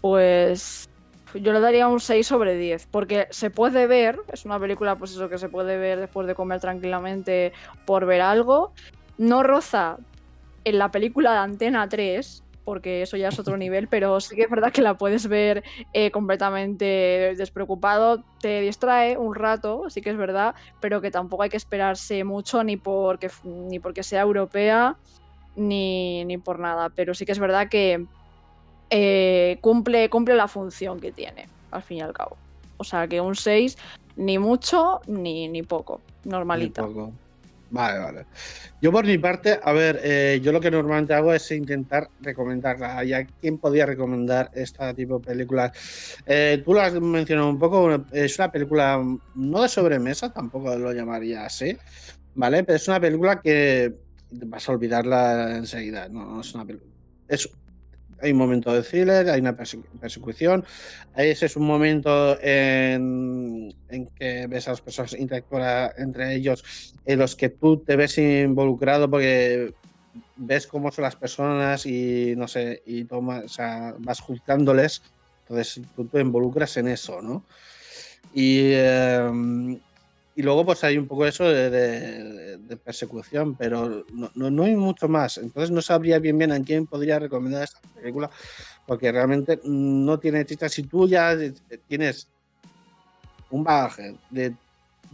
Pues 0.00 0.88
yo 1.34 1.52
le 1.52 1.60
daría 1.60 1.88
un 1.88 2.00
6 2.00 2.26
sobre 2.26 2.54
10, 2.56 2.86
porque 2.90 3.26
se 3.30 3.50
puede 3.50 3.86
ver, 3.86 4.20
es 4.32 4.44
una 4.44 4.58
película 4.60 4.96
pues 4.96 5.10
eso 5.12 5.28
que 5.28 5.38
se 5.38 5.48
puede 5.48 5.76
ver 5.78 5.98
después 6.00 6.26
de 6.26 6.34
comer 6.34 6.60
tranquilamente 6.60 7.52
por 7.84 8.06
ver 8.06 8.20
algo. 8.20 8.72
No 9.18 9.42
roza 9.42 9.96
en 10.64 10.78
la 10.78 10.90
película 10.90 11.32
de 11.32 11.38
Antena 11.38 11.88
3, 11.88 12.42
porque 12.66 13.02
eso 13.02 13.16
ya 13.16 13.28
es 13.28 13.38
otro 13.38 13.56
nivel, 13.56 13.86
pero 13.86 14.18
sí 14.20 14.34
que 14.34 14.42
es 14.42 14.50
verdad 14.50 14.72
que 14.72 14.82
la 14.82 14.98
puedes 14.98 15.28
ver 15.28 15.62
eh, 15.92 16.10
completamente 16.10 16.84
despreocupado, 17.38 18.24
te 18.40 18.60
distrae 18.60 19.16
un 19.16 19.36
rato, 19.36 19.88
sí 19.88 20.02
que 20.02 20.10
es 20.10 20.16
verdad, 20.16 20.56
pero 20.80 21.00
que 21.00 21.12
tampoco 21.12 21.44
hay 21.44 21.48
que 21.48 21.56
esperarse 21.56 22.24
mucho 22.24 22.64
ni 22.64 22.76
porque, 22.76 23.30
ni 23.44 23.78
porque 23.78 24.02
sea 24.02 24.22
europea 24.22 24.96
ni, 25.54 26.24
ni 26.24 26.38
por 26.38 26.58
nada, 26.58 26.88
pero 26.88 27.14
sí 27.14 27.24
que 27.24 27.30
es 27.30 27.38
verdad 27.38 27.68
que 27.68 28.04
eh, 28.90 29.58
cumple, 29.60 30.10
cumple 30.10 30.34
la 30.34 30.48
función 30.48 30.98
que 30.98 31.12
tiene, 31.12 31.48
al 31.70 31.84
fin 31.84 31.98
y 31.98 32.00
al 32.00 32.12
cabo. 32.12 32.36
O 32.78 32.84
sea 32.84 33.06
que 33.06 33.20
un 33.20 33.36
6, 33.36 33.78
ni 34.16 34.40
mucho 34.40 35.02
ni, 35.06 35.46
ni 35.46 35.62
poco, 35.62 36.00
normalita. 36.24 36.82
Ni 36.82 36.88
poco. 36.88 37.12
Vale, 37.68 37.98
vale. 37.98 38.26
Yo 38.80 38.92
por 38.92 39.04
mi 39.06 39.18
parte, 39.18 39.58
a 39.62 39.72
ver, 39.72 40.00
eh, 40.04 40.40
yo 40.42 40.52
lo 40.52 40.60
que 40.60 40.70
normalmente 40.70 41.14
hago 41.14 41.32
es 41.34 41.50
intentar 41.50 42.10
recomendarla. 42.20 43.04
¿Y 43.04 43.12
a 43.12 43.26
quién 43.26 43.58
podría 43.58 43.86
recomendar 43.86 44.50
esta 44.54 44.94
tipo 44.94 45.18
de 45.18 45.24
películas? 45.26 45.72
Eh, 46.26 46.62
tú 46.64 46.74
lo 46.74 46.80
has 46.80 46.94
mencionado 47.00 47.48
un 47.50 47.58
poco, 47.58 48.06
es 48.12 48.38
una 48.38 48.52
película 48.52 49.02
no 49.34 49.62
de 49.62 49.68
sobremesa, 49.68 50.32
tampoco 50.32 50.76
lo 50.76 50.92
llamaría 50.92 51.44
así, 51.46 51.76
¿vale? 52.34 52.64
Pero 52.64 52.76
es 52.76 52.88
una 52.88 53.00
película 53.00 53.40
que 53.40 53.94
vas 54.30 54.68
a 54.68 54.72
olvidarla 54.72 55.56
enseguida, 55.56 56.08
no, 56.08 56.40
es 56.40 56.54
una 56.54 56.64
película. 56.66 56.92
Es 57.28 57.48
hay 58.20 58.32
un 58.32 58.38
momento 58.38 58.72
de 58.72 58.82
thriller, 58.82 59.28
hay 59.28 59.40
una 59.40 59.56
persecución. 59.56 60.64
Ese 61.14 61.46
es 61.46 61.56
un 61.56 61.66
momento 61.66 62.38
en, 62.40 63.74
que 64.14 64.46
ves 64.46 64.68
a 64.68 64.72
las 64.72 64.80
personas 64.80 65.14
interactuar 65.14 65.94
entre 65.98 66.34
ellos, 66.34 66.94
en 67.04 67.18
los 67.18 67.36
que 67.36 67.50
tú 67.50 67.78
te 67.78 67.96
ves 67.96 68.18
involucrado 68.18 69.10
porque 69.10 69.74
ves 70.36 70.66
cómo 70.66 70.90
son 70.90 71.02
las 71.02 71.16
personas 71.16 71.86
y 71.86 72.34
no 72.36 72.48
sé, 72.48 72.82
y 72.86 73.04
tomas, 73.04 73.44
o 73.44 73.48
sea, 73.48 73.94
vas 73.98 74.20
juzgándoles. 74.20 75.02
Entonces 75.48 75.80
tú 75.94 76.06
te 76.06 76.20
involucras 76.20 76.76
en 76.76 76.88
eso, 76.88 77.22
¿no? 77.22 77.44
Y, 78.34 78.72
em, 78.72 79.78
y 80.36 80.42
luego 80.42 80.66
pues 80.66 80.84
hay 80.84 80.98
un 80.98 81.06
poco 81.06 81.26
eso 81.26 81.44
de, 81.44 82.78
persecución, 82.84 83.54
pero 83.54 84.04
no, 84.34 84.62
hay 84.62 84.76
mucho 84.76 85.08
más. 85.08 85.38
Entonces 85.38 85.70
no 85.70 85.80
sabría 85.80 86.18
bien 86.18 86.36
bien 86.36 86.52
a 86.52 86.62
quién 86.62 86.86
podría 86.86 87.18
recomendar 87.18 87.64
esta 87.64 87.80
película, 87.94 88.30
porque 88.86 89.10
realmente 89.10 89.58
no 89.64 90.18
tiene 90.18 90.44
chicha. 90.44 90.68
Si 90.68 90.82
tú 90.82 91.08
ya 91.08 91.34
tienes 91.88 92.28
un 93.50 93.64
bagaje 93.64 94.14
de, 94.28 94.54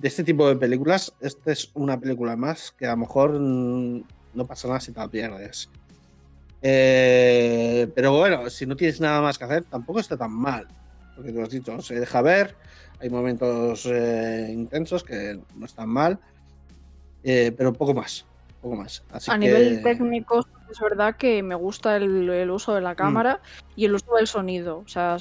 este 0.02 0.24
tipo 0.24 0.48
de 0.48 0.56
películas, 0.56 1.12
esta 1.20 1.52
es 1.52 1.70
una 1.74 1.98
película 2.00 2.34
más 2.34 2.72
que 2.72 2.86
a 2.86 2.90
lo 2.90 2.96
mejor 2.96 3.38
no 3.38 4.46
pasa 4.46 4.66
nada 4.66 4.80
si 4.80 4.90
te 4.90 4.98
la 4.98 5.08
pierdes. 5.08 5.70
Eh, 6.62 7.88
pero 7.94 8.18
bueno, 8.18 8.50
si 8.50 8.66
no 8.66 8.74
tienes 8.74 9.00
nada 9.00 9.20
más 9.20 9.38
que 9.38 9.44
hacer, 9.44 9.64
tampoco 9.64 10.00
está 10.00 10.16
tan 10.16 10.32
mal. 10.32 10.66
Porque 11.14 11.32
tú 11.32 11.42
has 11.42 11.50
dicho, 11.50 11.80
se 11.80 12.00
deja 12.00 12.22
ver, 12.22 12.56
hay 13.02 13.10
momentos 13.10 13.84
eh, 13.86 14.48
intensos 14.52 15.02
que 15.02 15.40
no 15.56 15.66
están 15.66 15.88
mal, 15.88 16.20
eh, 17.24 17.52
pero 17.56 17.72
poco 17.72 17.94
más. 17.94 18.24
Poco 18.60 18.76
más. 18.76 19.02
a 19.26 19.36
nivel 19.36 19.82
técnico, 19.82 20.46
es 20.70 20.78
verdad 20.78 21.16
que 21.16 21.42
me 21.42 21.56
gusta 21.56 21.96
el, 21.96 22.48
uso 22.48 22.74
de 22.74 22.80
la 22.80 22.92
mm. 22.92 22.96
cámara 22.96 23.40
y 23.74 23.86
el 23.86 23.94
uso 23.94 24.14
del 24.14 24.28
sonido. 24.28 24.78
O 24.78 24.88
sea, 24.88 25.16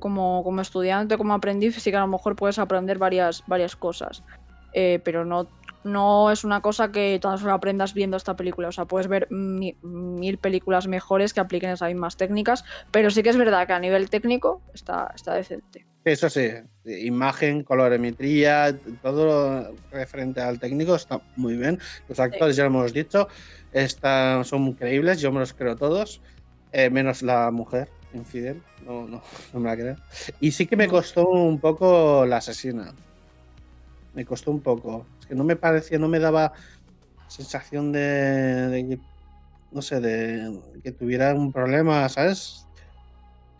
como, 0.00 0.42
como 0.42 0.60
estudiante, 0.60 1.16
como 1.16 1.32
aprendiz, 1.34 1.80
sí 1.80 1.92
que 1.92 1.96
a 1.96 2.00
lo 2.00 2.08
mejor 2.08 2.34
puedes 2.34 2.58
aprender 2.58 2.98
varias, 2.98 3.44
varias 3.46 3.76
cosas. 3.76 4.24
Eh, 4.72 5.00
pero 5.04 5.24
no, 5.24 5.46
no 5.84 6.30
es 6.30 6.44
una 6.44 6.60
cosa 6.60 6.92
que 6.92 7.18
todas 7.20 7.42
lo 7.42 7.52
aprendas 7.52 7.94
viendo 7.94 8.16
esta 8.16 8.36
película. 8.36 8.68
O 8.68 8.72
sea, 8.72 8.84
puedes 8.84 9.08
ver 9.08 9.28
mil 9.30 10.38
películas 10.38 10.86
mejores 10.86 11.32
que 11.32 11.40
apliquen 11.40 11.70
esas 11.70 11.90
mismas 11.90 12.16
técnicas, 12.16 12.64
pero 12.90 13.10
sí 13.10 13.22
que 13.22 13.30
es 13.30 13.36
verdad 13.36 13.66
que 13.66 13.72
a 13.72 13.78
nivel 13.78 14.10
técnico 14.10 14.62
está, 14.74 15.12
está 15.14 15.34
decente. 15.34 15.86
Eso 16.04 16.30
sí, 16.30 16.48
imagen, 16.84 17.62
colorimetría, 17.62 18.74
todo 19.02 19.74
referente 19.92 20.40
al 20.40 20.58
técnico 20.58 20.94
está 20.94 21.20
muy 21.36 21.56
bien. 21.56 21.78
Los 22.08 22.18
actores, 22.18 22.56
ya 22.56 22.64
lo 22.64 22.70
hemos 22.70 22.92
dicho, 22.94 23.28
están, 23.72 24.44
son 24.46 24.68
increíbles, 24.68 25.20
yo 25.20 25.30
me 25.30 25.40
los 25.40 25.52
creo 25.52 25.76
todos, 25.76 26.22
eh, 26.72 26.88
menos 26.88 27.22
la 27.22 27.50
mujer 27.50 27.88
infidel, 28.14 28.62
no, 28.84 29.06
no, 29.06 29.22
no 29.52 29.60
me 29.60 29.68
la 29.68 29.76
creo. 29.76 29.96
Y 30.40 30.52
sí 30.52 30.66
que 30.66 30.76
me 30.76 30.88
costó 30.88 31.28
un 31.28 31.60
poco 31.60 32.24
la 32.26 32.38
asesina. 32.38 32.94
Me 34.14 34.24
costó 34.24 34.50
un 34.50 34.60
poco. 34.60 35.06
Es 35.20 35.26
que 35.26 35.34
no 35.34 35.44
me 35.44 35.56
parecía, 35.56 35.98
no 35.98 36.08
me 36.08 36.18
daba 36.18 36.52
sensación 37.28 37.92
de, 37.92 38.00
de 38.00 38.88
que, 38.88 38.98
no 39.70 39.82
sé, 39.82 40.00
de 40.00 40.60
que 40.82 40.92
tuviera 40.92 41.34
un 41.34 41.52
problema, 41.52 42.08
¿sabes? 42.08 42.66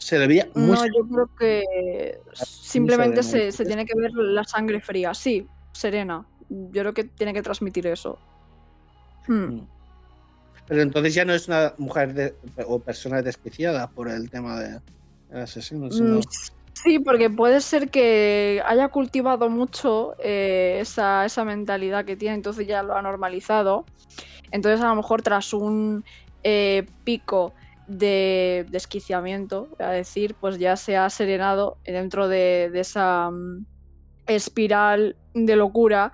se 0.00 0.18
muy... 0.18 0.44
No, 0.54 0.86
yo 0.86 1.06
creo 1.08 1.30
que 1.38 2.18
simplemente 2.32 3.22
se, 3.22 3.52
tiene 3.64 3.84
que 3.84 3.94
ver 3.94 4.12
la 4.12 4.44
sangre 4.44 4.80
fría. 4.80 5.12
Sí, 5.12 5.46
serena. 5.72 6.26
Yo 6.48 6.82
creo 6.82 6.94
que 6.94 7.04
tiene 7.04 7.34
que 7.34 7.42
transmitir 7.42 7.86
eso. 7.86 8.18
Hmm. 9.28 9.34
Mm. 9.34 9.68
Pero 10.66 10.82
entonces 10.82 11.14
ya 11.14 11.24
no 11.24 11.34
es 11.34 11.48
una 11.48 11.74
mujer 11.78 12.36
o 12.66 12.78
persona 12.78 13.22
desquiciada 13.22 13.90
por 13.90 14.08
el 14.08 14.30
tema 14.30 14.58
de, 14.58 14.80
asesino. 15.32 15.86
Mm, 15.86 16.20
sí, 16.74 16.98
porque 16.98 17.30
puede 17.30 17.60
ser 17.60 17.90
que 17.90 18.62
haya 18.66 18.88
cultivado 18.88 19.48
mucho 19.48 20.14
eh, 20.18 20.78
esa, 20.80 21.24
esa 21.24 21.44
mentalidad 21.44 22.04
que 22.04 22.16
tiene, 22.16 22.34
entonces 22.36 22.66
ya 22.66 22.82
lo 22.82 22.94
ha 22.94 23.02
normalizado. 23.02 23.84
Entonces 24.50 24.80
a 24.80 24.88
lo 24.88 24.96
mejor 24.96 25.22
tras 25.22 25.52
un 25.52 26.04
eh, 26.42 26.86
pico 27.04 27.52
de 27.86 28.66
desquiciamiento, 28.70 29.68
voy 29.78 29.86
a 29.86 29.90
decir, 29.90 30.34
pues 30.40 30.58
ya 30.58 30.76
se 30.76 30.96
ha 30.96 31.10
serenado 31.10 31.78
dentro 31.84 32.28
de, 32.28 32.70
esa 32.74 33.30
mm, 33.30 33.66
espiral 34.26 35.16
de 35.34 35.56
locura 35.56 36.12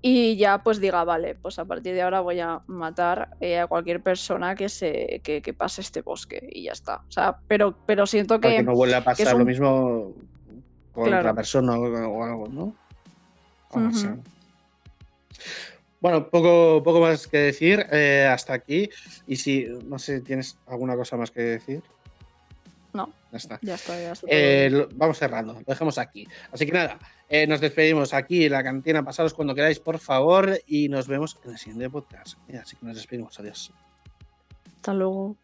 y 0.00 0.36
ya 0.36 0.62
pues 0.62 0.80
diga, 0.80 1.02
vale, 1.04 1.34
pues 1.34 1.58
a 1.58 1.64
partir 1.64 1.94
de 1.94 2.02
ahora 2.02 2.20
voy 2.20 2.38
a 2.40 2.60
matar 2.66 3.30
eh, 3.40 3.58
a 3.58 3.66
cualquier 3.66 4.00
persona 4.00 4.54
que 4.54 4.68
se 4.68 5.20
que, 5.24 5.54
pase 5.54 5.80
este 5.80 6.02
bosque 6.02 6.48
y 6.52 6.64
ya 6.64 6.72
está. 6.72 7.02
O 7.08 7.10
sea, 7.10 7.38
pero, 7.48 7.74
pero 7.84 8.06
siento 8.06 8.40
que... 8.40 8.62
no 8.62 8.74
vuelve 8.74 8.94
a 8.94 9.02
pasar 9.02 9.36
lo 9.36 9.44
mismo 9.44 10.14
con 10.92 11.12
otra 11.12 11.34
persona 11.34 11.76
o, 11.78 12.24
algo, 12.24 12.48
¿no? 12.48 12.74
Bueno, 16.00 16.28
poco, 16.28 16.80
poco 16.84 17.00
más 17.00 17.26
que 17.26 17.38
decir 17.38 17.84
eh, 17.90 18.28
hasta 18.30 18.54
aquí. 18.54 18.88
Y 19.26 19.36
si, 19.36 19.66
no 19.84 19.98
sé, 19.98 20.20
¿tienes 20.20 20.56
alguna 20.66 20.94
cosa 20.94 21.16
más 21.16 21.32
que 21.32 21.42
decir? 21.42 21.82
No. 22.92 23.12
Ya 23.30 23.36
está. 23.36 23.58
Ya 23.62 23.74
está, 23.74 24.00
ya 24.00 24.12
está 24.12 24.26
eh, 24.30 24.88
vamos 24.94 25.18
cerrando, 25.18 25.52
lo 25.52 25.60
dejamos 25.60 25.98
aquí. 25.98 26.26
Así 26.52 26.64
que 26.64 26.72
nada, 26.72 26.98
eh, 27.28 27.46
nos 27.46 27.60
despedimos 27.60 28.14
aquí 28.14 28.46
en 28.46 28.52
la 28.52 28.62
cantina. 28.62 29.04
Pasaros 29.04 29.34
cuando 29.34 29.54
queráis, 29.54 29.78
por 29.78 29.98
favor, 29.98 30.58
y 30.66 30.88
nos 30.88 31.06
vemos 31.06 31.38
en 31.44 31.50
el 31.50 31.58
siguiente 31.58 31.90
podcast. 31.90 32.38
Así 32.60 32.76
que 32.76 32.86
nos 32.86 32.96
despedimos. 32.96 33.38
Adiós. 33.38 33.72
Hasta 34.76 34.94
luego. 34.94 35.36